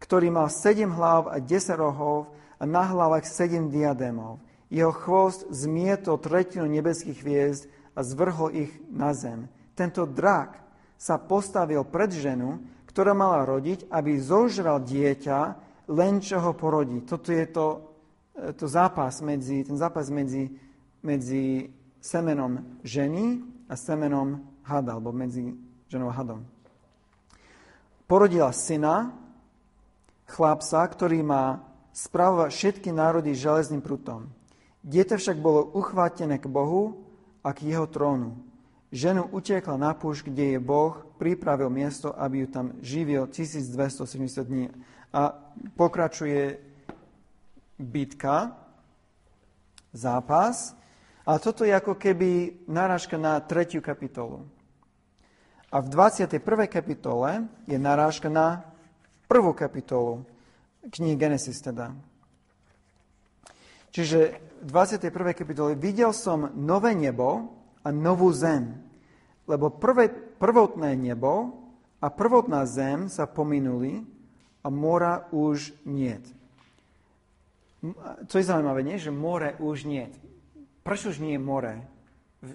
[0.01, 4.41] ktorý mal sedem hlav a desať rohov a na hlavách sedem diadémov.
[4.73, 7.63] Jeho chvost zmietol tretinu nebeských hviezd
[7.93, 9.47] a zvrhol ich na zem.
[9.77, 10.57] Tento drak
[11.01, 15.39] sa postavil pred ženu, ktorá mala rodiť, aby zožral dieťa,
[15.91, 17.03] len čo ho porodí.
[17.03, 17.67] Toto je to,
[18.37, 20.53] e, to zápas medzi, ten zápas medzi,
[21.03, 21.67] medzi
[21.99, 25.55] semenom ženy a semenom hada, alebo medzi
[25.91, 26.47] ženou a hadom.
[28.07, 29.15] Porodila syna,
[30.31, 34.31] chlapca, ktorý má spravovať všetky národy železným prutom.
[34.87, 37.05] Dieťa však bolo uchvátené k Bohu
[37.43, 38.39] a k jeho trónu.
[38.91, 44.67] Ženu utiekla na púšť, kde je Boh, pripravil miesto, aby ju tam živil 1270 dní.
[45.15, 45.35] A
[45.79, 46.59] pokračuje
[47.79, 48.57] bitka,
[49.93, 50.75] zápas.
[51.27, 54.49] A toto je ako keby narážka na tretiu kapitolu.
[55.71, 56.43] A v 21.
[56.67, 58.70] kapitole je narážka na
[59.31, 60.27] prvú kapitolu
[60.91, 61.95] knihy Genesis teda.
[63.95, 64.19] Čiže
[64.67, 65.39] v 21.
[65.39, 67.55] kapitole videl som nové nebo
[67.87, 68.75] a novú zem,
[69.47, 71.55] lebo prvé, prvotné nebo
[72.03, 74.03] a prvotná zem sa pominuli
[74.67, 76.27] a mora už niet.
[78.29, 79.01] Co je zaujímavé, nie?
[79.01, 80.13] že more už niet.
[80.85, 81.81] Prečo už nie je more
[82.45, 82.51] v,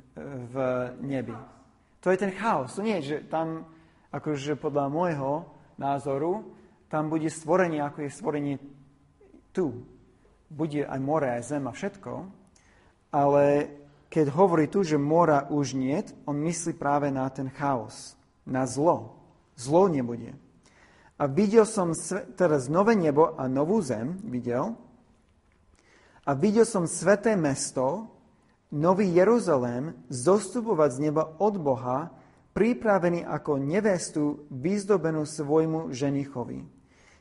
[0.50, 0.56] v
[1.02, 1.34] nebi?
[2.06, 2.78] To je ten chaos.
[2.78, 3.66] To nie je, že tam,
[4.14, 5.50] akože podľa môjho
[5.82, 6.46] názoru,
[6.90, 8.56] tam bude stvorenie, ako je stvorenie
[9.56, 9.86] tu,
[10.52, 12.14] bude aj more, aj zem a všetko,
[13.16, 13.44] ale
[14.12, 18.16] keď hovorí tu, že mora už nie, on myslí práve na ten chaos,
[18.48, 19.18] na zlo.
[19.56, 20.36] Zlo nebude.
[21.16, 21.96] A videl som
[22.36, 24.76] teraz nové nebo a novú zem, videl.
[26.28, 28.12] A videl som sveté mesto,
[28.68, 32.12] nový Jeruzalém, zostupovať z neba od Boha,
[32.52, 36.75] pripravený ako nevestu, vyzdobenú svojmu ženichovi.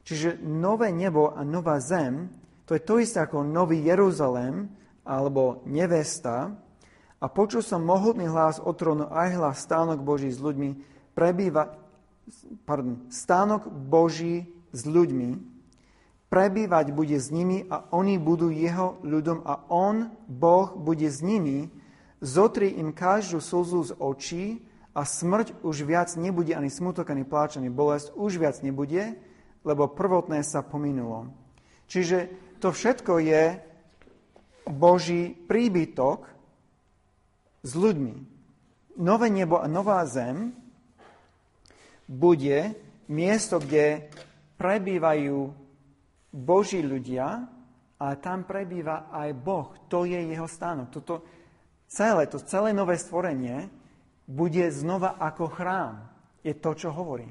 [0.04, 2.28] Čiže nové nebo a nová zem
[2.64, 4.72] to je to isté ako Nový Jeruzalém
[5.04, 6.56] alebo nevesta.
[7.20, 11.76] A počul som mohutný hlas od trónu aj hlas stánok Boží s ľuďmi prebýva,
[12.64, 15.54] pardon, stánok Boží s ľuďmi.
[16.28, 21.70] Prebývať bude s nimi a oni budú jeho ľudom a on, Boh, bude s nimi,
[22.18, 24.44] zotri im každú slzu z očí
[24.96, 29.14] a smrť už viac nebude, ani smutok, ani pláč, ani bolesť už viac nebude,
[29.64, 31.32] lebo prvotné sa pominulo.
[31.88, 32.30] Čiže
[32.60, 33.42] to všetko je
[34.68, 36.28] Boží príbytok
[37.64, 38.14] s ľuďmi.
[39.00, 40.54] Nové nebo a nová zem
[42.06, 42.76] bude
[43.08, 44.12] miesto, kde
[44.60, 45.50] prebývajú
[46.30, 47.48] Boží ľudia,
[48.04, 49.72] a tam prebýva aj Boh.
[49.88, 50.90] To je jeho stánok.
[50.90, 51.24] Toto
[51.86, 53.70] celé, to celé nové stvorenie
[54.26, 55.94] bude znova ako chrám.
[56.44, 57.24] Je to, čo hovorí.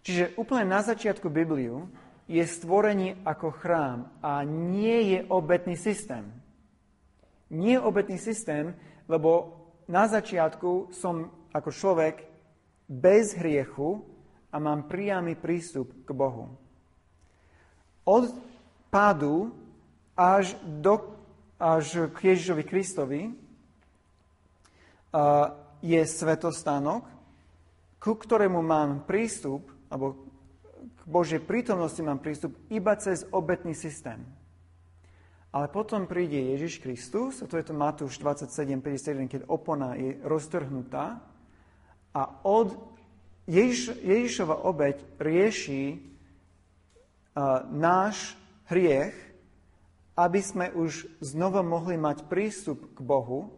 [0.00, 1.88] Čiže úplne na začiatku Bibliu
[2.30, 6.30] je stvorenie ako chrám a nie je obetný systém.
[7.50, 8.72] Nie je obetný systém,
[9.10, 9.58] lebo
[9.90, 12.22] na začiatku som ako človek
[12.86, 13.98] bez hriechu
[14.54, 16.54] a mám priamy prístup k Bohu.
[18.06, 18.30] Od
[18.90, 19.50] pádu
[20.14, 21.18] až, do,
[21.58, 23.20] až k Ježišovi Kristovi
[25.82, 27.02] je svetostánok,
[27.98, 30.16] ku ktorému mám prístup, alebo
[31.04, 34.22] Božej prítomnosti mám prístup iba cez obetný systém.
[35.50, 40.14] Ale potom príde Ježiš Kristus, a to je to Matúš 27, 51, keď opona je
[40.22, 41.18] roztrhnutá
[42.14, 42.78] a od
[43.50, 48.38] Ježiš, Ježišova obeď rieši uh, náš
[48.70, 49.14] hriech,
[50.14, 53.50] aby sme už znova mohli mať prístup k Bohu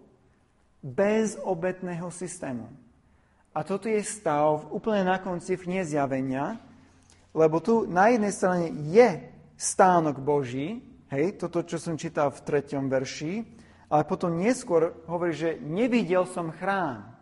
[0.81, 2.73] bez obetného systému.
[3.53, 6.57] A toto je stav úplne na konci v nezjavenia,
[7.37, 9.09] lebo tu na jednej strane je
[9.61, 10.81] stánok Boží,
[11.13, 13.45] hej, toto, čo som čítal v treťom verši,
[13.93, 17.13] ale potom neskôr hovorí, že nevidel som chrám.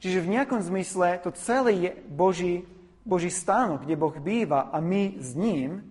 [0.00, 2.64] Čiže v nejakom zmysle to celé je Boží,
[3.04, 5.84] Boží stánok, kde Boh býva a my s ním,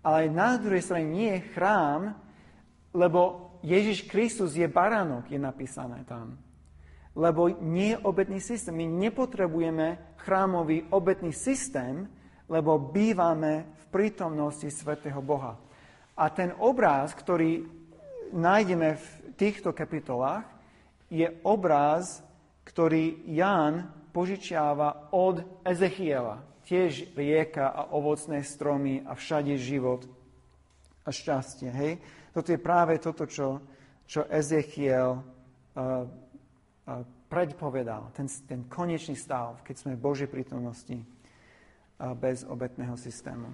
[0.00, 2.16] ale na druhej strane nie je chrám,
[2.96, 6.40] lebo Ježiš Kristus je baránok, je napísané tam.
[7.14, 8.74] Lebo nie je obetný systém.
[8.74, 12.10] My nepotrebujeme chrámový obetný systém,
[12.50, 15.54] lebo bývame v prítomnosti svätého Boha.
[16.18, 17.66] A ten obraz, ktorý
[18.34, 19.06] nájdeme v
[19.38, 20.46] týchto kapitolách,
[21.10, 22.22] je obraz,
[22.66, 26.42] ktorý Ján požičiava od Ezechiela.
[26.64, 30.08] Tiež rieka a ovocné stromy a všade život
[31.04, 31.68] a šťastie.
[31.68, 31.92] Hej?
[32.32, 33.60] Toto je práve toto, čo,
[34.08, 36.08] čo Ezechiel uh,
[37.28, 38.12] predpovedal.
[38.12, 41.00] Ten, ten konečný stav, keď sme v Božej prítomnosti
[42.20, 43.48] bez obetného systému.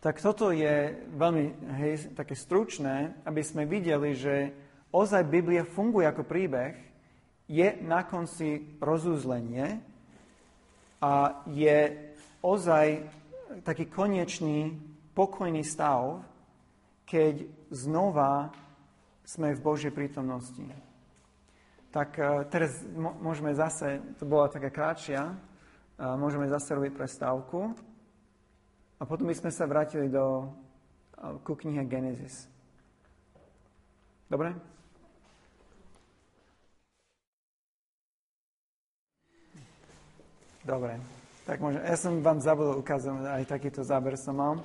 [0.00, 1.44] Tak toto je veľmi
[1.76, 4.48] hej, také stručné, aby sme videli, že
[4.90, 6.72] ozaj Biblia funguje ako príbeh,
[7.50, 9.82] je na konci rozúzlenie
[11.04, 11.78] a je
[12.40, 13.04] ozaj
[13.60, 14.72] taký konečný,
[15.12, 16.24] pokojný stav,
[17.04, 18.54] keď znova
[19.26, 20.89] sme v Božej prítomnosti.
[21.90, 27.74] Tak uh, teraz môžeme zase, to bola taká kratšia, uh, môžeme zase robiť prestávku
[28.94, 30.46] a potom by sme sa vrátili do,
[31.18, 32.46] uh, ku knihe Genesis.
[34.30, 34.54] Dobre?
[40.62, 40.94] Dobre,
[41.42, 41.82] tak môžem.
[41.82, 44.62] Ja som vám zabudol ukázať, aj takýto záber som mal.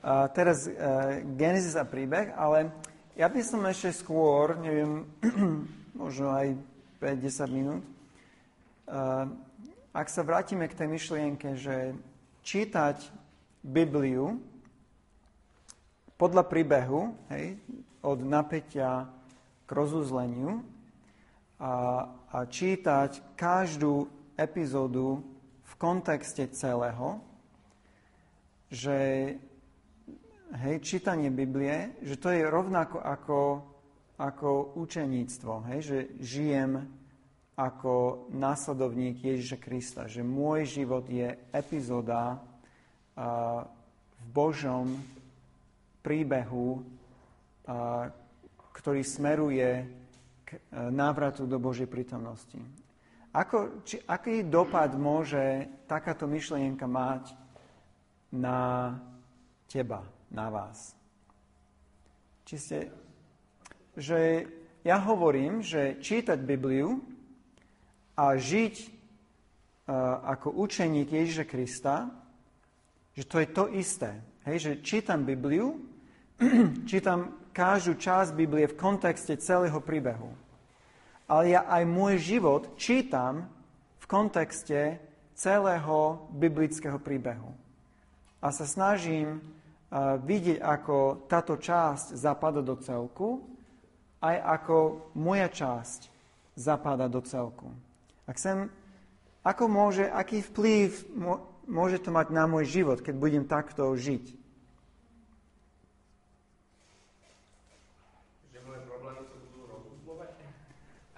[0.00, 2.72] Uh, teraz uh, Genesis a príbeh, ale
[3.12, 5.04] ja by som ešte skôr, neviem,
[5.96, 6.56] možno aj
[7.00, 7.82] 5-10 minút,
[9.92, 11.96] ak sa vrátime k tej myšlienke, že
[12.42, 12.98] čítať
[13.62, 14.40] Bibliu
[16.16, 17.58] podľa príbehu, hej,
[18.02, 19.06] od napätia
[19.66, 20.62] k rozuzleniu
[21.62, 25.22] a, a čítať každú epizódu
[25.82, 27.18] kontexte celého,
[28.70, 28.98] že
[30.62, 33.38] hej, čítanie Biblie, že to je rovnako ako,
[34.22, 36.86] ako učeníctvo, hej, že žijem
[37.58, 43.66] ako následovník Ježiša Krista, že môj život je epizóda uh,
[44.22, 44.94] v Božom
[46.06, 48.08] príbehu, uh,
[48.78, 49.90] ktorý smeruje
[50.46, 52.56] k uh, návratu do Božej prítomnosti.
[53.34, 57.32] Ako, či, aký dopad môže takáto myšlienka mať
[58.32, 58.92] na
[59.66, 60.94] teba, na vás?
[62.44, 62.78] Či ste,
[63.96, 64.48] že
[64.82, 67.00] ja hovorím, že čítať Bibliu
[68.18, 72.10] a žiť uh, ako učeník Ježiša Krista,
[73.12, 74.18] že to je to isté.
[74.48, 75.78] Hej, že čítam Bibliu,
[76.90, 80.42] čítam každú časť Biblie v kontexte celého príbehu
[81.32, 83.48] ale ja aj môj život čítam
[83.96, 85.00] v kontexte
[85.32, 87.56] celého biblického príbehu.
[88.44, 93.40] A sa snažím uh, vidieť, ako táto časť zapada do celku,
[94.22, 96.08] aj ako moja časť
[96.54, 97.74] zapada do celku.
[98.24, 98.70] Ak sem,
[99.42, 100.94] ako môže, aký vplyv
[101.66, 104.42] môže to mať na môj život, keď budem takto žiť?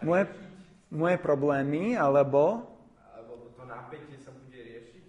[0.04, 0.28] moje,
[0.92, 2.68] moje problémy, alebo...
[3.16, 5.04] Alebo to napätie sa bude riešiť?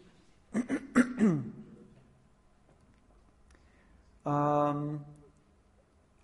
[4.23, 5.03] um,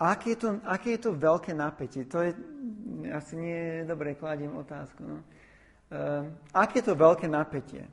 [0.01, 2.09] aké, je to, aké je to veľké napätie?
[2.09, 2.33] To je,
[3.13, 5.05] asi nie dobre, kladím otázku.
[5.05, 5.17] No.
[5.21, 7.85] Um, aké je to veľké napätie?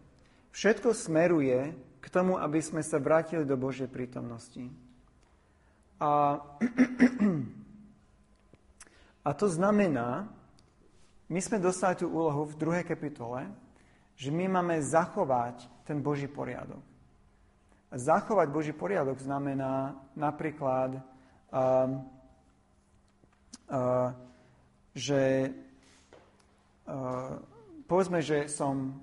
[0.57, 4.73] Všetko smeruje k tomu, aby sme sa vrátili do Božej prítomnosti.
[6.01, 6.41] A,
[9.29, 10.31] a to znamená,
[11.29, 13.45] my sme dostali tú úlohu v druhej kapitole,
[14.17, 16.81] že my máme zachovať ten Boží poriadok.
[17.93, 21.01] Zachovať Boží poriadok znamená napríklad,
[21.53, 21.89] uh,
[23.69, 24.09] uh,
[24.93, 25.53] že
[26.89, 27.39] uh,
[27.89, 28.99] povedzme, že som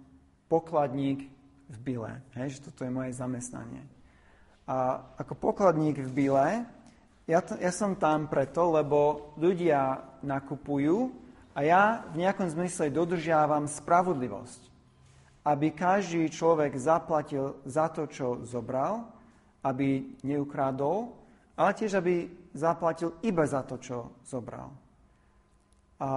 [0.51, 1.25] pokladník
[1.65, 3.81] v Bile, hej, že toto je moje zamestnanie.
[4.69, 6.47] A ako pokladník v Bile,
[7.25, 11.09] ja, to, ja som tam preto, lebo ľudia nakupujú
[11.57, 14.61] a ja v nejakom zmysle dodržiavam spravodlivosť,
[15.45, 19.09] aby každý človek zaplatil za to, čo zobral,
[19.65, 21.24] aby neukrádol,
[21.55, 24.71] ale tiež, aby zaplatil iba za to, čo zobral.
[25.99, 26.09] A,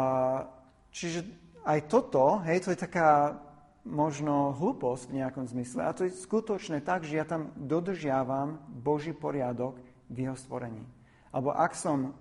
[0.91, 1.23] čiže
[1.63, 3.39] aj toto, hej, to je taká
[3.87, 5.81] možno hlúposť v nejakom zmysle.
[5.87, 10.85] A to je skutočne tak, že ja tam dodržiavam Boží poriadok v jeho stvorení.
[11.33, 12.13] Alebo ak som,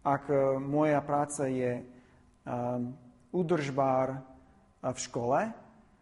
[0.00, 2.92] ak e, moja práca je um,
[3.32, 4.20] udržbár
[4.80, 5.40] v škole,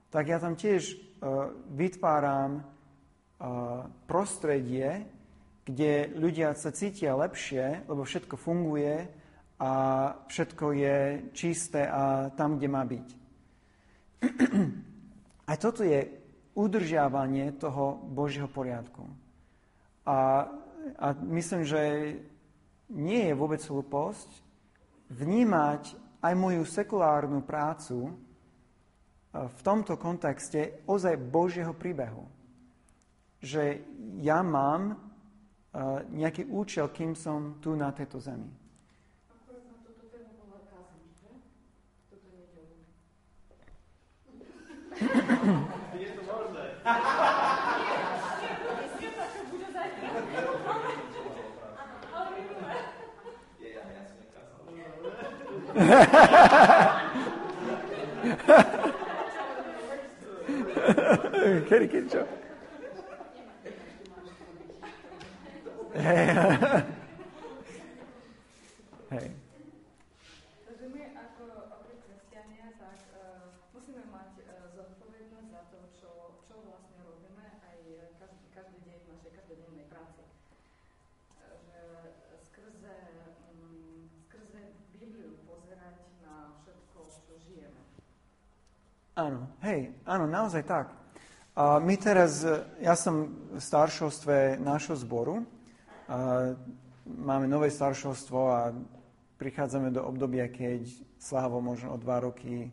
[0.09, 5.05] tak ja tam tiež uh, vytváram uh, prostredie,
[5.69, 9.05] kde ľudia sa cítia lepšie, lebo všetko funguje
[9.61, 9.70] a
[10.24, 10.97] všetko je
[11.36, 13.09] čisté a tam, kde má byť.
[15.49, 16.05] A toto je
[16.53, 19.01] udržiavanie toho Božieho poriadku.
[20.05, 20.45] A,
[20.93, 21.81] a myslím, že
[22.93, 24.28] nie je vôbec hlúposť
[25.09, 28.12] vnímať aj moju sekulárnu prácu
[29.32, 32.28] v tomto kontexte ozaj Božieho príbehu.
[33.40, 33.81] Že
[34.20, 35.08] ja mám
[36.12, 38.49] nejaký účel, kým som tu na tejto zemi.
[45.95, 46.74] Je to možné.
[61.69, 62.23] kedy, kedy, čo?
[65.99, 66.31] Hej.
[69.11, 69.29] Hej.
[70.62, 71.45] Takže my ako
[72.07, 76.11] kresťania, tak uh, musíme mať uh, zodpovednosť za to, čo,
[76.47, 77.79] čo vlastne robíme aj
[78.23, 80.23] každý, každý deň v našej každodennej práci.
[81.66, 81.83] Že
[82.47, 82.97] skrze,
[83.51, 84.62] um, skrze
[85.03, 87.83] Bibliu pozerať na všetko, čo žijeme.
[89.19, 90.95] Áno, hej, áno, naozaj tak.
[91.59, 92.47] A my teraz,
[92.79, 95.43] ja som v staršovstve nášho zboru,
[97.05, 98.73] máme nové staršovstvo a
[99.37, 102.71] prichádzame do obdobia, keď Slavo možno o dva roky,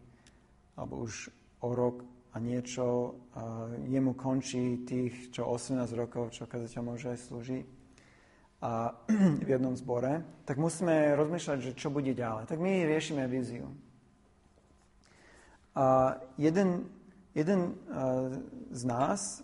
[0.77, 1.33] alebo už
[1.65, 2.05] o rok
[2.35, 7.65] a niečo, a jemu končí tých, čo 18 rokov, čo kazateľ môže slúžiť
[8.61, 8.93] a
[9.45, 12.45] v jednom zbore, tak musíme rozmýšľať, že čo bude ďalej.
[12.45, 13.69] Tak my riešime víziu.
[15.75, 16.87] A jeden,
[17.35, 17.75] jeden
[18.71, 19.43] z nás,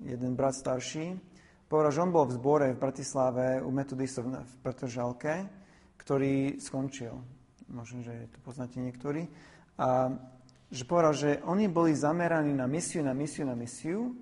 [0.00, 1.20] jeden brat starší,
[1.68, 5.46] povedal, že on bol v zbore v Bratislave u metodistov v Petržalke,
[6.00, 7.12] ktorý skončil.
[7.68, 9.28] Možno, že to poznáte niektorí.
[9.76, 10.16] A
[10.72, 14.16] že povedal, že oni boli zameraní na misiu, na misiu, na misiu,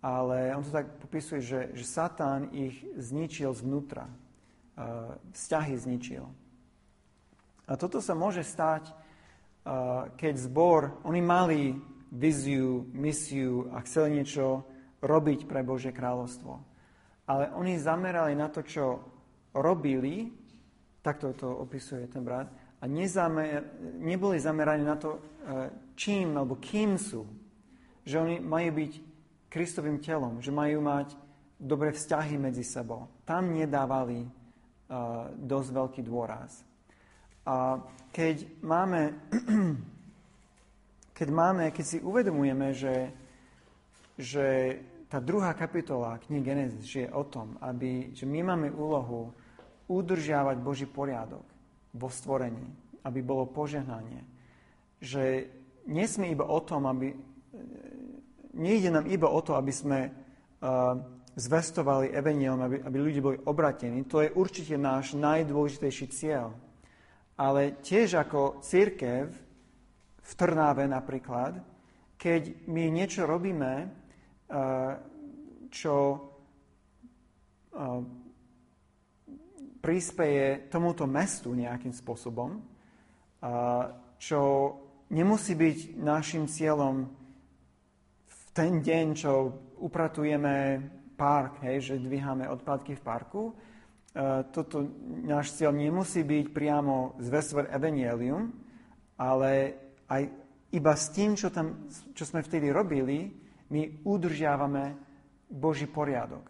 [0.00, 4.08] ale on to tak popisuje, že, že Satán ich zničil zvnútra.
[5.36, 6.24] Vzťahy zničil.
[7.68, 8.88] A toto sa môže stať
[10.16, 11.60] keď zbor, oni mali
[12.10, 14.64] viziu, misiu a chceli niečo
[15.04, 16.69] robiť pre Božie kráľovstvo.
[17.30, 18.98] Ale oni zamerali na to, čo
[19.54, 20.26] robili,
[20.98, 22.50] takto to opisuje ten brat,
[22.80, 23.62] a nezamer,
[24.02, 25.20] neboli zameraní na to, e,
[25.94, 27.22] čím alebo kým sú.
[28.02, 28.92] Že oni majú byť
[29.46, 31.14] Kristovým telom, že majú mať
[31.60, 33.10] dobré vzťahy medzi sebou.
[33.28, 36.64] Tam nedávali uh, dosť veľký dôraz.
[37.44, 37.82] A
[38.14, 39.12] keď máme,
[41.18, 43.12] keď máme, keď si uvedomujeme, že,
[44.16, 44.78] že
[45.10, 49.34] tá druhá kapitola knihy Genesis je o tom, aby, že my máme úlohu
[49.90, 51.42] udržiavať Boží poriadok
[51.98, 52.62] vo stvorení,
[53.02, 54.22] aby bolo požehnanie.
[55.02, 55.50] Že
[55.90, 57.10] nesmie iba o tom, aby...
[58.54, 60.94] Nejde nám iba o to, aby sme uh,
[61.34, 64.06] zvestovali evenielom, aby, aby ľudia boli obratení.
[64.10, 66.54] To je určite náš najdôležitejší cieľ
[67.40, 69.32] ale tiež ako církev
[70.20, 71.56] v Trnáve napríklad,
[72.20, 73.88] keď my niečo robíme,
[75.70, 78.02] čo eh,
[79.80, 82.60] príspeje tomuto mestu nejakým spôsobom,
[84.20, 84.40] čo
[85.08, 87.08] nemusí byť našim cieľom
[88.28, 89.32] v ten deň, čo
[89.80, 90.84] upratujeme
[91.16, 93.42] park, hej, že dvíhame odpadky v parku,
[94.52, 94.84] toto
[95.24, 98.52] náš cieľ nemusí byť priamo zvestovať evanielium,
[99.16, 99.80] ale
[100.12, 100.22] aj
[100.76, 103.39] iba s tým, čo, tam, čo sme vtedy robili,
[103.70, 104.98] my udržiavame
[105.50, 106.46] Boží poriadok.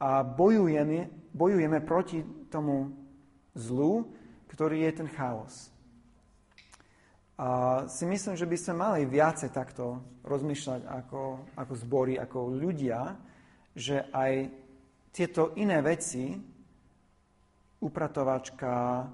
[0.00, 2.92] A bojujeme, bojujeme proti tomu
[3.56, 4.08] zlu,
[4.52, 5.72] ktorý je ten chaos.
[7.40, 11.22] A si myslím, že by sme mali viacej takto rozmýšľať ako,
[11.56, 13.16] ako zbory, ako ľudia,
[13.72, 14.52] že aj
[15.12, 16.36] tieto iné veci,
[17.82, 19.04] upratovačka, e,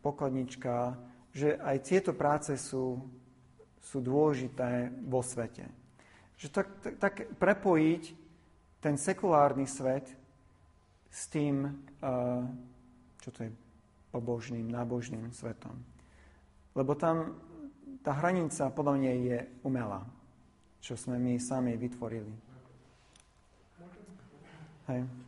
[0.00, 0.96] pokladnička,
[1.36, 2.96] že aj tieto práce sú,
[3.82, 5.85] sú dôležité vo svete.
[6.36, 8.02] Že tak, tak, tak prepojiť
[8.80, 10.06] ten sekulárny svet
[11.10, 11.70] s tým, e,
[13.24, 13.50] čo to je,
[14.12, 15.76] pobožným, nábožným svetom.
[16.76, 17.36] Lebo tam,
[18.04, 20.04] tá hranica podľa mňa je umelá,
[20.80, 22.32] čo sme my sami vytvorili.
[24.86, 25.25] Hej.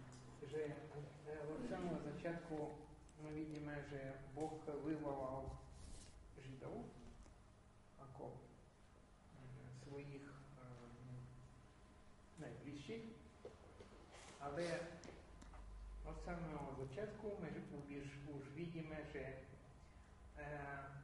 [19.19, 20.59] że е,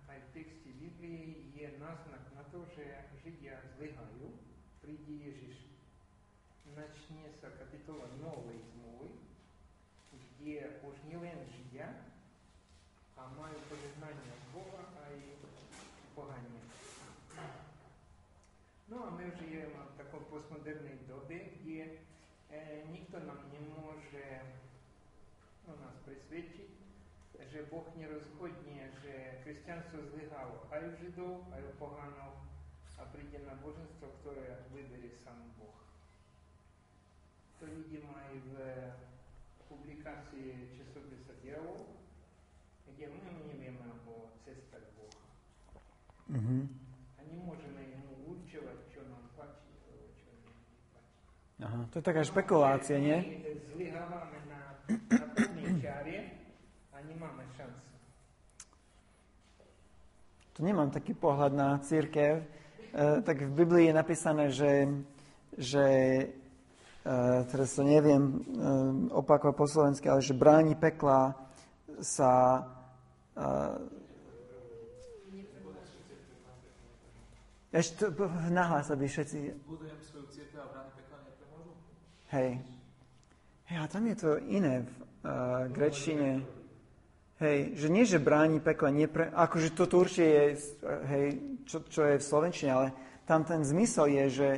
[0.09, 2.82] а в тексті Біблії є назнак на те, що
[3.24, 4.09] життя злигаю.
[4.11, 4.31] Лигаю
[4.85, 5.57] приїжджиш
[6.77, 9.09] начнеться капітола нової змови,
[10.41, 11.95] де уж не лен життя,
[13.16, 15.20] а маю поєднання Бога, а й
[16.15, 16.61] погані.
[18.89, 21.91] Ну, а ми живемо в такому постмодерній добі, де
[22.53, 24.41] е, ніхто нам не може
[25.66, 26.84] ну, нас присвідчити,
[27.55, 29.14] presvedčiť, že Boh nerozhodne, že
[29.47, 32.32] kresťanstvo zlyhalo aj u Židov, aj u pohanov
[32.98, 35.78] a príde na boženstvo, ktoré vyberie sám Boh.
[37.62, 37.64] To
[39.70, 41.86] publikácii časopisa Dialog,
[42.90, 45.22] kde my nevieme o cestách Boha.
[46.35, 46.62] Mm-hmm.
[47.14, 51.14] A nemôžeme mu určovať, čo nám páči, alebo čo nám nepáči.
[51.62, 53.18] Aha, to je taká špekulácia, nie?
[53.70, 54.60] Zlyhávame na,
[54.90, 56.44] na čiare
[56.94, 57.94] a nemáme šancu.
[60.53, 62.41] Tu nemám taký pohľad na církev.
[62.41, 62.45] E,
[63.20, 64.89] tak v Biblii je napísané, že,
[65.61, 65.86] že
[66.24, 66.24] e,
[67.53, 68.36] teraz to neviem e,
[69.12, 71.36] opakovať po slovensky, ale že bráni pekla
[72.01, 72.65] sa
[77.74, 78.07] ešte
[78.55, 79.66] nahlas, aby všetci...
[79.66, 81.73] Budujem svoju církev a brány pekla nepremôžu?
[82.31, 82.51] Hej.
[83.66, 84.93] Hej, a tam je to iné v
[85.27, 86.47] uh, grečtine.
[87.43, 90.47] Hej, že nie, že bráni pekla, nepre, akože toto určite je,
[91.11, 91.27] hej,
[91.66, 92.89] čo, čo je v Slovenčine, ale
[93.27, 94.51] tam ten zmysel je, že,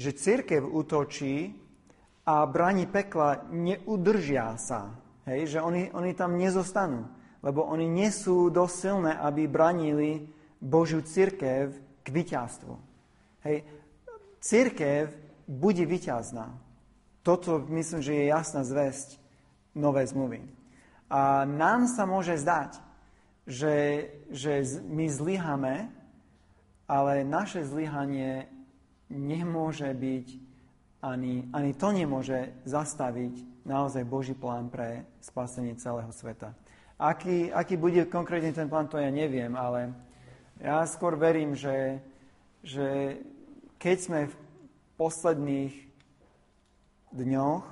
[0.00, 1.52] že církev útočí
[2.24, 4.96] a bráni pekla neudržia sa.
[5.28, 7.04] Hej, že oni, oni tam nezostanú,
[7.44, 10.24] lebo oni nie sú dosť silné, aby bránili
[10.56, 12.74] Božiu církev k víťazstvu.
[13.44, 13.66] Hej,
[14.40, 15.12] církev
[15.44, 16.48] bude víťazná.
[17.22, 19.20] Toto myslím, že je jasná zväzť
[19.76, 20.61] nové zmluvy.
[21.12, 22.80] A nám sa môže zdať,
[23.44, 25.92] že, že my zlyhame,
[26.88, 28.48] ale naše zlyhanie
[29.12, 30.26] nemôže byť,
[31.04, 36.56] ani, ani to nemôže zastaviť naozaj Boží plán pre spasenie celého sveta.
[36.96, 39.92] Aký, aký bude konkrétne ten plán, to ja neviem, ale
[40.62, 42.00] ja skôr verím, že,
[42.64, 43.18] že
[43.76, 44.34] keď sme v
[44.96, 45.74] posledných
[47.12, 47.64] dňoch,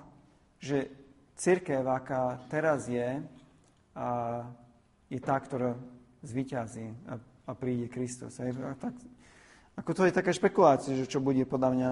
[0.60, 0.90] že
[1.40, 3.24] církev, aká teraz je,
[3.96, 4.08] a
[5.08, 5.72] je tá, ktorá
[6.20, 7.14] zvyťazí a,
[7.48, 8.36] a príde Kristus.
[8.36, 8.92] A tak,
[9.80, 11.90] ako to je taká špekulácia, že čo bude podľa mňa.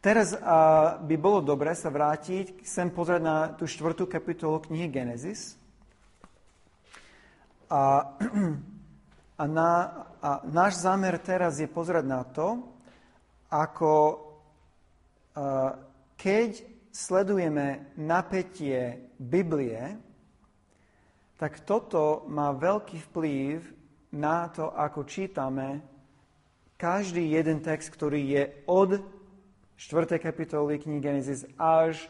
[0.00, 5.60] Teraz a, by bolo dobre sa vrátiť, sem pozrieť na tú štvrtú kapitolu knihy Genesis.
[7.68, 8.16] A,
[9.42, 9.70] a, na,
[10.24, 12.64] a náš zámer teraz je pozrieť na to,
[13.52, 13.92] ako
[15.36, 15.76] a,
[16.16, 20.00] keď sledujeme napätie Biblie,
[21.36, 23.60] tak toto má veľký vplyv
[24.16, 25.84] na to, ako čítame
[26.80, 29.04] každý jeden text, ktorý je od
[29.76, 30.16] 4.
[30.16, 32.00] kapitoly knihy Genesis až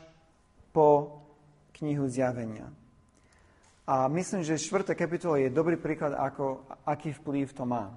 [0.71, 1.19] po
[1.83, 2.71] knihu Zjavenia.
[3.91, 4.95] A myslím, že 4.
[4.95, 7.91] kapitola je dobrý príklad, ako, aký vplyv to má.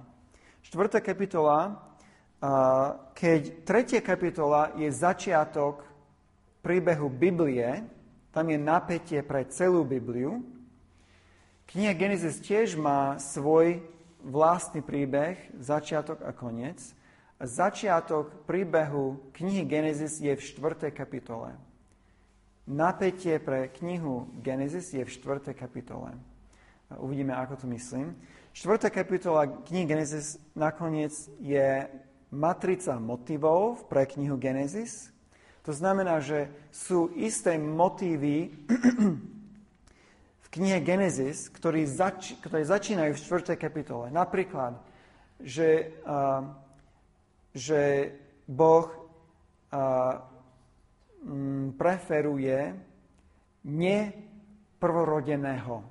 [0.66, 0.98] 4.
[0.98, 1.86] kapitola,
[3.14, 4.02] keď 3.
[4.02, 5.86] kapitola je začiatok
[6.60, 7.84] príbehu Biblie,
[8.30, 10.44] tam je napätie pre celú Bibliu.
[11.70, 13.82] Kniha Genesis tiež má svoj
[14.22, 16.78] vlastný príbeh, začiatok a koniec.
[17.40, 20.92] Začiatok príbehu knihy Genesis je v 4.
[20.92, 21.56] kapitole.
[22.68, 25.56] Napätie pre knihu Genesis je v 4.
[25.56, 26.12] kapitole.
[27.00, 28.12] Uvidíme, ako to myslím.
[28.52, 28.92] 4.
[28.92, 31.88] kapitola knihy Genesis nakoniec je
[32.28, 35.08] matrica motivov pre knihu Genesis,
[35.60, 38.48] to znamená, že sú isté motívy
[40.44, 43.60] v knihe Genesis, ktoré, zač- ktoré začínajú v 4.
[43.60, 44.08] kapitole.
[44.08, 44.80] Napríklad,
[45.40, 46.44] že, uh,
[47.52, 48.12] že
[48.48, 50.16] Boh uh,
[51.76, 52.72] preferuje
[53.64, 55.84] neprvorodeného.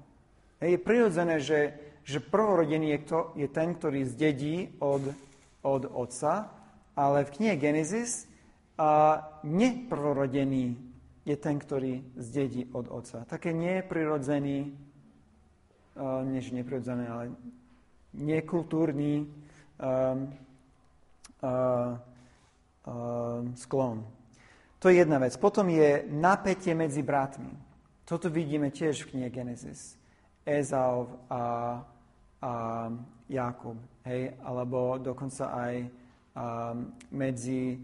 [0.59, 1.73] Je prirodzené, že,
[2.03, 5.13] že prvorodený je, kto, je ten, ktorý zdedí od,
[5.61, 6.49] od otca,
[6.97, 8.28] ale v knihe Genesis
[8.79, 8.89] a
[9.43, 10.79] neprorodený
[11.27, 13.27] je ten, ktorý zdedí od otca.
[13.27, 14.71] Také neprirodzený,
[16.23, 17.35] než neprirodzené, ale
[18.15, 19.27] nekultúrny um,
[21.43, 21.99] uh,
[22.87, 24.07] uh, sklon.
[24.79, 25.35] To je jedna vec.
[25.35, 27.51] Potom je napätie medzi bratmi.
[28.07, 29.99] Toto vidíme tiež v knihe Genesis.
[30.47, 31.43] Ezau a,
[32.41, 32.53] a
[33.27, 33.77] Jakub.
[34.07, 34.39] Hej?
[34.41, 35.89] Alebo dokonca aj um,
[37.11, 37.77] medzi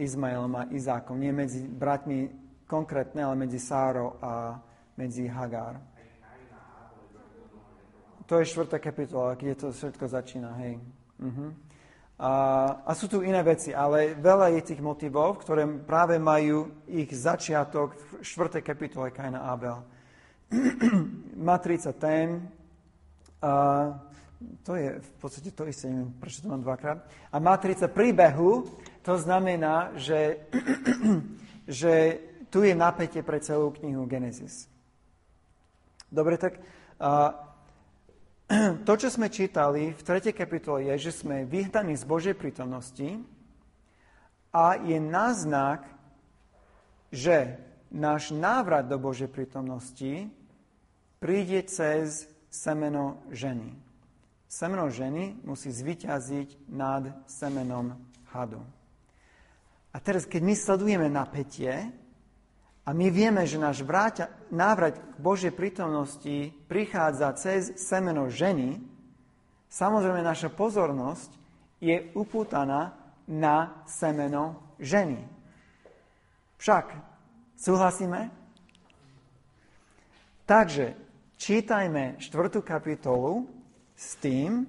[0.00, 1.20] Izmaelom a Izákom.
[1.20, 2.32] Nie medzi bratmi
[2.64, 4.56] konkrétne, ale medzi Sárou a
[4.96, 5.76] medzi Hagar.
[8.24, 10.78] To je štvrtá kapitola, kde to všetko začína, hej.
[11.18, 11.50] Uh-huh.
[12.20, 12.32] A,
[12.86, 17.98] a sú tu iné veci, ale veľa je tých motivov, ktoré práve majú ich začiatok
[17.98, 19.82] v štvrtej kapitole Kaina Abel.
[21.50, 22.46] Matrica tém,
[23.40, 23.52] a
[24.62, 27.04] to je v podstate to isté, neviem, prečo to mám dvakrát.
[27.32, 28.68] A matrica príbehu,
[29.02, 30.44] to znamená, že,
[31.80, 32.20] že
[32.50, 34.66] tu je napätie pre celú knihu Genesis.
[36.10, 36.58] Dobre, tak
[36.98, 37.32] a,
[38.86, 40.34] to, čo sme čítali v 3.
[40.34, 43.22] kapitole, je, že sme vyhnaní z Božej prítomnosti
[44.50, 45.86] a je náznak,
[47.14, 47.58] že
[47.90, 50.30] náš návrat do Božej prítomnosti
[51.22, 53.70] príde cez semeno ženy.
[54.50, 57.94] Semeno ženy musí zvyťaziť nad semenom
[58.34, 58.58] hadu.
[59.90, 61.90] A teraz, keď my sledujeme napätie,
[62.86, 68.82] a my vieme, že náš vráťa, návrat k Božej prítomnosti prichádza cez semeno ženy.
[69.70, 71.30] Samozrejme, naša pozornosť
[71.78, 72.96] je upútaná
[73.30, 75.22] na semeno ženy.
[76.58, 76.98] Však,
[77.54, 78.32] súhlasíme?
[80.50, 80.98] Takže,
[81.38, 83.46] čítajme štvrtú kapitolu
[83.94, 84.66] s tým,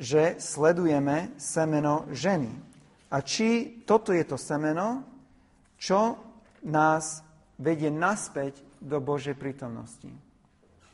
[0.00, 2.71] že sledujeme semeno ženy.
[3.12, 5.04] A či toto je to semeno,
[5.76, 6.16] čo
[6.64, 7.20] nás
[7.60, 10.08] vedie naspäť do Božej prítomnosti.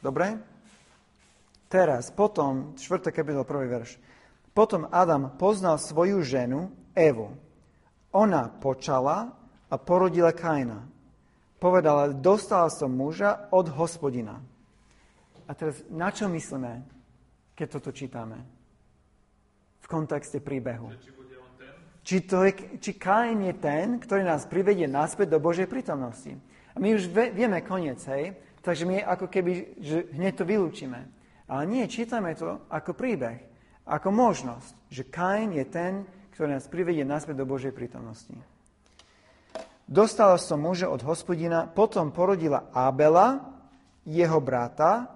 [0.03, 0.35] Dobre?
[1.71, 3.15] Teraz, potom, 4.
[3.15, 3.71] kapitol, 1.
[3.71, 3.91] verš.
[4.51, 7.31] Potom Adam poznal svoju ženu, Evu.
[8.11, 9.31] Ona počala
[9.71, 10.83] a porodila Kaina.
[11.63, 14.43] Povedala, dostala som muža od hospodina.
[15.47, 16.83] A teraz, na čo myslíme,
[17.55, 18.39] keď toto čítame?
[19.83, 21.18] V kontexte príbehu.
[22.09, 26.33] Či, to je, či Kain je ten, ktorý nás privedie naspäť do Božej prítomnosti.
[26.73, 28.33] A my už vieme koniec, hej?
[28.65, 31.05] Takže my ako keby že hneď to vylúčime.
[31.45, 33.45] Ale nie, čítame to ako príbeh,
[33.85, 38.33] ako možnosť, že Kain je ten, ktorý nás privedie naspäť do Božej prítomnosti.
[39.85, 43.53] Dostala som muža od hospodina, potom porodila Abela,
[44.09, 45.13] jeho brata.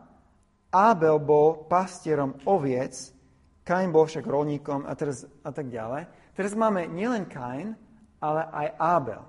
[0.69, 3.17] Abel bol pastierom oviec,
[3.65, 6.21] Kain bol však rolníkom a, teraz, a tak ďalej.
[6.33, 7.77] Teraz máme nielen Kain,
[8.23, 9.23] ale aj Abel.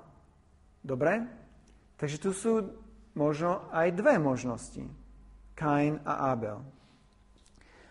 [0.80, 1.24] Dobre?
[2.00, 2.64] Takže tu sú
[3.16, 4.84] možno aj dve možnosti.
[5.54, 6.64] Kain a Abel.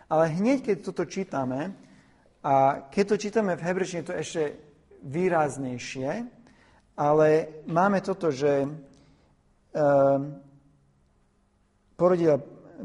[0.09, 1.73] Ale hneď, keď toto čítame,
[2.43, 4.43] a keď to čítame v hebrečine, to je ešte
[5.07, 6.09] výraznejšie,
[6.99, 7.27] ale
[7.65, 8.71] máme toto, že um,
[11.95, 12.37] porodila,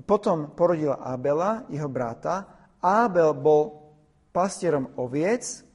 [0.06, 2.46] potom porodila Abela, jeho brata.
[2.80, 3.92] Abel bol
[4.30, 5.67] pastierom oviec,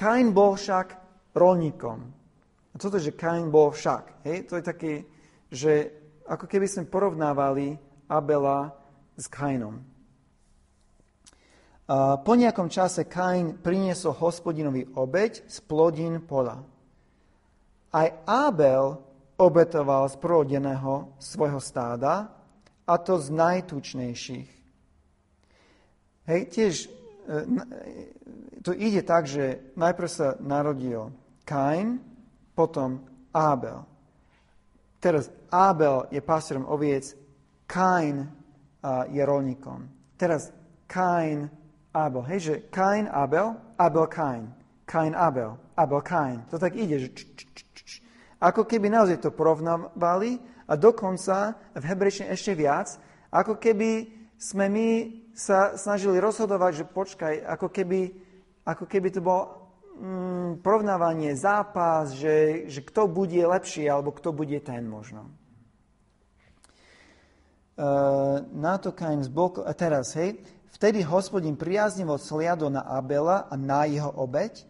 [0.00, 0.96] Kain bol však
[1.36, 1.98] rolníkom.
[2.72, 4.92] A toto, že Kain bol však, hej, to je také,
[5.52, 5.92] že
[6.24, 7.76] ako keby sme porovnávali
[8.08, 8.72] Abela
[9.20, 9.84] s Kainom.
[11.90, 16.64] A po nejakom čase Kain priniesol hospodinovi obeď z plodín pola.
[17.92, 18.96] Aj Abel
[19.36, 22.40] obetoval z prvodeného svojho stáda,
[22.88, 24.50] a to z najtučnejších.
[26.26, 26.99] Hej, tiež
[28.62, 31.14] to ide tak, že najprv sa narodil
[31.46, 32.02] Kain,
[32.54, 33.86] potom Abel.
[35.00, 37.14] Teraz Abel je pastierom oviec,
[37.70, 38.28] Kain
[39.08, 39.86] je rolníkom.
[40.18, 40.52] Teraz
[40.90, 41.48] Kain,
[41.94, 42.22] Abel.
[42.26, 44.44] Hej, že Kain, Abel, Abel, Kain.
[44.84, 46.42] Kain, Abel, Abel, Kain.
[46.50, 47.08] To tak ide, že.
[48.40, 52.96] Ako keby naozaj to porovnávali a dokonca v hebrejčine ešte viac,
[53.30, 54.08] ako keby
[54.40, 54.88] sme my
[55.34, 58.00] sa snažili rozhodovať, že počkaj, ako keby,
[58.66, 59.42] ako keby to bolo
[59.98, 65.30] mm, porovnávanie, zápas, že, že kto bude lepší, alebo kto bude ten možno.
[67.80, 70.36] Uh, na to Kain zbol, a teraz, hej,
[70.76, 74.68] vtedy hospodin priaznivo sliado na Abela a na jeho obeď,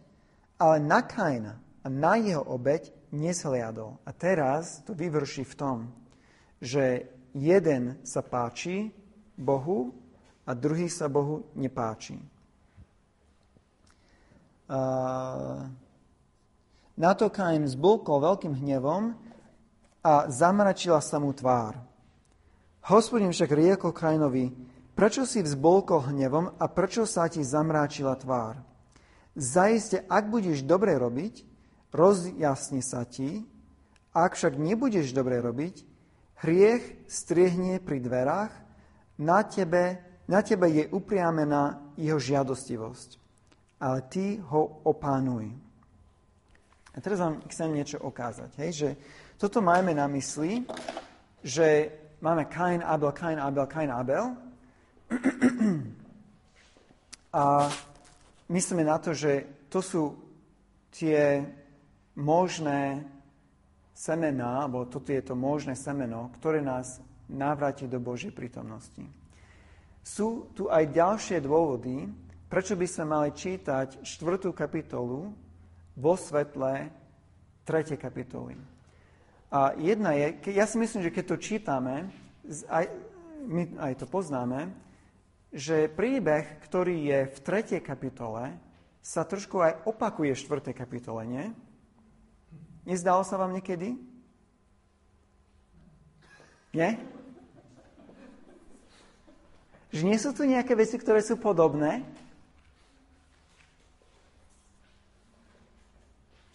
[0.55, 3.99] ale na Kaina a na jeho obeď nesliadol.
[4.07, 5.77] A teraz to vyvrší v tom,
[6.61, 8.93] že jeden sa páči
[9.35, 10.00] Bohu
[10.47, 12.17] a druhý sa Bohu nepáči.
[14.71, 14.79] A
[16.95, 19.17] na to Kain zbulkol veľkým hnevom
[20.01, 21.75] a zamračila sa mu tvár.
[22.87, 28.59] Hospodin však riekol Kainovi, Prečo si vzbolkol hnevom a prečo sa ti zamráčila tvár?
[29.33, 31.47] Zajiste, ak budeš dobre robiť,
[31.95, 33.47] rozjasni sa ti,
[34.11, 35.87] ak však nebudeš dobre robiť,
[36.43, 38.53] hriech striehne pri dverách,
[39.17, 39.97] na tebe,
[40.31, 43.19] na tebe je upriamená jeho žiadostivosť,
[43.83, 45.51] ale ty ho opánuj.
[46.95, 48.89] A teraz vám chcem niečo okázať, hej, že
[49.35, 50.63] toto máme na mysli,
[51.43, 51.91] že
[52.23, 54.25] máme Kain, Abel, Kain, Abel, Kain, Abel,
[57.41, 57.67] a
[58.47, 60.15] myslíme na to, že to sú
[60.95, 61.43] tie
[62.15, 63.03] možné
[63.91, 69.20] semená, alebo toto je to možné semeno, ktoré nás navráti do Božej prítomnosti.
[70.01, 72.09] Sú tu aj ďalšie dôvody,
[72.49, 75.29] prečo by sme mali čítať štvrtú kapitolu
[75.95, 76.89] vo svetle
[77.63, 78.57] tretej kapitoly.
[79.51, 82.09] A jedna je, ja si myslím, že keď to čítame,
[82.71, 82.85] aj,
[83.45, 84.71] my aj to poznáme,
[85.51, 87.83] že príbeh, ktorý je v 3.
[87.83, 88.55] kapitole,
[89.03, 90.71] sa trošku aj opakuje v 4.
[90.71, 91.45] kapitole, nie?
[92.87, 93.99] Nezdalo sa vám niekedy?
[96.71, 96.95] Nie?
[99.91, 102.03] Že nie sú tu nejaké veci, ktoré sú podobné?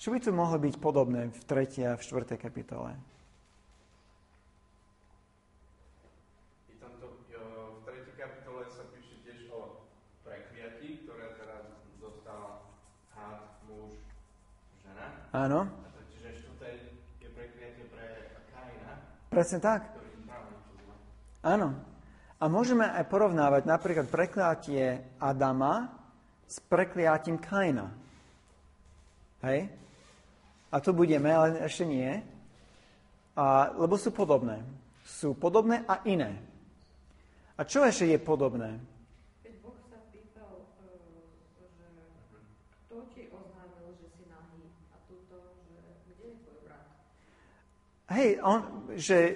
[0.00, 1.92] Čo by tu mohlo byť podobné v 3.
[1.92, 2.40] a v 4.
[2.40, 2.96] kapitole?
[15.36, 15.68] Áno.
[16.16, 16.48] Čiže
[17.20, 19.04] je prekliatie pre Kaina.
[19.28, 19.84] Presne tak.
[21.44, 21.76] Áno.
[22.36, 25.88] A môžeme aj porovnávať napríklad prekliatie Adama
[26.44, 27.88] s prekliatím Kaina.
[29.40, 29.72] Hej?
[30.68, 32.12] A to budeme, ale ešte nie.
[33.36, 34.60] A, lebo sú podobné.
[35.00, 36.36] Sú podobné a iné.
[37.56, 38.76] A čo ešte je podobné?
[48.06, 49.34] Hej, on, že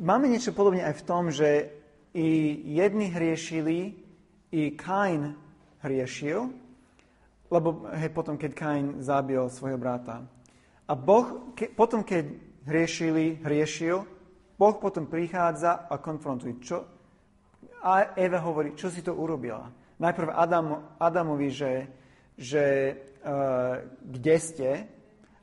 [0.00, 1.72] máme niečo podobne aj v tom, že
[2.14, 2.28] i
[2.74, 3.94] jedni hriešili,
[4.48, 5.36] i Kain
[5.84, 6.48] hriešil,
[7.48, 10.24] lebo hej, potom, keď Kain zabil svojho brata.
[10.88, 12.28] A Boh, ke, potom, keď
[12.64, 14.04] hriešili, hriešil,
[14.58, 16.58] Boh potom prichádza a konfrontuje.
[16.64, 16.78] Čo?
[17.84, 19.70] A Eva hovorí, čo si to urobila?
[20.00, 20.66] Najprv Adam,
[20.98, 21.72] Adamovi, že,
[22.34, 22.64] že
[23.22, 24.70] uh, kde ste,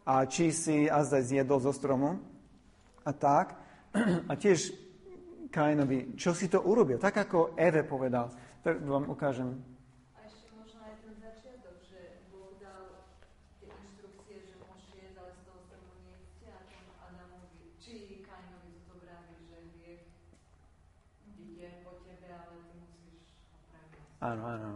[0.05, 2.21] a či si azda zjedol zo stromu
[3.01, 3.57] a tak.
[4.27, 4.75] A tiež
[5.47, 6.99] Kainovi, čo si to urobil?
[6.99, 8.27] Tak ako Eve povedal.
[8.59, 9.55] Tak vám ukážem.
[10.11, 13.07] A ešte možno aj ten začiatok, že Boh dal
[13.63, 18.83] tie inštrukcie, že môžeš jesť, ale z toho stromu nechce a tom Adamovi, či Kainovi
[18.83, 20.03] to vraví, že hriech
[21.39, 24.19] ide po tebe, ale ty musíš opraviť.
[24.19, 24.69] Áno, áno.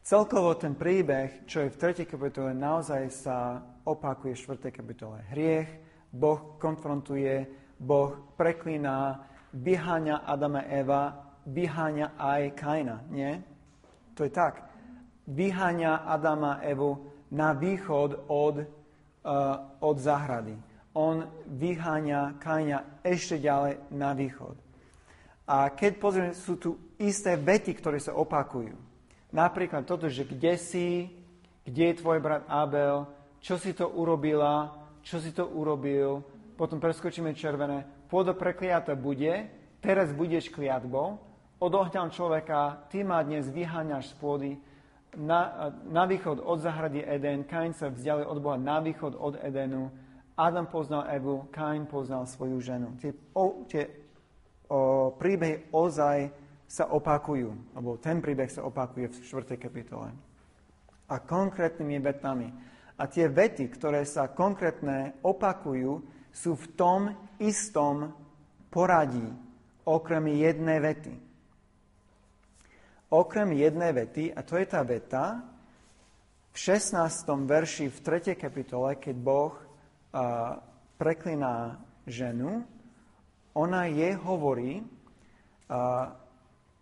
[0.00, 2.08] Celkovo ten príbeh, čo je v 3.
[2.08, 4.72] kapitole, naozaj sa opakuje v 4.
[4.72, 5.20] kapitole.
[5.32, 5.68] Hriech,
[6.08, 9.20] Boh konfrontuje, Boh preklína,
[9.52, 13.36] vyháňa Adama Eva, vyháňa aj Kaina, nie?
[14.16, 14.64] To je tak.
[15.28, 18.66] Vyháňa Adama Evu na východ od, uh,
[19.84, 20.56] od záhrady.
[20.96, 24.56] On vyháňa Kaina ešte ďalej na východ.
[25.44, 28.72] A keď pozrieme, sú tu isté vety, ktoré sa opakujú.
[29.34, 31.10] Napríklad toto, že kde si,
[31.66, 33.04] kde je tvoj brat Abel,
[33.44, 34.72] čo si to urobila,
[35.04, 36.24] čo si to urobil,
[36.54, 39.50] potom preskočíme červené, pôda prekliata bude,
[39.82, 41.18] teraz budeš kliatbou,
[41.58, 44.50] odohňam človeka, ty ma dnes vyháňaš z pôdy,
[45.16, 49.90] na, na východ od zahrady Eden, Kain sa vzdialil od Boha na východ od Edenu,
[50.34, 52.98] Adam poznal Evu, Kain poznal svoju ženu.
[52.98, 53.86] Tie, o, tie
[54.66, 56.34] o, príbehy ozaj
[56.66, 59.54] sa opakujú, alebo ten príbeh sa opakuje v 4.
[59.54, 60.10] kapitole.
[61.06, 62.50] A konkrétnymi vetami.
[62.98, 66.02] A tie vety, ktoré sa konkrétne opakujú,
[66.34, 67.00] sú v tom
[67.38, 68.10] istom
[68.74, 69.22] poradí,
[69.86, 71.14] okrem jednej vety.
[73.14, 75.46] Okrem jednej vety, a to je tá veta,
[76.50, 76.98] v 16.
[77.46, 78.34] verši v 3.
[78.34, 80.58] kapitole, keď Boh uh,
[80.98, 82.66] prekliná ženu,
[83.54, 86.14] ona jej hovorí, uh,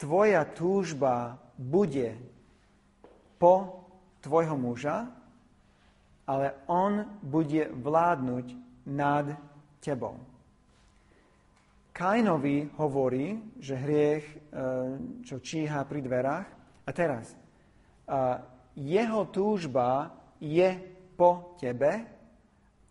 [0.01, 2.17] tvoja túžba bude
[3.37, 3.85] po
[4.25, 5.13] tvojho muža,
[6.25, 9.35] ale on bude vládnuť nad
[9.79, 10.19] tebou.
[11.93, 14.37] Kainovi hovorí, že hriech, e,
[15.23, 16.49] čo číha pri dverách,
[16.83, 17.39] a teraz,
[18.75, 20.11] jeho túžba
[20.43, 20.75] je
[21.15, 22.03] po tebe,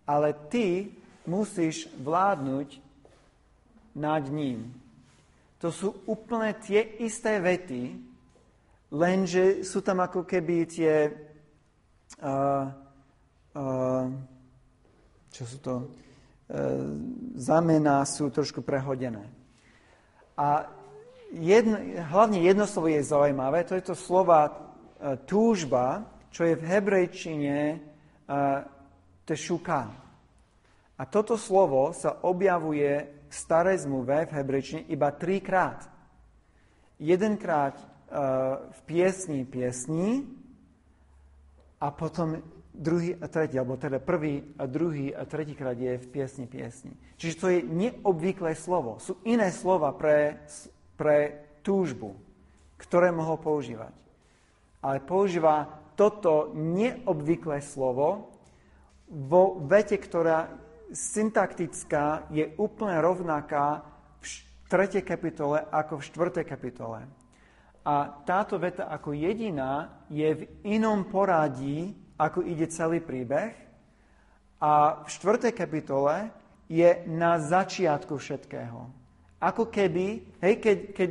[0.08, 0.88] ale ty
[1.28, 2.80] musíš vládnuť
[4.00, 4.72] nad ním.
[5.60, 8.00] To sú úplne tie isté vety,
[8.96, 10.94] lenže sú tam ako keby tie...
[12.22, 12.70] Uh,
[13.56, 14.10] uh,
[15.32, 15.76] čo sú to?
[16.52, 17.00] Uh,
[17.40, 19.24] zamená sú trošku prehodené.
[20.36, 20.68] A
[21.32, 21.80] jedno,
[22.12, 27.58] hlavne jedno slovo je zaujímavé, to je to slova uh, túžba, čo je v hebrejčine
[27.80, 28.68] uh,
[29.24, 29.82] tešuka.
[31.00, 32.92] A toto slovo sa objavuje
[33.32, 35.88] v starej zmluve v hebrejčine iba trikrát.
[37.02, 37.74] Jedenkrát
[38.70, 40.28] v piesni piesni
[41.80, 42.44] a potom
[42.82, 46.98] druhý a tretí, alebo teda prvý a druhý a tretíkrát je v piesni piesni.
[47.22, 48.98] Čiže to je neobvyklé slovo.
[48.98, 50.42] Sú iné slova pre,
[50.98, 52.18] pre túžbu,
[52.82, 53.94] ktoré mohol používať.
[54.82, 58.34] Ale používa toto neobvyklé slovo
[59.06, 60.50] vo vete, ktorá
[60.90, 63.86] syntaktická je úplne rovnaká
[64.18, 64.26] v
[64.66, 65.06] 3.
[65.06, 66.04] kapitole ako v
[66.42, 66.42] 4.
[66.42, 67.06] kapitole.
[67.86, 73.58] A táto veta ako jediná je v inom poradí, ako ide celý príbeh.
[74.62, 75.50] A v 4.
[75.50, 76.30] kapitole
[76.70, 78.94] je na začiatku všetkého.
[79.42, 81.10] Ako keby, hej, keď, keď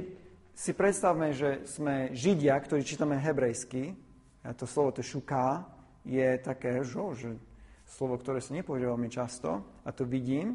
[0.55, 3.99] si predstavme, že sme Židia, ktorí čítame hebrejsky,
[4.47, 5.67] a to slovo to šuká,
[6.07, 7.35] je také, že
[7.91, 10.55] slovo, ktoré sa nepoužíva veľmi často, a to vidím,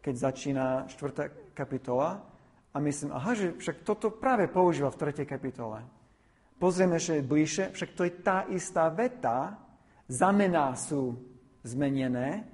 [0.00, 1.52] keď začína 4.
[1.52, 2.24] kapitola
[2.72, 5.28] a myslím, aha, že však toto práve používa v 3.
[5.28, 5.84] kapitole.
[6.56, 9.65] Pozrieme ešte bližšie, však to je tá istá veta,
[10.06, 11.18] zamená sú
[11.66, 12.46] zmenené,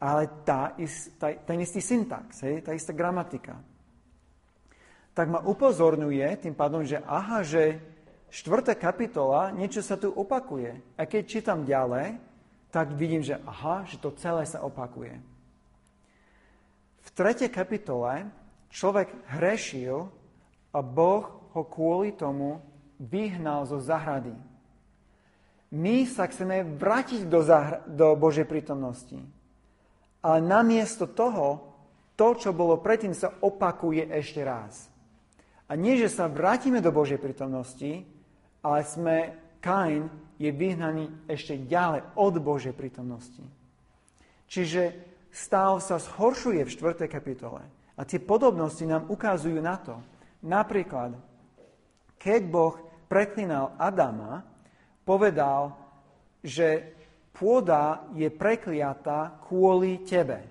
[0.00, 0.72] ale tá,
[1.20, 3.60] tá, ten istý syntax, hej, tá istá gramatika.
[5.12, 7.76] Tak ma upozorňuje tým pádom, že aha, že
[8.32, 8.78] 4.
[8.78, 10.78] kapitola, niečo sa tu opakuje.
[10.96, 12.16] A keď čítam ďalej,
[12.70, 15.18] tak vidím, že aha, že to celé sa opakuje.
[17.04, 17.50] V 3.
[17.50, 18.30] kapitole
[18.70, 20.06] človek hrešil
[20.70, 22.62] a Boh ho kvôli tomu
[23.02, 24.32] vyhnal zo zahrady.
[25.70, 29.22] My sa chceme vrátiť do, zahr- do Božej prítomnosti.
[30.20, 31.70] Ale namiesto toho,
[32.18, 34.90] to, čo bolo predtým, sa opakuje ešte raz.
[35.70, 38.02] A nie, že sa vrátime do Božej prítomnosti,
[38.60, 39.16] ale sme
[39.62, 43.40] Kain je vyhnaný ešte ďalej od Božej prítomnosti.
[44.50, 44.98] Čiže
[45.30, 47.06] stav sa zhoršuje v 4.
[47.06, 47.62] kapitole.
[47.94, 50.02] A tie podobnosti nám ukazujú na to.
[50.42, 51.14] Napríklad,
[52.18, 52.74] keď Boh
[53.06, 54.49] preklinal Adama,
[55.04, 55.76] povedal,
[56.40, 56.96] že
[57.34, 60.44] pôda je prekliatá kvôli tebe.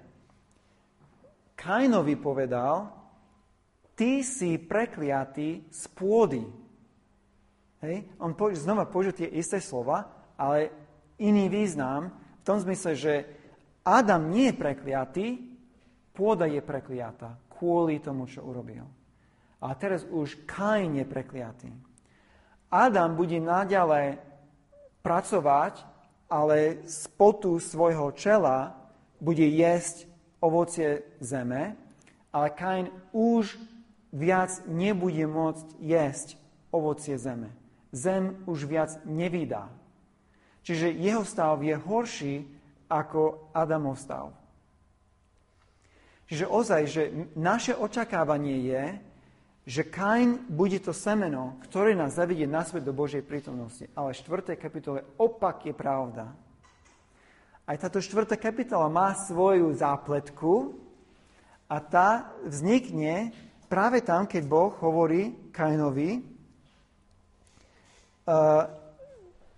[1.53, 2.87] Kainovi povedal,
[3.93, 6.43] ty si prekliatý z pôdy,
[7.79, 8.03] Hej?
[8.19, 10.71] On po, znova použil tie isté slova, ale
[11.19, 13.13] iný význam v tom zmysle, že
[13.87, 15.25] Adam nie je prekliatý,
[16.11, 18.83] pôda je prekliatá kvôli tomu, čo urobil.
[19.59, 21.71] A teraz už Kain je prekliatý.
[22.71, 24.19] Adam bude naďalej
[25.01, 25.83] pracovať,
[26.29, 28.77] ale z potu svojho čela
[29.17, 30.05] bude jesť
[30.39, 31.75] ovocie zeme,
[32.29, 33.57] ale Kain už
[34.13, 36.37] viac nebude môcť jesť
[36.69, 37.59] ovocie zeme
[37.91, 39.69] zem už viac nevydá.
[40.61, 42.35] Čiže jeho stav je horší
[42.89, 44.33] ako Adamov stav.
[46.29, 47.03] Čiže ozaj, že
[47.33, 48.83] naše očakávanie je,
[49.67, 53.85] že Kain bude to semeno, ktoré nás zavedie na svet do Božej prítomnosti.
[53.93, 54.57] Ale v 4.
[54.57, 56.33] kapitole opak je pravda.
[57.69, 58.25] Aj táto 4.
[58.41, 60.73] kapitola má svoju zápletku
[61.69, 63.29] a tá vznikne
[63.69, 66.25] práve tam, keď Boh hovorí Kainovi,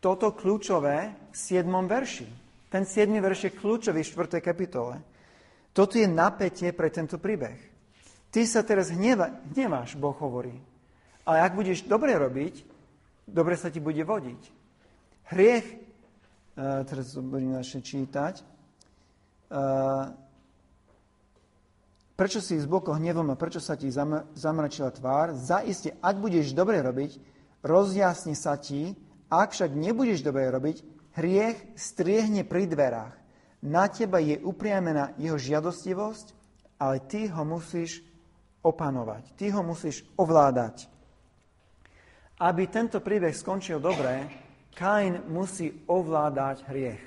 [0.03, 1.63] toto kľúčové v 7.
[1.87, 2.27] verši.
[2.67, 3.15] Ten 7.
[3.15, 4.43] verš je kľúčový v 4.
[4.43, 4.99] kapitole.
[5.71, 7.70] Toto je napätie pre tento príbeh.
[8.31, 10.55] Ty sa teraz hneva, hneváš, Boh hovorí.
[11.27, 12.63] Ale ak budeš dobre robiť,
[13.27, 14.41] dobre sa ti bude vodiť.
[15.35, 20.15] Hriech, uh, teraz budem začne čítať, uh,
[22.15, 23.91] prečo si z boku hnevom a prečo sa ti
[24.35, 27.19] zamračila tvár, zaiste, ak budeš dobre robiť,
[27.67, 28.95] rozjasni sa ti,
[29.27, 30.83] ak však nebudeš dobre robiť,
[31.19, 33.15] hriech striehne pri dverách.
[33.61, 36.33] Na teba je upriamená jeho žiadostivosť,
[36.81, 38.01] ale ty ho musíš
[38.61, 39.33] opanovať.
[39.37, 40.85] Ty ho musíš ovládať.
[42.41, 44.25] Aby tento príbeh skončil dobre,
[44.73, 47.03] Kain musí ovládať hriech.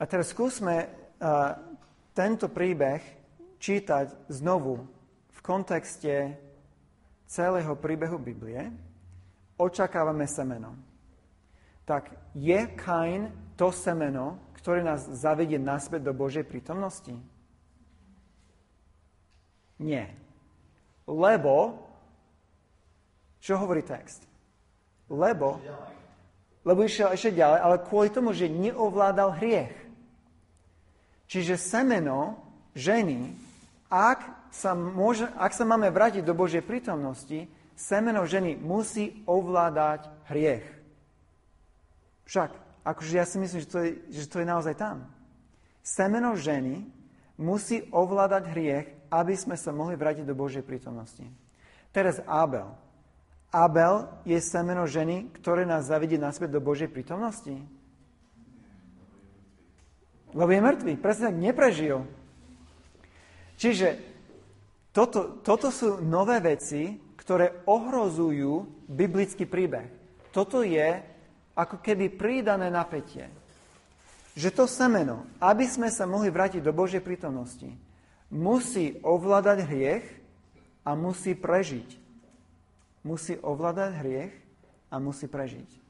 [0.00, 1.54] A teraz skúsme uh,
[2.16, 2.98] tento príbeh
[3.62, 4.82] čítať znovu
[5.30, 6.34] v kontexte
[7.30, 8.74] celého príbehu Biblie,
[9.54, 10.74] očakávame semeno.
[11.84, 17.12] Tak je Kain to semeno, ktoré nás zavedie naspäť do Božej prítomnosti?
[19.84, 20.08] Nie.
[21.04, 21.76] Lebo,
[23.44, 24.24] čo hovorí text?
[25.12, 25.60] Lebo,
[26.64, 29.76] lebo išiel ešte ďalej, ale kvôli tomu, že neovládal hriech.
[31.28, 32.40] Čiže semeno
[32.72, 33.36] ženy,
[33.92, 37.44] ak sa, môže, ak sa máme vrátiť do Božej prítomnosti,
[37.76, 40.64] semeno ženy musí ovládať hriech.
[42.24, 42.50] Však,
[42.80, 45.04] akože ja si myslím, že to je, že to je naozaj tam.
[45.84, 46.80] Semeno ženy
[47.36, 51.22] musí ovládať hriech, aby sme sa mohli vrátiť do Božej prítomnosti.
[51.94, 52.66] Teraz Abel.
[53.54, 57.54] Abel je semeno ženy, ktoré nás zavedie naspäť do Božej prítomnosti.
[60.34, 62.02] Lebo je mŕtvý, presne tak neprežil.
[63.54, 64.02] Čiže
[64.90, 69.86] toto, toto sú nové veci, ktoré ohrozujú biblický príbeh.
[70.34, 70.98] Toto je
[71.54, 73.30] ako keby prídané napätie.
[74.34, 77.70] Že to semeno, aby sme sa mohli vrátiť do Božej prítomnosti,
[78.32, 80.04] musí ovládať hriech
[80.84, 81.88] a musí prežiť.
[83.04, 84.32] Musí ovládať hriech
[84.88, 85.83] a musí prežiť.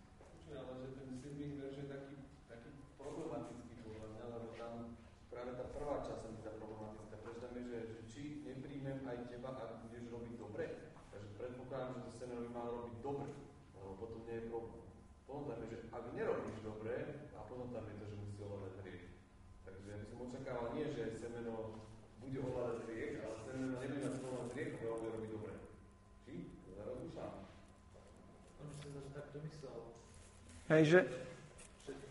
[30.74, 31.00] Hej, že...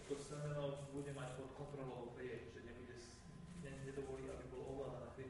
[0.08, 2.96] To semeno bude mať pod kontrolou že nebude,
[3.60, 5.24] nedovolí, aby.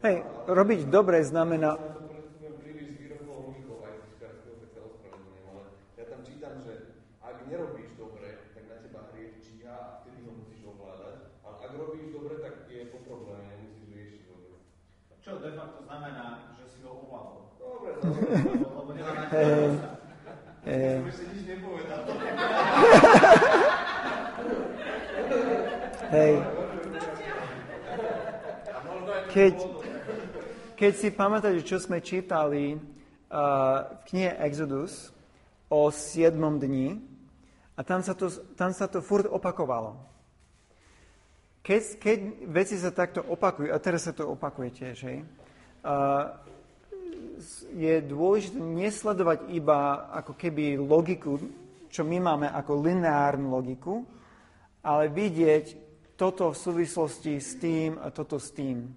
[0.00, 0.16] Hej,
[0.48, 1.76] robiť dobre znamená...
[6.00, 10.32] Ja tam čítam, že ak nerobíš dobre, tak na teba hriech číha a vtedy ho
[10.40, 11.36] musíš ovládať.
[11.44, 14.56] Ale ak robíš dobre, tak je po probléme, nemusíš riešiť dobre.
[15.20, 17.52] Čo de facto znamená, že si ho ovládol?
[17.60, 17.90] Dobre,
[18.64, 19.96] lebo nemá na teba
[20.66, 22.02] Eh, si nič nepovedal.
[26.16, 26.40] Hej.
[29.36, 29.54] Keď,
[30.72, 32.80] keď si pamätáte, čo sme čítali uh,
[33.84, 35.12] v knihe Exodus
[35.68, 36.96] o siedmom dni,
[37.76, 40.00] a tam sa to, tam sa to furt opakovalo.
[41.60, 42.18] Keď, keď
[42.48, 46.32] veci sa takto opakujú, a teraz sa to opakuje tiež, hej, uh,
[47.76, 51.36] je dôležité nesledovať iba ako keby logiku,
[51.92, 54.00] čo my máme ako lineárnu logiku,
[54.80, 55.85] ale vidieť
[56.16, 58.88] toto v súvislosti s tým a toto s tým.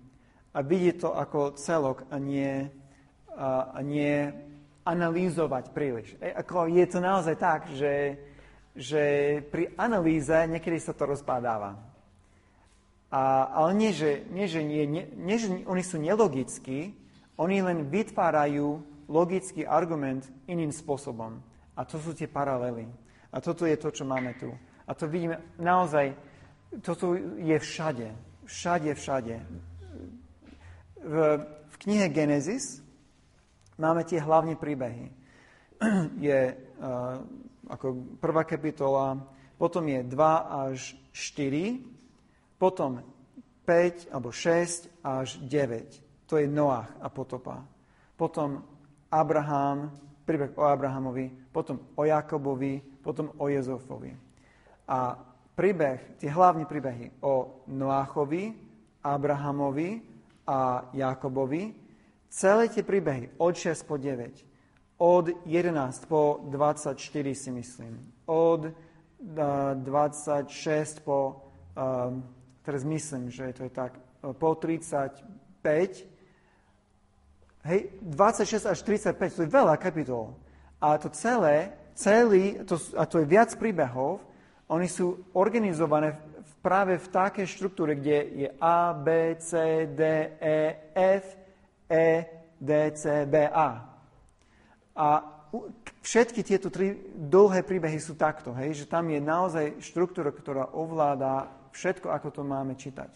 [0.55, 2.71] A vidieť to ako celok a nie,
[3.35, 4.31] a, a nie
[4.87, 6.15] analýzovať príliš.
[6.17, 8.17] E, ako je to naozaj tak, že,
[8.73, 9.03] že
[9.51, 11.77] pri analýze niekedy sa to rozpadáva.
[13.11, 13.21] A,
[13.51, 16.95] ale nie, že, nie, že, nie, nie, že oni sú nelogickí,
[17.35, 18.79] oni len vytvárajú
[19.09, 21.41] logický argument iným spôsobom.
[21.73, 22.85] A to sú tie paralely.
[23.33, 24.53] A toto je to, čo máme tu.
[24.85, 26.13] A to vidíme naozaj,
[26.81, 28.07] toto je všade.
[28.45, 29.35] Všade, všade.
[30.99, 31.15] V,
[31.45, 32.81] v knihe Genesis
[33.77, 35.09] máme tie hlavné príbehy.
[36.19, 37.23] Je uh,
[37.69, 39.15] ako prvá kapitola,
[39.55, 40.17] potom je 2
[40.67, 41.79] až 4,
[42.57, 42.99] potom
[43.63, 47.65] 5 alebo 6 až 9 to je Noach a potopa.
[48.13, 48.61] Potom
[49.09, 49.89] Abraham,
[50.29, 54.13] príbeh o Abrahamovi, potom o Jakobovi, potom o Jezofovi.
[54.85, 55.17] A
[55.59, 58.55] príbeh, tie hlavní príbehy o Noáchovi,
[59.03, 59.99] Abrahamovi
[60.47, 61.75] a Jakobovi,
[62.31, 66.95] celé tie príbehy od 6 po 9, od 11 po 24
[67.35, 68.71] si myslím, od
[69.19, 72.23] 26 po, um,
[72.63, 73.99] teraz myslím, že to je tak,
[74.39, 76.07] po 35
[77.59, 80.31] Hej, 26 až 35, to je veľa kapitol.
[80.79, 84.23] A to celé, celý, to, a to je viac príbehov,
[84.69, 86.13] oni sú organizované
[86.61, 90.01] práve v takej štruktúre, kde je A, B, C, D,
[90.37, 90.59] E,
[90.93, 91.25] F,
[91.89, 92.07] E,
[92.59, 93.69] D, C, B, A.
[94.93, 95.07] A
[96.05, 101.49] všetky tieto tri dlhé príbehy sú takto, hej, že tam je naozaj štruktúra, ktorá ovláda
[101.73, 103.09] všetko, ako to máme čítať.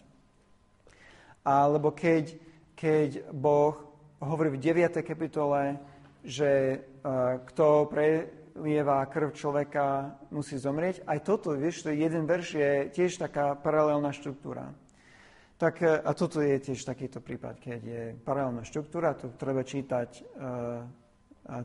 [1.44, 2.34] Alebo keď,
[2.74, 3.76] keď Boh
[4.24, 5.04] hovorí v 9.
[5.04, 5.76] kapitole,
[6.24, 7.92] že uh, kto
[8.54, 11.02] prelieva krv človeka, musí zomrieť.
[11.10, 14.72] Aj toto, vieš, to je jeden verš, je tiež taká paralelná štruktúra.
[15.58, 20.10] Tak, e, a toto je tiež takýto prípad, keď je paralelná štruktúra, to treba čítať
[20.22, 20.86] uh,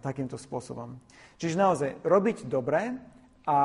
[0.02, 0.98] takýmto spôsobom.
[1.38, 2.98] Čiže naozaj, robiť dobre
[3.46, 3.60] a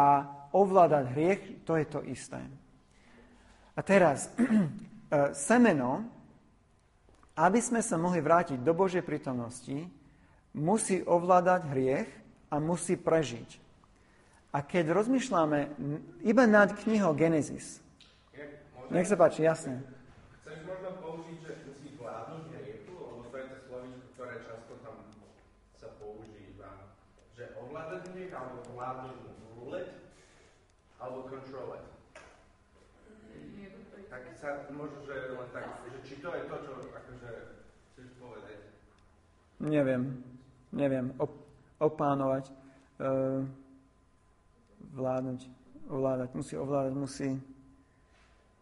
[0.54, 2.44] ovládať hriech, to je to isté.
[3.74, 4.30] A teraz,
[5.50, 6.14] semeno
[7.34, 9.90] aby sme sa mohli vrátiť do Božej prítomnosti,
[10.54, 12.10] musí ovládať hriech
[12.54, 13.58] a musí prežiť.
[14.54, 15.74] A keď rozmýšľame
[16.22, 17.82] iba nad knihou Genesis,
[18.94, 19.82] nech sa páči, jasne.
[20.46, 25.02] Chceš možno použiť, že musí vládnuť hriechu, lebo to je to slovíčko, ktoré často tam
[25.82, 26.94] sa používa.
[27.34, 29.82] Že ovládať hriech, alebo vládnuť mu rule
[31.02, 31.86] alebo control it.
[34.14, 37.32] Tak sa možno, že len tak, že či to je to, čo akože
[37.90, 38.62] chceš povedať.
[39.58, 40.22] Neviem,
[40.70, 41.43] neviem, op-
[41.84, 42.48] opánovať,
[43.04, 43.44] uh,
[44.96, 45.42] vládnuť,
[45.92, 47.30] ovládať, musí ovládať, musí,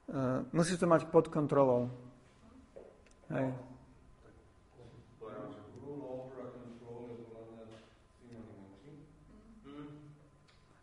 [0.10, 1.93] uh, musí to mať pod kontrolou.
[3.30, 3.53] Hej.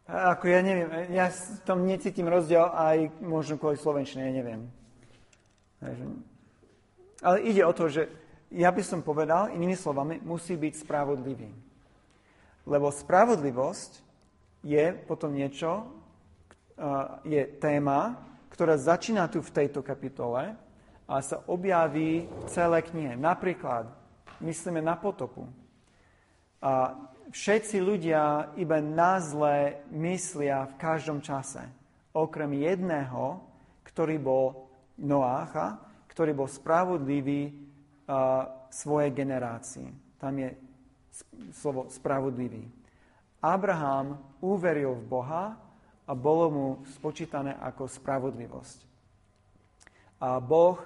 [0.09, 4.65] Ako ja neviem, ja v tom necítim rozdiel aj možno kvôli slovenčine, ja neviem.
[5.85, 6.05] Takže,
[7.21, 8.09] ale ide o to, že
[8.49, 11.53] ja by som povedal, inými slovami, musí byť spravodlivý.
[12.69, 14.05] Lebo spravodlivosť
[14.61, 15.89] je potom niečo,
[17.25, 18.21] je téma,
[18.53, 20.53] ktorá začína tu v tejto kapitole
[21.09, 23.17] a sa objaví v celé knihe.
[23.17, 23.89] Napríklad,
[24.45, 25.49] myslíme na potopu.
[26.61, 26.93] A
[27.33, 31.65] všetci ľudia iba na zlé myslia v každom čase.
[32.13, 33.41] Okrem jedného,
[33.89, 34.69] ktorý bol
[34.99, 35.79] Noácha,
[36.11, 40.19] ktorý bol spravodlivý uh, svojej generácii.
[40.19, 40.51] Tam je
[41.55, 42.67] slovo spravodlivý.
[43.39, 45.45] Abraham uveril v Boha
[46.09, 46.67] a bolo mu
[46.99, 48.79] spočítané ako spravodlivosť.
[50.19, 50.81] A Boh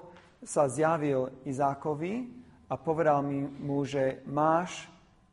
[0.45, 2.29] sa zjavil Izákovi
[2.69, 3.25] a povedal
[3.63, 4.91] mu, že máš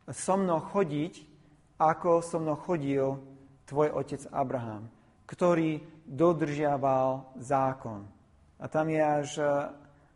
[0.07, 1.25] so mnou chodiť,
[1.81, 3.19] ako so mnou chodil
[3.67, 4.87] tvoj otec Abraham,
[5.27, 8.05] ktorý dodržiaval zákon.
[8.59, 9.29] A tam je až,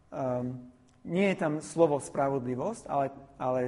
[0.10, 0.58] um,
[1.06, 3.06] nie je tam slovo spravodlivosť, ale,
[3.38, 3.62] ale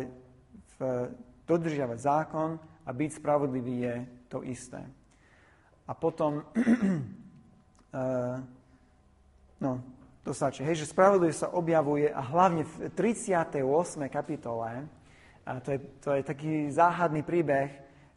[1.45, 3.95] dodržiavať zákon a byť spravodlivý je
[4.27, 4.81] to isté.
[5.85, 8.37] A potom, uh,
[9.65, 9.71] no,
[10.25, 10.65] to stačí.
[10.65, 13.61] Hej, že spravodlivosť sa objavuje a hlavne v 38.
[14.09, 14.89] kapitole,
[15.45, 17.69] a to je, to je taký záhadný príbeh,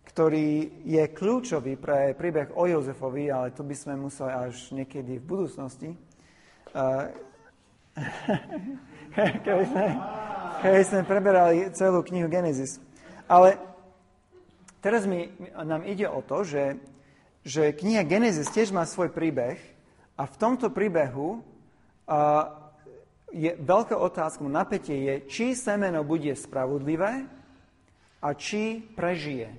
[0.09, 5.28] ktorý je kľúčový pre príbeh o Jozefovi, ale to by sme museli až niekedy v
[5.28, 5.93] budúcnosti.
[6.72, 7.12] Uh,
[9.44, 9.86] keby, sme,
[10.59, 12.82] keby sme preberali celú knihu Genesis.
[13.30, 13.59] Ale
[14.82, 16.82] teraz mi, nám ide o to, že,
[17.47, 19.59] že kniha Genesis tiež má svoj príbeh
[20.18, 22.44] a v tomto príbehu uh,
[23.30, 27.28] je veľká otázka, napätie je, či semeno bude spravodlivé
[28.18, 29.52] a či prežije.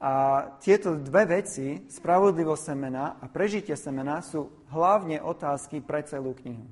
[0.00, 6.64] A tieto dve veci, spravodlivosť semena a prežitie semena, sú hlavne otázky pre celú knihu.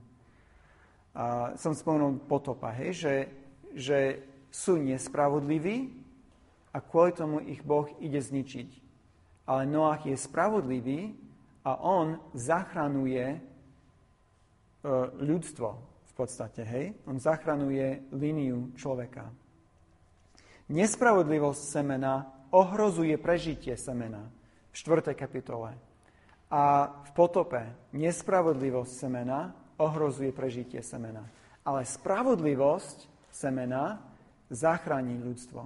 [1.13, 3.15] A som spomenul potopa, hej, že,
[3.79, 5.95] že sú nespravodliví
[6.75, 8.69] a kvôli tomu ich Boh ide zničiť.
[9.47, 11.15] Ale Noach je spravodlivý
[11.63, 13.39] a on zachranuje e,
[15.23, 15.89] ľudstvo
[16.19, 16.87] podstate, hej?
[17.07, 19.31] On zachranuje líniu človeka.
[20.75, 24.27] Nespravodlivosť semena ohrozuje prežitie semena
[24.75, 25.15] v 4.
[25.15, 25.79] kapitole.
[26.51, 27.63] A v potope
[27.95, 31.23] nespravodlivosť semena ohrozuje prežitie semena.
[31.63, 33.07] Ale spravodlivosť
[33.39, 34.03] semena
[34.51, 35.63] zachráni ľudstvo.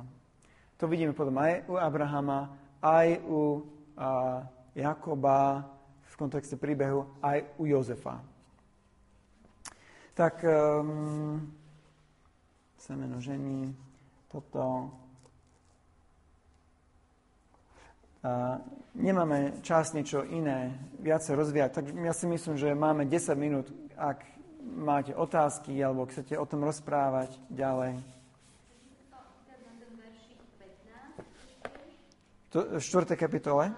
[0.76, 2.52] To vidíme potom aj u Abrahama,
[2.84, 3.64] aj u
[3.96, 4.44] a,
[4.76, 5.64] Jakoba
[6.04, 8.32] v kontexte príbehu, aj u Jozefa
[10.14, 11.52] tak um,
[12.76, 13.72] semeno ženy,
[14.28, 14.92] toto.
[18.22, 18.60] A
[18.94, 23.66] nemáme čas niečo iné viacej rozvíjať, tak ja si myslím, že máme 10 minút,
[23.98, 24.22] ak
[24.62, 27.98] máte otázky alebo chcete o tom rozprávať ďalej.
[32.52, 33.16] To, v 4.
[33.16, 33.72] kapitole?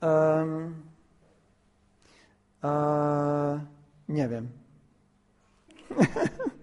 [0.00, 0.88] Um,
[2.64, 3.60] uh,
[4.08, 4.48] neviem.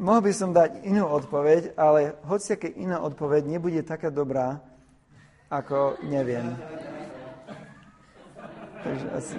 [0.00, 4.64] Mohol by som dať inú odpoveď, ale hociaké iná odpoveď nebude taká dobrá,
[5.52, 6.56] ako neviem.
[8.80, 9.36] Takže asi,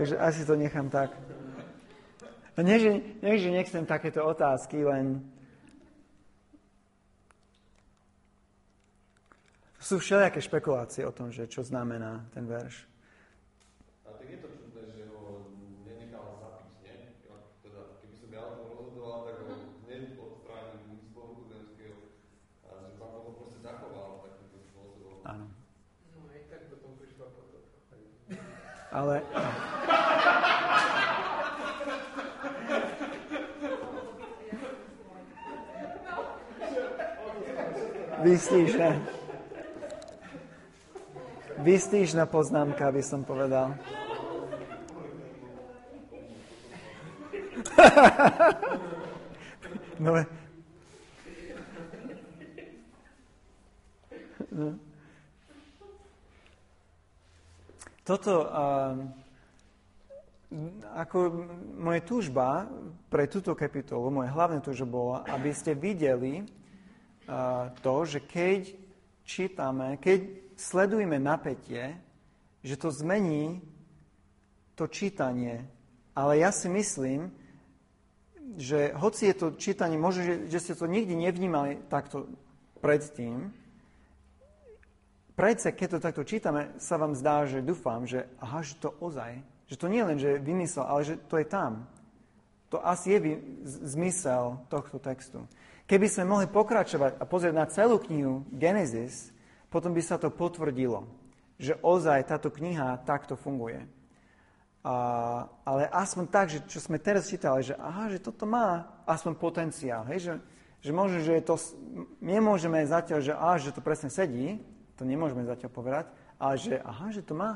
[0.00, 1.12] takže asi to nechám tak.
[2.56, 2.90] Nie, že,
[3.20, 5.28] nie, že nechcem takéto otázky, len
[9.88, 12.84] Sú všelijaké špekulácie o tom, že čo znamená ten verš.
[14.04, 15.48] A tak je to čudné, že ho
[15.88, 16.96] nenechal zapiť, nie?
[17.64, 19.54] Teda, keby som ja o tom rozhodoval, tak ho
[19.88, 21.96] hneď odstránim z povrchu zemského.
[22.68, 25.24] A že Pán Boh ho zachoval takýmto spôsobom.
[25.24, 25.46] Áno.
[26.12, 27.62] No aj tak potom prišla potom.
[28.92, 29.22] Ale...
[38.18, 38.98] Vystížna.
[41.58, 43.78] Vystížna poznámka, by som povedal.
[50.02, 50.37] no.
[58.08, 58.96] Toto, uh,
[60.96, 61.44] ako
[61.76, 62.64] moje túžba
[63.12, 68.72] pre túto kapitolu, moje hlavné túžba bola, aby ste videli uh, to, že keď
[69.28, 70.24] čítame, keď
[70.56, 72.00] sledujeme napätie,
[72.64, 73.60] že to zmení
[74.72, 75.68] to čítanie.
[76.16, 77.28] Ale ja si myslím,
[78.56, 82.24] že hoci je to čítanie, možno, že, že ste to nikdy nevnímali takto
[82.80, 83.52] predtým,
[85.38, 89.38] predsa, keď to takto čítame, sa vám zdá, že dúfam, že aha, že to ozaj,
[89.70, 91.86] že to nie len, že vymysel, ale že to je tam.
[92.74, 95.46] To asi je zmysel tohto textu.
[95.88, 99.32] Keby sme mohli pokračovať a pozrieť na celú knihu Genesis,
[99.72, 101.08] potom by sa to potvrdilo,
[101.56, 103.88] že ozaj táto kniha takto funguje.
[104.84, 109.32] A, ale aspoň tak, že čo sme teraz čítali, že aha, že toto má aspoň
[109.40, 110.04] potenciál.
[110.12, 110.32] Hej, že,
[110.84, 111.56] že možno, že to,
[112.20, 114.60] nemôžeme zatiaľ, že, aha, že to presne sedí,
[114.98, 116.10] to nemôžeme zatiaľ povedať,
[116.42, 117.54] ale že, aha, že to má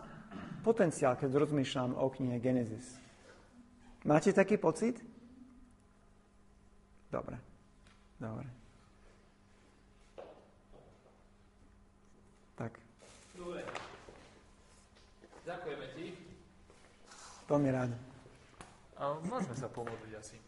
[0.63, 2.95] potenciál, keď rozmýšľam o knihe Genesis.
[4.07, 5.03] Máte taký pocit?
[7.11, 7.35] Dobre.
[8.23, 8.47] Dobre.
[12.55, 12.79] Tak.
[13.35, 13.63] Dobre.
[15.43, 16.07] Ďakujeme ti.
[17.51, 17.91] Veľmi rád.
[19.03, 20.39] A môžeme sa pomodliť asi.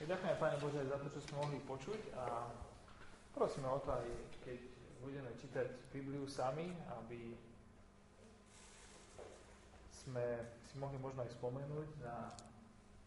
[0.00, 2.48] Ďakujem, Pane Bože, za to, čo sme mohli počuť a
[3.32, 4.08] prosíme o to aj,
[4.44, 6.70] keď budeme čítať Bibliu sami,
[7.00, 7.34] aby
[9.90, 10.26] sme
[10.70, 12.30] si mohli možno aj spomenúť na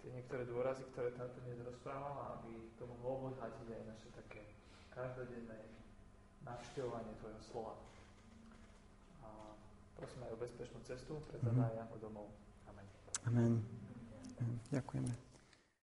[0.03, 4.43] tie niektoré dôrazy, ktoré táto dnes rozprával a aby to mohlo obohatiť aj naše také
[4.91, 5.59] každodenné
[6.43, 7.75] navštevovanie Tvojho slova.
[9.23, 9.27] A
[9.99, 11.99] prosím aj o bezpečnú cestu pre Tana mm-hmm.
[11.99, 12.27] domov.
[12.67, 12.87] Amen.
[13.27, 13.53] Amen.
[14.71, 15.28] Ďakujeme.